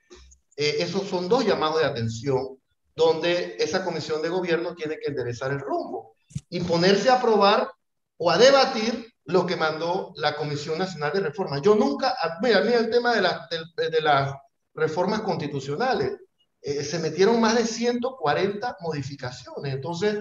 eh, 0.57 0.77
esos 0.81 1.09
son 1.09 1.29
dos 1.29 1.45
llamados 1.45 1.81
de 1.81 1.87
atención 1.87 2.59
donde 2.95 3.57
esa 3.59 3.85
comisión 3.85 4.21
de 4.21 4.29
gobierno 4.29 4.75
tiene 4.75 4.99
que 4.99 5.09
enderezar 5.09 5.53
el 5.53 5.61
rumbo 5.61 6.17
y 6.49 6.61
ponerse 6.61 7.09
a 7.09 7.15
aprobar 7.15 7.71
o 8.19 8.31
a 8.31 8.37
debatir 8.37 9.11
lo 9.25 9.47
que 9.47 9.57
mandó 9.57 10.13
la 10.17 10.37
Comisión 10.37 10.79
Nacional 10.79 11.13
de 11.13 11.21
Reforma. 11.21 11.63
Yo 11.63 11.75
nunca, 11.75 12.15
mira, 12.43 12.61
mira 12.61 12.79
el 12.79 12.91
tema 12.91 13.15
de, 13.15 13.91
de, 13.91 14.01
las 14.01 14.35
reformas 14.75 15.21
constitucionales, 15.23 16.13
eh, 16.61 16.83
se 16.85 16.99
metieron 16.99 17.41
más 17.41 17.57
de 17.57 17.65
140 17.65 18.77
modificaciones, 18.81 19.75
entonces 19.75 20.19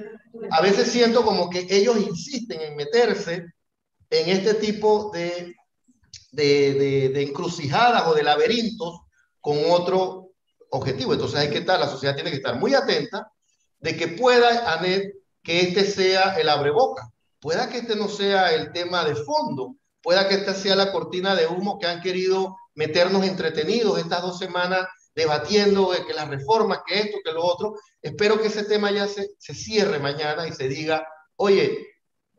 a 0.52 0.62
veces 0.62 0.90
siento 0.90 1.24
como 1.24 1.50
que 1.50 1.68
ellos 1.70 1.98
insisten 1.98 2.62
en 2.62 2.76
meterse 2.76 3.46
en 4.10 4.30
este 4.30 4.56
tipo 4.56 5.12
de, 5.14 5.56
de, 6.32 7.10
de, 7.14 7.22
encrucijadas 7.22 8.08
o 8.08 8.14
de 8.14 8.24
laberintos 8.24 9.02
con 9.40 9.58
otro 9.70 10.32
objetivo. 10.72 11.14
Entonces 11.14 11.40
hay 11.40 11.50
que 11.50 11.60
estar, 11.60 11.80
la 11.80 11.88
sociedad 11.90 12.16
tiene 12.16 12.32
que 12.32 12.38
estar 12.38 12.60
muy 12.60 12.74
atenta 12.74 13.32
de 13.80 13.96
que 13.96 14.08
pueda, 14.10 14.74
Anet, 14.74 15.14
que 15.44 15.62
este 15.62 15.86
sea 15.86 16.40
el 16.40 16.50
abreboca. 16.50 17.10
Pueda 17.40 17.70
que 17.70 17.78
este 17.78 17.96
no 17.96 18.10
sea 18.10 18.54
el 18.54 18.72
tema 18.74 19.06
de 19.06 19.16
fondo, 19.16 19.76
pueda 20.02 20.28
que 20.28 20.36
esta 20.36 20.54
sea 20.54 20.76
la 20.76 20.92
cortina 20.92 21.36
de 21.36 21.48
humo 21.48 21.80
que 21.80 21.88
han 21.88 22.02
querido 22.02 22.58
meternos 22.76 23.24
entretenidos 23.26 23.98
estas 23.98 24.22
dos 24.22 24.38
semanas 24.38 24.88
debatiendo 25.16 25.92
de 25.92 26.06
que 26.06 26.14
las 26.14 26.28
reformas, 26.28 26.80
que 26.86 27.00
esto, 27.00 27.18
que 27.24 27.32
lo 27.32 27.44
otro. 27.44 27.76
Espero 28.02 28.40
que 28.42 28.48
ese 28.48 28.64
tema 28.64 28.92
ya 28.92 29.08
se, 29.08 29.30
se 29.38 29.54
cierre 29.54 30.00
mañana 30.00 30.48
y 30.48 30.54
se 30.54 30.68
diga, 30.68 31.06
oye, 31.36 31.89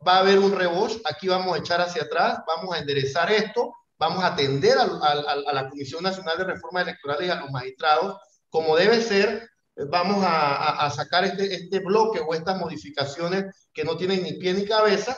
va 0.07 0.15
a 0.15 0.19
haber 0.19 0.39
un 0.39 0.51
rebote, 0.51 1.01
aquí 1.05 1.27
vamos 1.27 1.55
a 1.55 1.59
echar 1.59 1.81
hacia 1.81 2.03
atrás, 2.03 2.39
vamos 2.47 2.73
a 2.75 2.79
enderezar 2.79 3.31
esto, 3.31 3.73
vamos 3.97 4.23
a 4.23 4.27
atender 4.27 4.77
a, 4.77 5.53
la 5.53 5.69
Comisión 5.69 6.03
Nacional 6.03 6.37
de 6.37 6.45
Reforma 6.45 6.81
Electoral 6.81 7.23
y 7.23 7.29
a 7.29 7.35
los 7.35 7.51
magistrados 7.51 8.17
como 8.49 8.75
debe 8.75 9.01
ser, 9.01 9.49
vamos 9.89 10.23
a, 10.27 10.89
sacar 10.89 11.23
este, 11.23 11.53
este 11.53 11.79
bloque 11.79 12.19
o 12.19 12.33
estas 12.33 12.59
modificaciones 12.59 13.69
que 13.73 13.83
no 13.83 13.95
tienen 13.95 14.23
ni 14.23 14.33
pie 14.33 14.53
ni 14.53 14.65
cabeza 14.65 15.17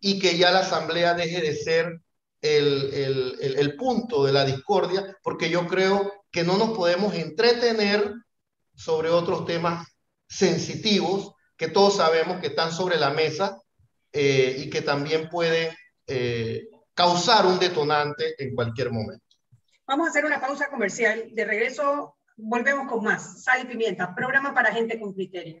y 0.00 0.18
que 0.18 0.38
ya 0.38 0.50
la 0.50 0.60
Asamblea 0.60 1.14
deje 1.14 1.42
de 1.42 1.54
ser 1.54 2.00
el, 2.40 2.94
el, 2.94 3.56
el 3.58 3.76
punto 3.76 4.24
de 4.24 4.32
la 4.32 4.44
discordia, 4.44 5.16
porque 5.22 5.50
yo 5.50 5.66
creo 5.66 6.10
que 6.30 6.42
no 6.44 6.56
nos 6.56 6.70
podemos 6.76 7.14
entretener 7.14 8.12
sobre 8.74 9.10
otros 9.10 9.44
temas 9.44 9.86
sensitivos 10.26 11.32
que 11.56 11.68
todos 11.68 11.96
sabemos 11.96 12.40
que 12.40 12.48
están 12.48 12.72
sobre 12.72 12.96
la 12.96 13.10
mesa 13.10 13.58
eh, 14.16 14.54
y 14.58 14.70
que 14.70 14.80
también 14.80 15.28
puede 15.28 15.76
eh, 16.06 16.68
causar 16.94 17.46
un 17.46 17.58
detonante 17.58 18.36
en 18.38 18.54
cualquier 18.54 18.92
momento. 18.92 19.24
Vamos 19.88 20.06
a 20.06 20.10
hacer 20.10 20.24
una 20.24 20.40
pausa 20.40 20.70
comercial. 20.70 21.30
De 21.32 21.44
regreso 21.44 22.16
volvemos 22.36 22.88
con 22.88 23.02
más. 23.02 23.42
Sal 23.42 23.62
y 23.62 23.66
pimienta, 23.66 24.14
programa 24.14 24.54
para 24.54 24.72
gente 24.72 25.00
con 25.00 25.12
criterio. 25.12 25.60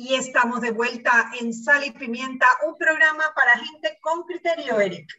Y 0.00 0.14
estamos 0.14 0.60
de 0.60 0.70
vuelta 0.70 1.32
en 1.40 1.52
Sal 1.52 1.84
y 1.84 1.90
Pimienta, 1.90 2.46
un 2.68 2.78
programa 2.78 3.24
para 3.34 3.58
gente 3.58 3.98
con 4.00 4.22
criterio, 4.22 4.78
Eric. 4.78 5.10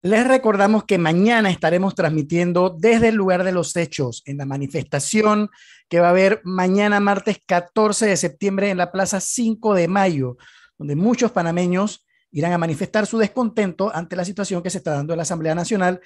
Les 0.00 0.28
recordamos 0.28 0.84
que 0.84 0.96
mañana 0.96 1.50
estaremos 1.50 1.96
transmitiendo 1.96 2.70
desde 2.70 3.08
el 3.08 3.16
lugar 3.16 3.42
de 3.42 3.50
los 3.50 3.74
hechos 3.74 4.22
en 4.26 4.36
la 4.36 4.46
manifestación 4.46 5.50
que 5.88 5.98
va 5.98 6.06
a 6.06 6.10
haber 6.10 6.40
mañana 6.44 7.00
martes 7.00 7.40
14 7.44 8.06
de 8.06 8.16
septiembre 8.16 8.70
en 8.70 8.76
la 8.76 8.92
Plaza 8.92 9.18
5 9.18 9.74
de 9.74 9.88
Mayo, 9.88 10.36
donde 10.78 10.94
muchos 10.94 11.32
panameños 11.32 12.06
irán 12.30 12.52
a 12.52 12.58
manifestar 12.58 13.06
su 13.06 13.18
descontento 13.18 13.92
ante 13.92 14.14
la 14.14 14.24
situación 14.24 14.62
que 14.62 14.70
se 14.70 14.78
está 14.78 14.92
dando 14.92 15.14
en 15.14 15.16
la 15.16 15.24
Asamblea 15.24 15.56
Nacional 15.56 16.00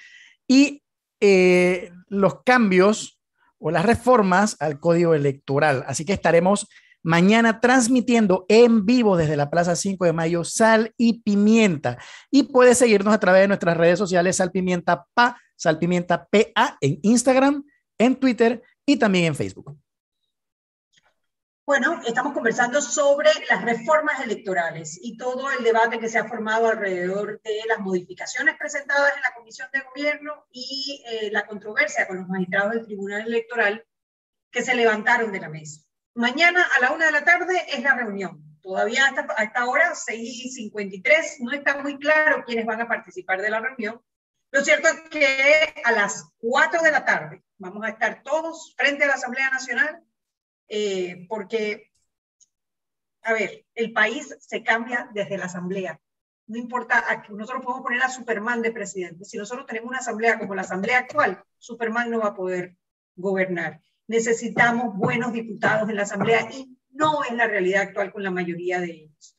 y 0.49 0.83
eh, 1.21 1.91
los 2.09 2.43
cambios 2.45 3.21
o 3.59 3.71
las 3.71 3.85
reformas 3.85 4.57
al 4.59 4.81
código 4.81 5.13
electoral. 5.13 5.85
Así 5.87 6.07
que 6.07 6.15
estaremos 6.15 6.67
mañana 7.03 7.61
transmitiendo 7.61 8.47
en 8.49 8.87
vivo 8.87 9.17
desde 9.17 9.37
la 9.37 9.51
Plaza 9.51 9.77
5 9.77 10.05
de 10.05 10.13
Mayo 10.13 10.45
Sal 10.45 10.93
y 10.97 11.23
Pimienta. 11.23 11.99
Y 12.31 12.45
puedes 12.45 12.79
seguirnos 12.79 13.13
a 13.15 13.21
través 13.21 13.43
de 13.43 13.49
nuestras 13.49 13.77
redes 13.77 13.99
sociales 13.99 14.37
Sal 14.37 14.51
Pimienta 14.51 15.07
PA, 15.15 15.37
Sal 15.57 15.79
Pimienta 15.79 16.27
PA 16.27 16.79
en 16.81 16.99
Instagram, 17.03 17.65
en 17.99 18.17
Twitter 18.17 18.63
y 18.87 18.97
también 18.97 19.27
en 19.27 19.35
Facebook. 19.35 19.77
Bueno, 21.65 22.01
estamos 22.05 22.33
conversando 22.33 22.83
sobre 22.83 23.31
las 23.49 23.65
reformas 23.65 24.21
electorales 24.21 24.99
y 25.01 25.17
todo 25.17 25.49
el 25.53 25.63
debate 25.63 26.01
que 26.01 26.09
se 26.09 26.19
ha 26.19 26.29
formado 26.29 26.67
alrededor 26.67 27.41
de 27.41 27.61
las 27.69 27.79
modificaciones 27.79 28.57
presentadas 28.59 29.15
en 29.15 29.23
la 29.23 29.33
Comisión 29.33 29.69
de 29.73 29.81
Gobierno 29.81 30.45
y 30.51 31.05
eh, 31.07 31.31
la 31.31 31.47
controversia 31.47 32.09
con 32.09 32.19
los 32.19 32.29
magistrados 32.29 32.73
del 32.73 32.85
Tribunal 32.85 33.23
Electoral 33.23 33.87
que 34.51 34.63
se 34.63 34.75
levantaron 34.75 35.31
de 35.31 35.41
la 35.41 35.49
mesa. 35.49 35.83
Mañana 36.15 36.69
a 36.77 36.81
la 36.81 36.93
una 36.93 37.07
de 37.07 37.13
la 37.13 37.25
tarde 37.25 37.65
es 37.69 37.83
la 37.83 37.95
reunión. 37.95 38.43
Todavía 38.61 39.07
hasta, 39.07 39.27
a 39.37 39.45
esta 39.45 39.67
hora, 39.67 39.95
6 39.95 40.45
y 40.45 40.51
53, 40.51 41.39
no 41.41 41.53
está 41.53 41.83
muy 41.83 41.99
claro 41.99 42.45
quiénes 42.45 42.67
van 42.67 42.81
a 42.81 42.89
participar 42.89 43.41
de 43.41 43.51
la 43.51 43.61
reunión. 43.61 44.01
Lo 44.51 44.63
cierto 44.63 44.89
es 44.89 45.01
que 45.09 45.83
a 45.85 45.93
las 45.93 46.31
4 46.39 46.83
de 46.83 46.91
la 46.91 47.05
tarde 47.05 47.43
vamos 47.57 47.83
a 47.85 47.89
estar 47.89 48.23
todos 48.23 48.75
frente 48.77 49.05
a 49.05 49.09
la 49.09 49.15
Asamblea 49.15 49.49
Nacional 49.51 50.05
eh, 50.69 51.27
porque, 51.29 51.91
a 53.23 53.33
ver, 53.33 53.65
el 53.75 53.93
país 53.93 54.37
se 54.41 54.63
cambia 54.63 55.09
desde 55.15 55.39
la 55.39 55.47
asamblea. 55.47 55.99
No 56.47 56.59
importa, 56.59 57.05
nosotros 57.31 57.65
podemos 57.65 57.83
poner 57.83 58.03
a 58.03 58.11
Superman 58.11 58.61
de 58.61 58.73
presidente. 58.73 59.25
Si 59.25 59.39
nosotros 59.39 59.67
tenemos 59.67 59.89
una 59.89 59.99
asamblea 59.99 60.39
como 60.39 60.55
la 60.55 60.63
asamblea 60.63 60.99
actual, 60.99 61.43
Superman 61.59 62.11
no 62.11 62.21
va 62.21 62.29
a 62.29 62.35
poder 62.35 62.77
gobernar. 63.17 63.81
Necesitamos 64.07 64.97
buenos 64.97 65.33
diputados 65.33 65.89
en 65.89 65.97
la 65.97 66.03
asamblea 66.03 66.49
y 66.53 66.77
no 66.91 67.25
es 67.25 67.33
la 67.35 67.47
realidad 67.47 67.83
actual 67.83 68.13
con 68.13 68.23
la 68.23 68.31
mayoría 68.31 68.81
de 68.81 68.91
ellos 68.91 69.37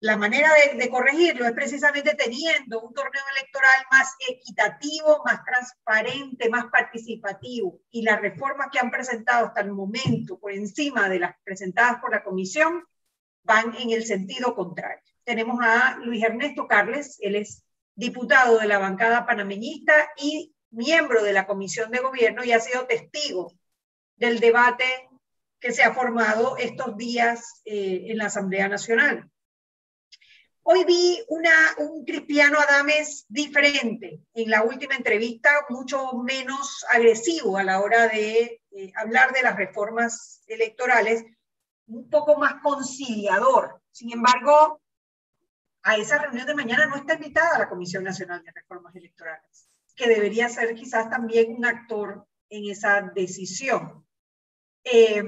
la 0.00 0.16
manera 0.16 0.50
de, 0.76 0.90
corregirlo 0.90 1.46
es 1.46 1.52
precisamente 1.52 2.14
teniendo 2.14 2.80
un 2.80 2.92
torneo 2.92 3.22
electoral 3.36 3.84
más 3.90 4.14
equitativo, 4.28 5.22
más 5.24 5.42
transparente, 5.44 6.50
más 6.50 6.66
participativo. 6.66 7.80
Y 7.90 8.02
las 8.02 8.20
reformas 8.20 8.68
que 8.70 8.78
han 8.78 8.90
presentado 8.90 9.46
hasta 9.46 9.62
el 9.62 9.72
momento, 9.72 10.38
por 10.38 10.52
encima 10.52 11.08
de 11.08 11.20
las 11.20 11.34
presentadas 11.42 11.98
por 12.00 12.12
la 12.12 12.22
comisión, 12.22 12.84
van 13.42 13.74
en 13.76 13.90
el 13.90 14.04
sentido 14.04 14.54
contrario. 14.54 15.02
Tenemos 15.24 15.58
a 15.62 15.96
Luis 15.98 16.22
Ernesto 16.22 16.68
Carles, 16.68 17.18
él 17.20 17.36
es 17.36 17.64
diputado 17.94 18.58
de 18.58 18.68
la 18.68 18.78
bancada 18.78 19.24
panameñista 19.24 20.10
y 20.18 20.54
miembro 20.76 21.22
de 21.22 21.32
la 21.32 21.46
comisión 21.46 21.90
de 21.90 21.98
gobierno 21.98 22.44
y 22.44 22.52
ha 22.52 22.60
sido 22.60 22.86
testigo 22.86 23.52
del 24.16 24.40
debate 24.40 24.84
que 25.58 25.72
se 25.72 25.82
ha 25.82 25.94
formado 25.94 26.56
estos 26.58 26.96
días 26.96 27.62
eh, 27.64 28.04
en 28.08 28.18
la 28.18 28.26
Asamblea 28.26 28.68
Nacional. 28.68 29.30
Hoy 30.62 30.84
vi 30.84 31.24
una, 31.28 31.52
un 31.78 32.04
Cristiano 32.04 32.58
Adames 32.58 33.24
diferente 33.28 34.20
en 34.34 34.50
la 34.50 34.64
última 34.64 34.96
entrevista, 34.96 35.64
mucho 35.68 36.12
menos 36.14 36.84
agresivo 36.90 37.56
a 37.56 37.62
la 37.62 37.80
hora 37.80 38.08
de 38.08 38.60
eh, 38.72 38.92
hablar 38.96 39.32
de 39.32 39.42
las 39.42 39.56
reformas 39.56 40.42
electorales, 40.46 41.24
un 41.86 42.10
poco 42.10 42.36
más 42.36 42.54
conciliador. 42.62 43.80
Sin 43.92 44.12
embargo, 44.12 44.80
a 45.84 45.96
esa 45.96 46.18
reunión 46.18 46.48
de 46.48 46.54
mañana 46.54 46.86
no 46.86 46.96
está 46.96 47.14
invitada 47.14 47.60
la 47.60 47.68
Comisión 47.68 48.02
Nacional 48.02 48.42
de 48.42 48.50
Reformas 48.50 48.94
Electorales, 48.96 49.65
que 49.96 50.08
debería 50.08 50.48
ser 50.48 50.74
quizás 50.74 51.10
también 51.10 51.54
un 51.56 51.64
actor 51.64 52.26
en 52.50 52.70
esa 52.70 53.00
decisión. 53.14 54.06
Eh, 54.84 55.22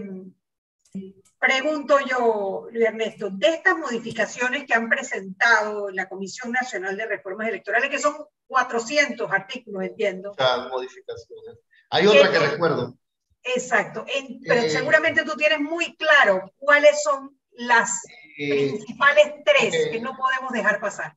Pregunto 1.39 1.99
yo, 2.01 2.67
Luis 2.73 2.85
Ernesto, 2.85 3.31
de 3.31 3.49
estas 3.49 3.79
modificaciones 3.79 4.65
que 4.65 4.75
han 4.75 4.89
presentado 4.89 5.89
la 5.91 6.09
Comisión 6.09 6.51
Nacional 6.51 6.97
de 6.97 7.07
Reformas 7.07 7.49
Electorales, 7.49 7.91
que 7.91 8.01
son 8.01 8.17
400 8.49 9.31
artículos, 9.31 9.85
entiendo. 9.85 10.35
modificaciones. 10.71 11.59
Hay 11.91 12.07
otra 12.09 12.33
que 12.33 12.39
recuerdo. 12.41 12.99
Exacto, 13.45 14.05
pero 14.47 14.63
eh, 14.63 14.69
seguramente 14.69 15.25
tú 15.25 15.37
tienes 15.37 15.61
muy 15.61 15.97
claro 15.97 16.53
cuáles 16.59 17.03
son 17.03 17.39
las 17.53 18.03
eh, 18.37 18.71
principales 18.71 19.35
tres 19.45 19.75
eh, 19.75 19.91
que 19.93 20.01
no 20.01 20.17
podemos 20.17 20.53
dejar 20.53 20.81
pasar. 20.81 21.17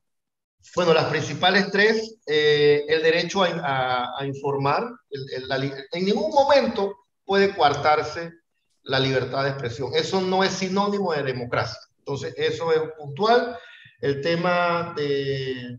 Bueno, 0.74 0.94
las 0.94 1.06
principales 1.06 1.70
tres, 1.70 2.18
el 2.26 3.02
derecho 3.02 3.42
a, 3.42 4.16
informar, 4.24 4.90
en 5.10 6.04
ningún 6.04 6.30
momento 6.30 6.96
puede 7.24 7.54
coartarse 7.54 8.32
la 8.84 8.98
libertad 8.98 9.44
de 9.44 9.50
expresión. 9.50 9.92
Eso 9.94 10.20
no 10.20 10.42
es 10.42 10.52
sinónimo 10.52 11.12
de 11.12 11.22
democracia. 11.22 11.78
Entonces, 11.98 12.34
eso 12.36 12.72
es 12.72 12.80
puntual. 12.98 13.56
El 14.00 14.20
tema 14.20 14.92
de 14.96 15.78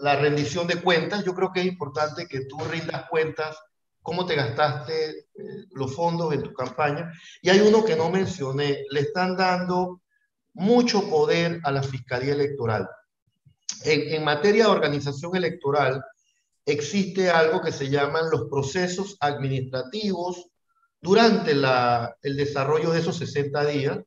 la 0.00 0.16
rendición 0.16 0.66
de 0.66 0.80
cuentas, 0.80 1.24
yo 1.24 1.34
creo 1.34 1.52
que 1.52 1.60
es 1.60 1.66
importante 1.66 2.26
que 2.26 2.46
tú 2.46 2.58
rindas 2.70 3.08
cuentas 3.08 3.56
cómo 4.02 4.26
te 4.26 4.34
gastaste 4.34 5.10
eh, 5.10 5.24
los 5.72 5.94
fondos 5.94 6.32
en 6.34 6.42
tu 6.42 6.52
campaña. 6.52 7.12
Y 7.40 7.50
hay 7.50 7.60
uno 7.60 7.84
que 7.84 7.94
no 7.94 8.10
mencioné, 8.10 8.84
le 8.90 9.00
están 9.00 9.36
dando 9.36 10.02
mucho 10.54 11.08
poder 11.08 11.60
a 11.62 11.70
la 11.70 11.82
Fiscalía 11.82 12.34
Electoral. 12.34 12.88
En, 13.84 14.24
materia 14.24 14.64
de 14.64 14.70
organización 14.70 15.36
electoral, 15.36 16.02
existe 16.64 17.30
algo 17.30 17.60
que 17.60 17.72
se 17.72 17.88
llaman 17.88 18.30
los 18.30 18.48
procesos 18.48 19.16
administrativos 19.20 20.48
durante 21.00 21.52
el 21.52 22.36
desarrollo 22.36 22.90
de 22.90 23.00
esos 23.00 23.16
60 23.16 23.66
días 23.66 23.98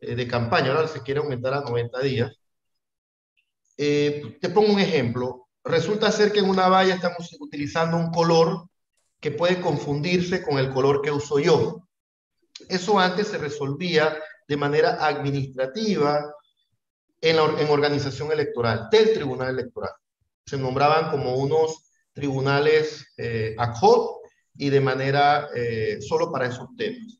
eh, 0.00 0.14
de 0.14 0.28
campaña, 0.28 0.72
ahora 0.72 0.88
se 0.88 1.02
quiere 1.02 1.20
aumentar 1.20 1.54
a 1.54 1.62
90 1.62 2.00
días, 2.00 2.38
eh, 3.78 4.36
te 4.40 4.50
pongo 4.50 4.72
un 4.72 4.80
ejemplo. 4.80 5.48
Resulta 5.64 6.10
ser 6.10 6.32
que 6.32 6.40
en 6.40 6.50
una 6.50 6.68
valla 6.68 6.94
estamos 6.94 7.34
utilizando 7.38 7.96
un 7.96 8.10
color 8.10 8.68
que 9.20 9.30
puede 9.30 9.60
confundirse 9.60 10.42
con 10.42 10.58
el 10.58 10.72
color 10.72 11.00
que 11.00 11.10
uso 11.10 11.38
yo. 11.38 11.88
Eso 12.68 12.98
antes 12.98 13.28
se 13.28 13.38
resolvía 13.38 14.18
de 14.46 14.56
manera 14.56 15.04
administrativa 15.04 16.34
en, 17.20 17.68
organización 17.68 18.32
electoral, 18.32 18.88
del 18.90 19.12
tribunal 19.12 19.50
electoral. 19.50 19.92
Se 20.46 20.56
nombraban 20.56 21.10
como 21.10 21.36
unos 21.36 21.90
tribunales 22.12 23.12
eh, 23.16 23.54
ad 23.58 23.74
hoc 23.80 24.18
y 24.56 24.70
de 24.70 24.80
manera 24.80 25.48
eh, 25.54 25.98
solo 26.00 26.30
para 26.30 26.46
esos 26.46 26.68
temas. 26.76 27.18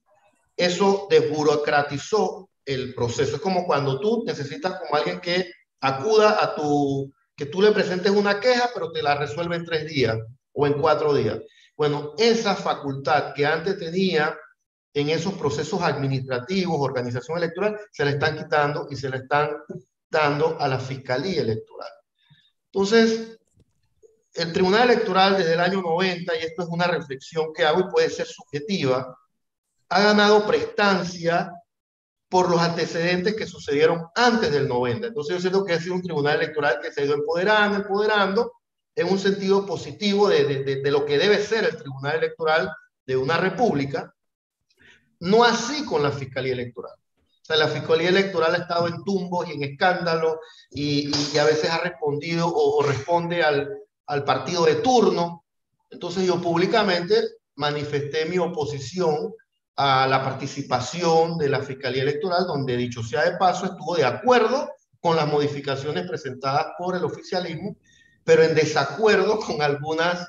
Eso 0.57 1.07
desburocratizó 1.09 2.51
el 2.65 2.95
proceso. 2.95 3.37
Es 3.37 3.43
como 3.43 3.65
cuando 3.65 4.01
tú 4.01 4.25
necesitas 4.27 4.79
como 4.81 4.95
alguien 4.97 5.21
que 5.21 5.51
acuda 5.81 6.43
a 6.43 6.55
tu, 6.55 7.13
que 7.37 7.47
tú 7.47 7.63
le 7.63 7.73
presentes 7.73 8.11
una 8.11 8.41
queja, 8.41 8.71
pero 8.75 8.91
te 8.91 9.03
la 9.03 9.15
resuelve 9.15 9.57
en 9.57 9.65
tres 9.65 9.87
días 9.87 10.19
o 10.53 10.67
en 10.67 10.75
cuatro 10.75 11.15
días. 11.15 11.39
Bueno, 11.77 12.15
esa 12.19 12.57
facultad 12.57 13.33
que 13.35 13.47
antes 13.47 13.79
tenía 13.79 14.37
en 14.95 15.11
esos 15.11 15.35
procesos 15.35 15.83
administrativos, 15.83 16.81
organización 16.81 17.39
electoral, 17.39 17.79
se 17.93 18.05
le 18.05 18.13
están 18.13 18.37
quitando 18.37 18.89
y 18.91 18.97
se 18.97 19.11
le 19.11 19.19
están 19.19 19.51
dando 20.11 20.57
a 20.61 20.69
la 20.69 20.79
Fiscalía 20.79 21.43
Electoral. 21.43 21.91
Entonces, 22.73 23.39
el 24.35 24.53
Tribunal 24.53 24.91
Electoral 24.91 25.37
desde 25.37 25.55
el 25.55 25.61
año 25.61 25.83
90, 25.83 26.37
y 26.37 26.45
esto 26.45 26.63
es 26.63 26.69
una 26.69 26.87
reflexión 26.87 27.53
que 27.53 27.65
hago 27.65 27.81
y 27.81 27.91
puede 27.91 28.11
ser 28.11 28.27
subjetiva, 28.27 29.19
ha 29.91 30.03
ganado 30.03 30.47
prestancia 30.47 31.53
por 32.29 32.51
los 32.51 32.61
antecedentes 32.61 33.35
que 33.35 33.47
sucedieron 33.47 34.07
antes 34.15 34.53
del 34.53 34.69
90. 34.69 35.09
Entonces 35.09 35.37
yo 35.37 35.41
siento 35.41 35.65
que 35.65 35.73
ha 35.73 35.81
sido 35.81 35.95
un 35.95 36.03
tribunal 36.03 36.37
electoral 36.37 36.79
que 36.81 36.93
se 36.93 37.01
ha 37.01 37.05
ido 37.05 37.15
empoderando, 37.15 37.79
empoderando 37.79 38.53
en 38.95 39.09
un 39.09 39.19
sentido 39.19 39.65
positivo 39.65 40.29
de, 40.29 40.45
de, 40.45 40.83
de, 40.83 40.91
lo 40.91 41.07
que 41.07 41.19
debe 41.19 41.39
ser 41.39 41.65
el 41.65 41.77
tribunal 41.77 42.17
electoral 42.17 42.71
de 43.07 43.17
una 43.17 43.39
república, 43.39 44.13
no 45.21 45.45
así 45.45 45.85
con 45.85 46.03
la 46.03 46.11
Fiscalía 46.11 46.53
Electoral. 46.53 46.95
O 46.95 47.45
sea, 47.45 47.57
la 47.57 47.69
Fiscalía 47.69 48.11
Electoral 48.11 48.55
ha 48.55 48.59
estado 48.59 48.89
en 48.89 49.03
tumbos 49.05 49.49
y 49.49 49.53
en 49.53 49.63
escándalos 49.63 50.37
y, 50.71 51.11
a 51.39 51.45
veces 51.45 51.71
ha 51.71 51.79
respondido 51.79 52.47
o, 52.49 52.79
o 52.79 52.83
responde 52.83 53.43
al, 53.43 53.69
al 54.07 54.25
partido 54.25 54.65
de 54.65 54.77
turno. 54.77 55.45
Entonces 55.91 56.27
yo 56.27 56.41
públicamente 56.41 57.17
manifesté 57.55 58.27
mi 58.27 58.39
oposición 58.39 59.33
a 59.77 60.07
la 60.09 60.23
participación 60.25 61.39
de 61.39 61.49
la 61.49 61.61
Fiscalía 61.61 62.03
Electoral, 62.03 62.47
donde 62.47 62.77
dicho 62.77 63.03
sea 63.03 63.31
de 63.31 63.37
paso, 63.37 63.67
estuvo 63.67 63.95
de 63.95 64.05
acuerdo 64.05 64.69
con 65.01 65.15
las 65.15 65.29
modificaciones 65.29 66.09
presentadas 66.09 66.67
por 66.77 66.97
el 66.97 67.05
oficialismo, 67.05 67.77
pero 68.25 68.43
en 68.43 68.55
desacuerdo 68.55 69.39
con 69.39 69.63
algunas, 69.63 70.27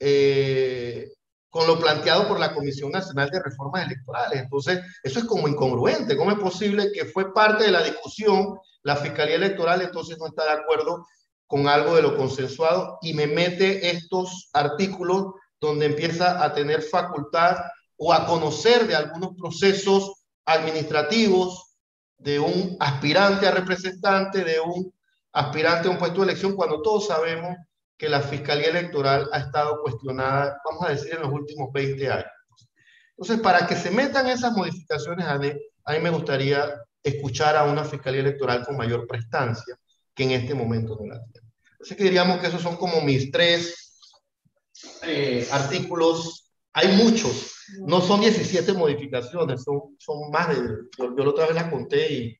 eh, 0.00 1.08
con 1.54 1.68
lo 1.68 1.78
planteado 1.78 2.26
por 2.26 2.40
la 2.40 2.52
Comisión 2.52 2.90
Nacional 2.90 3.30
de 3.30 3.40
Reformas 3.40 3.86
Electorales. 3.86 4.42
Entonces, 4.42 4.80
eso 5.04 5.20
es 5.20 5.24
como 5.24 5.46
incongruente. 5.46 6.16
¿Cómo 6.16 6.32
es 6.32 6.38
posible 6.38 6.90
que 6.92 7.04
fue 7.04 7.32
parte 7.32 7.62
de 7.62 7.70
la 7.70 7.80
discusión 7.80 8.58
la 8.82 8.96
Fiscalía 8.96 9.36
Electoral 9.36 9.80
entonces 9.80 10.18
no 10.18 10.26
está 10.26 10.42
de 10.46 10.60
acuerdo 10.60 11.06
con 11.46 11.68
algo 11.68 11.94
de 11.94 12.02
lo 12.02 12.16
consensuado 12.16 12.98
y 13.02 13.14
me 13.14 13.28
mete 13.28 13.88
estos 13.88 14.50
artículos 14.52 15.34
donde 15.60 15.86
empieza 15.86 16.42
a 16.42 16.52
tener 16.52 16.82
facultad 16.82 17.56
o 17.98 18.12
a 18.12 18.26
conocer 18.26 18.88
de 18.88 18.96
algunos 18.96 19.36
procesos 19.38 20.24
administrativos 20.44 21.76
de 22.18 22.40
un 22.40 22.76
aspirante 22.80 23.46
a 23.46 23.52
representante, 23.52 24.42
de 24.42 24.58
un 24.58 24.92
aspirante 25.32 25.86
a 25.86 25.92
un 25.92 25.98
puesto 25.98 26.22
de 26.22 26.32
elección, 26.32 26.56
cuando 26.56 26.82
todos 26.82 27.06
sabemos 27.06 27.56
que 27.96 28.08
la 28.08 28.20
Fiscalía 28.20 28.68
Electoral 28.68 29.28
ha 29.32 29.38
estado 29.38 29.80
cuestionada, 29.80 30.60
vamos 30.64 30.86
a 30.86 30.90
decir, 30.90 31.14
en 31.14 31.22
los 31.22 31.32
últimos 31.32 31.72
20 31.72 32.10
años. 32.10 32.26
Entonces, 33.16 33.40
para 33.40 33.66
que 33.66 33.76
se 33.76 33.90
metan 33.90 34.26
esas 34.26 34.52
modificaciones, 34.52 35.26
a 35.26 35.38
mí, 35.38 35.52
me 36.02 36.10
gustaría 36.10 36.74
escuchar 37.02 37.56
a 37.56 37.64
una 37.64 37.84
Fiscalía 37.84 38.20
Electoral 38.20 38.64
con 38.64 38.76
mayor 38.76 39.06
prestancia 39.06 39.78
que 40.14 40.24
en 40.24 40.32
este 40.32 40.54
momento 40.54 40.96
no 40.98 41.06
la 41.14 41.22
tiene. 41.24 41.48
Así 41.80 41.94
que 41.94 42.04
diríamos 42.04 42.40
que 42.40 42.48
esos 42.48 42.62
son 42.62 42.76
como 42.76 43.00
mis 43.02 43.30
tres 43.30 44.00
eh, 45.02 45.46
artículos. 45.52 46.50
Hay 46.72 46.96
muchos, 46.96 47.54
no 47.86 48.00
son 48.00 48.20
17 48.20 48.72
modificaciones, 48.72 49.62
son, 49.62 49.96
son 49.98 50.30
más 50.30 50.48
de, 50.48 50.56
yo, 50.98 51.16
yo 51.16 51.24
la 51.24 51.30
otra 51.30 51.46
vez 51.46 51.54
las 51.54 51.70
conté 51.70 52.12
y 52.12 52.38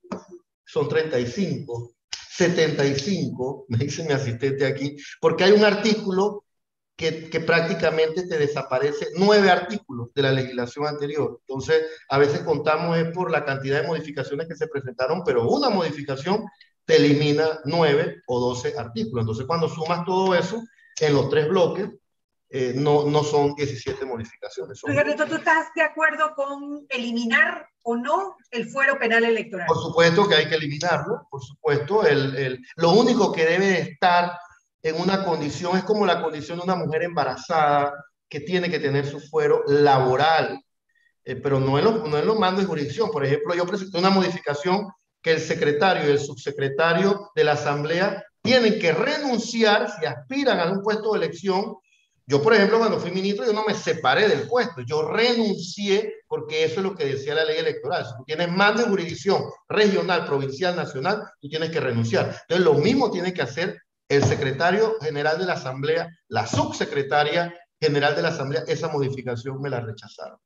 son 0.65 0.89
35. 0.89 1.94
75, 2.37 3.67
me 3.69 3.79
dice 3.79 4.03
mi 4.05 4.13
asistente 4.13 4.67
aquí, 4.67 4.97
porque 5.21 5.45
hay 5.45 5.53
un 5.53 5.65
artículo 5.65 6.45
que, 6.97 7.29
prácticamente 7.45 8.27
te 8.27 8.39
desaparece 8.39 9.09
nueve 9.17 9.51
artículos 9.51 10.09
de 10.15 10.23
la 10.23 10.33
legislación 10.33 10.87
anterior. 10.87 11.41
Entonces, 11.47 11.85
a 12.09 12.19
veces 12.19 12.41
contamos 12.41 12.97
es 12.99 13.11
por 13.13 13.31
la 13.31 13.45
cantidad 13.45 13.81
de 13.81 13.87
modificaciones 13.87 14.49
que 14.49 14.57
se 14.57 14.69
presentaron, 14.69 15.23
pero 15.25 15.49
una 15.49 15.71
modificación 15.71 16.45
te 16.85 16.97
elimina 16.97 17.61
nueve 17.65 18.23
o 18.27 18.41
doce 18.41 18.75
artículos. 18.77 19.23
Entonces, 19.23 19.47
cuando 19.47 19.69
sumas 19.69 20.05
todo 20.05 20.35
eso 20.35 20.63
en 21.01 21.15
los 21.15 21.29
tres 21.29 21.49
bloques, 21.49 21.89
eh, 22.57 22.73
no, 22.73 23.07
no 23.07 23.25
son 23.25 23.57
17 23.57 24.07
modificaciones. 24.07 24.79
Son 24.79 24.95
¿tú 24.95 25.35
estás 25.35 25.75
de 25.75 25.83
acuerdo 25.83 26.37
con 26.37 26.87
eliminar 26.89 27.69
o 27.83 27.97
no 27.97 28.37
el 28.53 28.69
fuero 28.69 28.97
penal 28.97 29.25
electoral? 29.25 29.67
Por 29.67 29.83
supuesto 29.83 30.29
que 30.29 30.37
hay 30.37 30.49
que 30.49 30.55
eliminarlo, 30.55 31.27
por 31.29 31.43
supuesto. 31.43 32.07
El, 32.07 32.37
el, 32.37 32.65
lo 32.77 32.93
único 32.93 33.33
que 33.33 33.45
debe 33.45 33.81
estar 33.81 34.39
en 34.81 35.01
una 35.01 35.25
condición 35.25 35.77
es 35.77 35.83
como 35.83 36.07
la 36.07 36.23
condición 36.23 36.59
de 36.59 36.65
una 36.65 36.77
mujer 36.77 37.03
embarazada 37.03 37.93
que 38.29 38.39
tiene 38.39 38.71
que 38.71 38.79
tener 38.79 39.05
su 39.05 39.19
fuero 39.19 39.65
laboral, 39.67 40.63
eh, 41.25 41.35
pero 41.35 41.59
no 41.59 41.77
en, 41.77 41.87
los, 41.87 42.09
no 42.09 42.17
en 42.17 42.25
los 42.25 42.39
mandos 42.39 42.63
de 42.63 42.69
jurisdicción. 42.69 43.11
Por 43.11 43.25
ejemplo, 43.25 43.57
yo 43.57 43.67
presenté 43.67 43.99
una 43.99 44.11
modificación 44.11 44.93
que 45.21 45.33
el 45.33 45.41
secretario 45.41 46.07
y 46.07 46.13
el 46.13 46.21
subsecretario 46.21 47.33
de 47.35 47.43
la 47.43 47.55
Asamblea 47.55 48.23
tienen 48.43 48.79
que 48.79 48.93
renunciar 48.93 49.91
si 49.91 50.07
aspiran 50.07 50.61
a 50.61 50.71
un 50.71 50.83
puesto 50.83 51.15
de 51.15 51.19
elección 51.19 51.79
yo, 52.27 52.43
por 52.43 52.55
ejemplo, 52.55 52.79
cuando 52.79 52.99
fui 52.99 53.11
ministro, 53.11 53.45
yo 53.45 53.53
no 53.53 53.65
me 53.65 53.75
separé 53.75 54.29
del 54.29 54.49
puesto, 54.49 54.81
yo 54.81 55.09
renuncié 55.09 56.15
porque 56.27 56.65
eso 56.65 56.81
es 56.81 56.85
lo 56.85 56.95
que 56.95 57.05
decía 57.05 57.35
la 57.35 57.45
ley 57.45 57.59
electoral. 57.59 58.05
Si 58.07 58.17
tú 58.17 58.25
tienes 58.25 58.51
más 58.51 58.79
de 58.79 58.85
jurisdicción 58.85 59.43
regional, 59.69 60.25
provincial, 60.25 60.75
nacional, 60.75 61.23
tú 61.41 61.49
tienes 61.49 61.71
que 61.71 61.81
renunciar. 61.81 62.37
Entonces, 62.49 62.65
lo 62.65 62.75
mismo 62.75 63.11
tiene 63.11 63.35
que 63.35 63.43
hacer 63.43 63.79
el 64.09 64.25
secretario 64.25 64.97
general 65.01 65.39
de 65.39 65.47
la 65.47 65.55
Asamblea, 65.55 66.09
la 66.29 66.47
subsecretaria 66.47 67.55
general 67.79 68.17
de 68.17 68.23
la 68.23 68.29
Asamblea, 68.29 68.65
esa 68.67 68.89
modificación 68.89 69.61
me 69.61 69.69
la 69.69 69.81
rechazaron. 69.81 70.39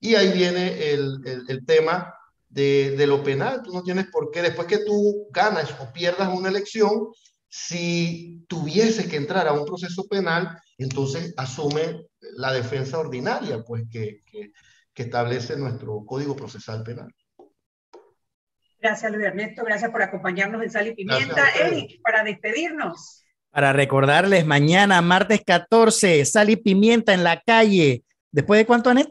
Y 0.00 0.16
ahí 0.16 0.32
viene 0.32 0.90
el, 0.90 1.20
el, 1.24 1.44
el 1.48 1.64
tema 1.64 2.12
de, 2.48 2.96
de, 2.96 3.06
lo 3.06 3.22
penal. 3.22 3.62
Tú 3.62 3.72
no 3.72 3.82
tienes 3.82 4.06
por 4.06 4.30
qué, 4.32 4.42
después 4.42 4.66
que 4.66 4.78
tú 4.78 5.28
ganas 5.30 5.70
o 5.80 5.92
pierdas 5.92 6.28
una 6.34 6.48
elección, 6.48 7.08
si 7.48 8.44
tuviese 8.48 9.08
que 9.08 9.16
entrar 9.16 9.46
a 9.46 9.52
un 9.52 9.64
proceso 9.64 10.06
penal, 10.08 10.56
entonces 10.84 11.34
asume 11.36 12.06
la 12.36 12.52
defensa 12.52 12.98
ordinaria, 12.98 13.62
pues 13.62 13.84
que, 13.90 14.22
que, 14.24 14.52
que 14.94 15.02
establece 15.02 15.56
nuestro 15.56 16.04
Código 16.04 16.36
Procesal 16.36 16.82
Penal. 16.82 17.14
Gracias, 18.80 19.12
Luis 19.12 19.26
Ernesto. 19.26 19.62
Gracias 19.64 19.90
por 19.90 20.02
acompañarnos 20.02 20.62
en 20.62 20.70
Sal 20.70 20.86
y 20.86 20.94
Pimienta. 20.94 21.50
Eric, 21.50 22.00
para 22.02 22.24
despedirnos. 22.24 23.24
Para 23.50 23.72
recordarles, 23.72 24.46
mañana, 24.46 25.02
martes 25.02 25.42
14, 25.44 26.24
Sal 26.24 26.50
y 26.50 26.56
Pimienta 26.56 27.12
en 27.12 27.24
la 27.24 27.40
calle. 27.40 28.04
¿Después 28.30 28.58
de 28.58 28.66
cuánto, 28.66 28.90
Anet? 28.90 29.08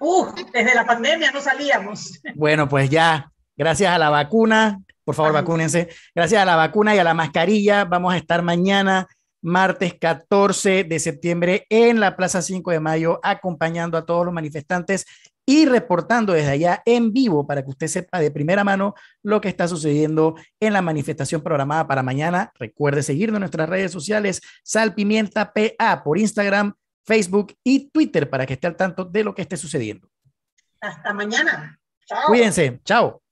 Uh, 0.00 0.26
desde 0.52 0.74
la 0.74 0.84
pandemia 0.84 1.30
no 1.32 1.40
salíamos. 1.40 2.20
Bueno, 2.34 2.68
pues 2.68 2.90
ya, 2.90 3.32
gracias 3.56 3.90
a 3.90 3.98
la 3.98 4.10
vacuna, 4.10 4.78
por 5.04 5.14
favor, 5.14 5.34
Ay. 5.34 5.42
vacúnense. 5.42 5.88
Gracias 6.14 6.42
a 6.42 6.44
la 6.44 6.56
vacuna 6.56 6.94
y 6.94 6.98
a 6.98 7.04
la 7.04 7.14
mascarilla, 7.14 7.84
vamos 7.84 8.12
a 8.12 8.18
estar 8.18 8.42
mañana 8.42 9.08
martes 9.42 9.94
14 9.98 10.84
de 10.84 10.98
septiembre 10.98 11.66
en 11.70 12.00
la 12.00 12.16
Plaza 12.16 12.42
5 12.42 12.70
de 12.70 12.80
Mayo, 12.80 13.20
acompañando 13.22 13.96
a 13.98 14.04
todos 14.04 14.24
los 14.24 14.34
manifestantes 14.34 15.06
y 15.46 15.64
reportando 15.64 16.34
desde 16.34 16.50
allá 16.50 16.82
en 16.84 17.12
vivo 17.12 17.46
para 17.46 17.62
que 17.62 17.70
usted 17.70 17.86
sepa 17.86 18.20
de 18.20 18.30
primera 18.30 18.64
mano 18.64 18.94
lo 19.22 19.40
que 19.40 19.48
está 19.48 19.66
sucediendo 19.66 20.34
en 20.60 20.74
la 20.74 20.82
manifestación 20.82 21.42
programada 21.42 21.86
para 21.86 22.02
mañana. 22.02 22.52
Recuerde 22.58 23.02
seguirnos 23.02 23.36
en 23.36 23.40
nuestras 23.40 23.68
redes 23.68 23.90
sociales, 23.90 24.42
Salpimienta 24.62 25.52
PA 25.52 26.02
por 26.04 26.18
Instagram, 26.18 26.74
Facebook 27.06 27.54
y 27.64 27.88
Twitter 27.88 28.28
para 28.28 28.44
que 28.44 28.52
esté 28.52 28.66
al 28.66 28.76
tanto 28.76 29.06
de 29.06 29.24
lo 29.24 29.34
que 29.34 29.40
esté 29.40 29.56
sucediendo. 29.56 30.10
Hasta 30.82 31.14
mañana. 31.14 31.80
Chao. 32.06 32.26
Cuídense. 32.26 32.80
Chao. 32.84 33.22